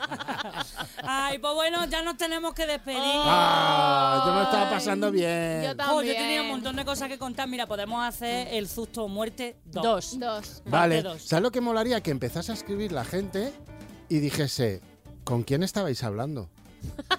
Ay, 1.03 1.37
pues 1.39 1.53
bueno, 1.53 1.85
ya 1.85 2.01
nos 2.01 2.17
tenemos 2.17 2.53
que 2.53 2.65
despedir. 2.65 2.99
Ah, 3.01 4.23
yo 4.25 4.31
me 4.33 4.39
lo 4.39 4.45
estaba 4.45 4.69
pasando 4.69 5.11
bien. 5.11 5.63
Yo 5.63 5.75
también. 5.75 6.13
yo 6.15 6.21
tenía 6.21 6.41
un 6.41 6.49
montón 6.49 6.75
de 6.75 6.85
cosas 6.85 7.07
que 7.07 7.17
contar. 7.17 7.47
Mira, 7.47 7.67
podemos 7.67 8.03
hacer 8.05 8.47
el 8.51 8.67
susto 8.67 9.05
o 9.05 9.07
muerte 9.07 9.57
2. 9.65 9.83
Dos. 9.83 10.19
Dos. 10.19 10.63
Vale, 10.65 11.01
dos. 11.01 11.21
¿sabes 11.23 11.43
lo 11.43 11.51
que 11.51 11.61
molaría? 11.61 12.01
Que 12.01 12.11
empezase 12.11 12.51
a 12.51 12.55
escribir 12.55 12.91
la 12.91 13.05
gente 13.05 13.53
y 14.09 14.19
dijese, 14.19 14.81
¿con 15.23 15.43
quién 15.43 15.63
estabais 15.63 16.03
hablando? 16.03 16.49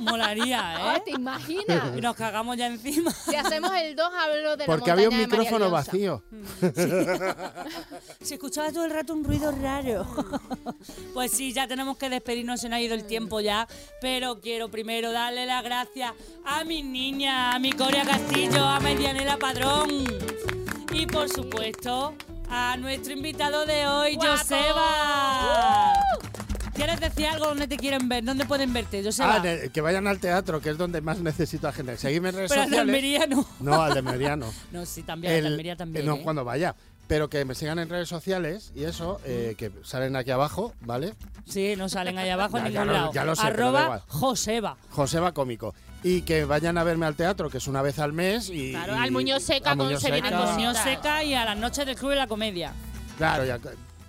Molaría, 0.01 0.79
Oh, 0.81 0.93
¿eh? 0.97 1.03
¿Te 1.05 1.11
imaginas? 1.12 1.97
Y 1.97 2.01
nos 2.01 2.14
cagamos 2.16 2.57
ya 2.57 2.66
encima. 2.66 3.11
si 3.11 3.35
hacemos 3.37 3.73
el 3.75 3.97
2, 3.97 4.11
hablo 4.14 4.57
de 4.57 4.66
Porque 4.66 4.87
la 4.89 4.93
había 4.95 5.09
un 5.09 5.16
micrófono 5.19 5.71
vacío. 5.71 6.23
Se 8.23 8.35
escuchaba 8.35 8.71
todo 8.73 8.85
el 8.85 8.91
rato 8.91 9.12
un 9.14 9.25
ruido 9.25 9.51
raro. 9.53 10.07
Pues 11.14 11.33
sí, 11.33 11.53
ya 11.53 11.66
tenemos 11.66 11.97
que 11.97 12.09
despedirnos, 12.09 12.61
se 12.61 12.69
nos 12.69 12.77
ha 12.77 12.81
ido 12.81 12.95
el 12.95 13.05
tiempo 13.05 13.41
ya. 13.41 13.66
Pero 14.01 14.41
quiero 14.41 14.69
primero 14.71 15.11
darle 15.11 15.47
las 15.47 15.64
gracias 15.64 16.12
a 16.45 16.62
mis 16.64 16.85
niñas, 16.85 17.57
a 17.57 17.59
mi 17.59 17.73
Corea 17.73 18.05
Castillo, 18.05 18.64
a 18.64 18.79
Medianela 18.79 19.37
Padrón. 19.37 19.91
Y 20.93 21.07
por 21.07 21.29
supuesto, 21.29 22.14
a 22.49 22.77
nuestro 22.77 23.12
invitado 23.14 23.66
de 23.66 23.87
hoy, 23.89 24.14
¡Guapo! 24.14 24.31
Joseba. 24.39 25.93
¿Quieres 26.79 27.01
decir 27.01 27.26
algo? 27.26 27.47
¿Dónde 27.47 27.66
te 27.66 27.76
quieren 27.76 28.09
ver? 28.09 28.22
¿Dónde 28.24 28.45
pueden 28.47 28.72
verte, 28.72 29.03
Joseba? 29.03 29.35
Ah, 29.37 29.41
de- 29.41 29.70
que 29.70 29.81
vayan 29.81 30.07
al 30.07 30.18
teatro, 30.20 30.61
que 30.61 30.70
es 30.70 30.79
donde 30.79 31.01
más 31.01 31.18
necesito 31.18 31.66
a 31.68 31.72
gente. 31.72 31.97
Seguidme 31.97 32.29
en 32.31 32.37
redes 32.37 32.51
Pero 32.51 32.62
el 32.62 32.70
de 32.70 32.76
sociales. 32.76 32.95
Almería 32.95 33.26
no. 33.26 33.47
No, 33.61 33.83
al 33.83 33.95
de 33.95 34.03
Meriano. 34.03 34.47
No, 34.72 34.87
sí, 34.87 35.03
también, 35.03 35.33
el 35.35 35.43
de 35.43 35.49
Almería 35.49 35.76
también. 35.76 36.07
no, 36.07 36.14
¿eh? 36.14 36.20
cuando 36.22 36.45
vaya. 36.45 36.74
pero 37.09 37.29
que 37.31 37.45
me 37.47 37.55
sigan 37.55 37.79
en 37.79 37.89
redes 37.89 38.09
sociales 38.09 38.70
y 38.76 38.85
eso, 38.85 39.18
eh, 39.24 39.55
que 39.59 39.72
salen 39.83 40.14
aquí 40.14 40.31
abajo, 40.31 40.74
¿vale? 40.83 41.14
Sí, 41.47 41.74
no 41.76 41.89
salen 41.89 42.18
ahí 42.18 42.29
abajo 42.29 42.59
en 42.59 42.64
ningún 42.64 42.87
lo- 42.87 42.93
lado. 42.93 43.12
ya 43.14 43.24
lo 43.24 43.35
sé, 43.35 43.43
pero 43.51 43.57
da 43.57 43.64
Arroba 43.81 43.83
igual. 43.85 44.03
Joseba. 44.09 44.76
Joseba 44.91 45.33
Cómico. 45.33 45.74
Y 46.05 46.20
que 46.22 46.45
vayan 46.45 46.79
a 46.79 46.85
verme 46.85 47.07
al 47.07 47.16
teatro, 47.16 47.49
que 47.51 47.59
es 47.59 47.66
una 47.66 47.81
vez 47.83 47.99
al 47.99 48.12
mes. 48.12 48.51
Y, 48.51 48.70
Claro, 48.72 48.95
y- 48.95 48.99
al 48.99 49.11
Muñoz 49.11 49.43
Seca 49.43 49.70
al 49.72 49.79
con 49.79 49.87
Muñoz 49.87 50.03
Seca. 50.03 50.29
Al 50.29 50.55
Muñoz. 50.55 50.76
Seca 50.79 51.24
y 51.24 51.35
a 51.35 51.45
las 51.45 51.57
noches 51.57 51.87
del 51.87 51.97
Club 51.97 52.11
de 52.11 52.16
la 52.16 52.26
Comedia. 52.29 52.72
Claro, 53.16 53.45
ya, 53.45 53.59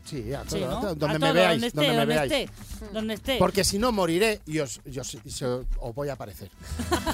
sí, 0.10 0.34
a 0.34 0.44
todo, 0.44 0.58
Sí, 0.58 0.64
¿no? 0.66 0.78
a 0.78 0.82
todo, 0.82 0.90
A 0.90 0.96
donde 0.96 1.20
todo, 1.20 1.28
me 1.28 1.34
veáis, 1.34 1.52
donde 1.62 1.68
esté, 1.68 1.78
donde 1.78 1.92
me 1.92 1.98
donde 2.00 2.14
veáis. 2.16 2.32
esté, 2.32 2.90
donde 2.94 3.14
esté. 3.14 3.38
Porque 3.38 3.64
si 3.64 3.78
no 3.80 3.92
moriré 3.92 4.42
y 4.46 4.60
os, 4.60 4.80
y 4.86 5.00
os- 5.00 5.18
y 5.24 5.30
se- 5.32 5.46
os 5.46 5.96
voy 5.96 6.10
a 6.10 6.14
aparecer. 6.14 6.50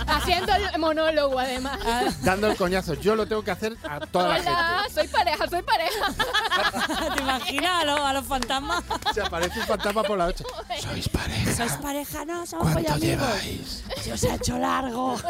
Haciendo 0.07 0.53
el 0.53 0.79
monólogo, 0.79 1.39
además. 1.39 1.79
Dando 2.23 2.47
el 2.47 2.55
coñazo. 2.57 2.93
Yo 2.95 3.15
lo 3.15 3.27
tengo 3.27 3.43
que 3.43 3.51
hacer 3.51 3.75
a 3.89 3.99
toda 3.99 4.37
la 4.37 4.39
Hola, 4.39 4.83
soy 4.93 5.07
pareja, 5.07 5.47
soy 5.47 5.61
pareja. 5.61 6.13
¿Te 7.15 7.21
imaginas 7.21 7.81
a 7.81 7.85
los, 7.85 7.99
a 7.99 8.13
los 8.13 8.25
fantasmas? 8.25 8.83
gente. 8.85 9.13
Se 9.13 9.21
aparece 9.21 9.59
un 9.59 9.65
fantasma 9.65 10.03
por 10.03 10.17
la 10.17 10.25
noche. 10.27 10.43
Sois 10.81 11.09
pareja. 11.09 11.53
¿Sois 11.55 11.71
pareja? 11.73 12.25
No, 12.25 12.45
somos 12.45 12.71
¿Cuánto 12.71 12.97
lleváis? 12.97 13.83
Se 14.01 14.13
os 14.13 14.23
ha 14.23 14.35
hecho 14.35 14.57
largo. 14.57 15.17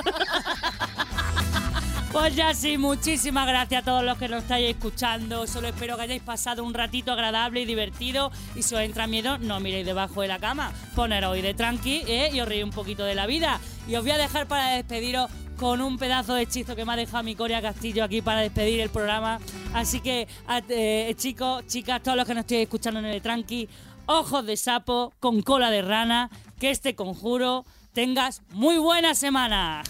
Pues 2.15 2.33
ya 2.33 2.53
sí, 2.53 2.77
muchísimas 2.77 3.45
gracias 3.45 3.81
a 3.81 3.85
todos 3.85 4.01
los 4.01 4.17
que 4.17 4.29
nos 4.29 4.43
estáis 4.43 4.69
escuchando. 4.69 5.45
Solo 5.47 5.67
espero 5.67 5.97
que 5.97 6.03
hayáis 6.03 6.21
pasado 6.21 6.63
un 6.63 6.73
ratito 6.73 7.11
agradable 7.11 7.59
y 7.59 7.65
divertido. 7.65 8.31
Y 8.55 8.63
si 8.63 8.73
os 8.73 8.79
entra 8.79 9.05
miedo, 9.05 9.37
no 9.37 9.59
miréis 9.59 9.85
debajo 9.85 10.21
de 10.21 10.29
la 10.29 10.39
cama. 10.39 10.71
Poneros 10.95 11.33
de 11.33 11.53
tranqui 11.53 12.03
¿eh? 12.07 12.29
y 12.31 12.39
os 12.39 12.47
reír 12.47 12.63
un 12.63 12.71
poquito 12.71 13.03
de 13.03 13.15
la 13.15 13.27
vida. 13.27 13.59
Y 13.85 13.95
os 13.95 14.03
voy 14.03 14.11
a 14.11 14.17
dejar 14.17 14.47
para 14.47 14.69
despediros 14.69 15.29
con 15.57 15.81
un 15.81 15.97
pedazo 15.97 16.35
de 16.35 16.43
hechizo 16.43 16.73
que 16.73 16.85
me 16.85 16.93
ha 16.93 16.95
dejado 16.95 17.21
mi 17.21 17.35
Coria 17.35 17.61
Castillo 17.61 18.05
aquí 18.05 18.21
para 18.21 18.39
despedir 18.39 18.79
el 18.79 18.89
programa. 18.89 19.41
Así 19.73 19.99
que, 19.99 20.25
eh, 20.69 21.13
chicos, 21.17 21.67
chicas, 21.67 22.01
todos 22.01 22.15
los 22.15 22.25
que 22.25 22.33
nos 22.33 22.43
estéis 22.43 22.61
escuchando 22.61 23.01
en 23.01 23.07
el 23.07 23.21
tranqui, 23.21 23.67
ojos 24.05 24.45
de 24.45 24.55
sapo 24.55 25.11
con 25.19 25.41
cola 25.41 25.69
de 25.69 25.81
rana, 25.81 26.29
que 26.61 26.71
este 26.71 26.95
conjuro 26.95 27.65
tengas 27.91 28.41
muy 28.51 28.77
buena 28.77 29.15
semana. 29.15 29.83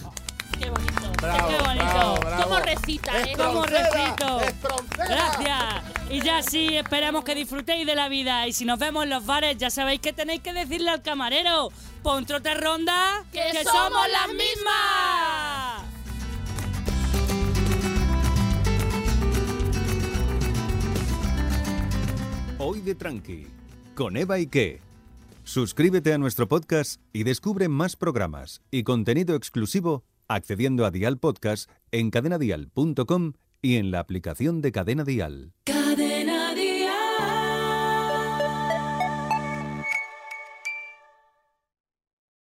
Qué 0.58 0.68
bonito. 0.68 0.95
Bravo, 1.20 1.48
Qué 1.48 1.56
bonito. 1.58 1.84
bravo, 1.84 2.20
bravo. 2.20 2.42
Cómo 2.44 2.60
recita, 2.60 3.22
¿eh? 3.22 3.32
Como 3.36 3.64
Espronceda, 3.64 3.90
recito. 3.90 4.76
Gracias. 4.96 5.82
Y 6.10 6.20
ya 6.22 6.42
sí, 6.42 6.76
esperamos 6.76 7.24
que 7.24 7.34
disfrutéis 7.34 7.86
de 7.86 7.94
la 7.94 8.08
vida. 8.08 8.46
Y 8.46 8.52
si 8.52 8.64
nos 8.64 8.78
vemos 8.78 9.04
en 9.04 9.10
los 9.10 9.26
bares, 9.26 9.56
ya 9.58 9.70
sabéis 9.70 10.00
que 10.00 10.12
tenéis 10.12 10.40
que 10.40 10.52
decirle 10.52 10.90
al 10.90 11.02
camarero. 11.02 11.70
Pontrote 12.02 12.54
ronda. 12.54 13.24
¡Que 13.32 13.64
somos 13.64 14.08
las 14.08 14.28
mismas! 14.28 15.82
Hoy 22.58 22.80
de 22.80 22.94
Tranqui, 22.94 23.46
con 23.94 24.16
Eva 24.16 24.38
y 24.38 24.46
qué. 24.46 24.80
Suscríbete 25.44 26.12
a 26.12 26.18
nuestro 26.18 26.48
podcast 26.48 27.00
y 27.12 27.22
descubre 27.22 27.68
más 27.68 27.96
programas 27.96 28.62
y 28.70 28.82
contenido 28.82 29.36
exclusivo 29.36 30.04
accediendo 30.28 30.84
a 30.84 30.90
Dial 30.90 31.18
Podcast 31.18 31.70
en 31.90 32.10
cadenadial.com 32.10 33.32
y 33.62 33.76
en 33.76 33.90
la 33.90 34.00
aplicación 34.00 34.60
de 34.62 34.72
Cadena 34.72 35.04
Dial. 35.04 35.52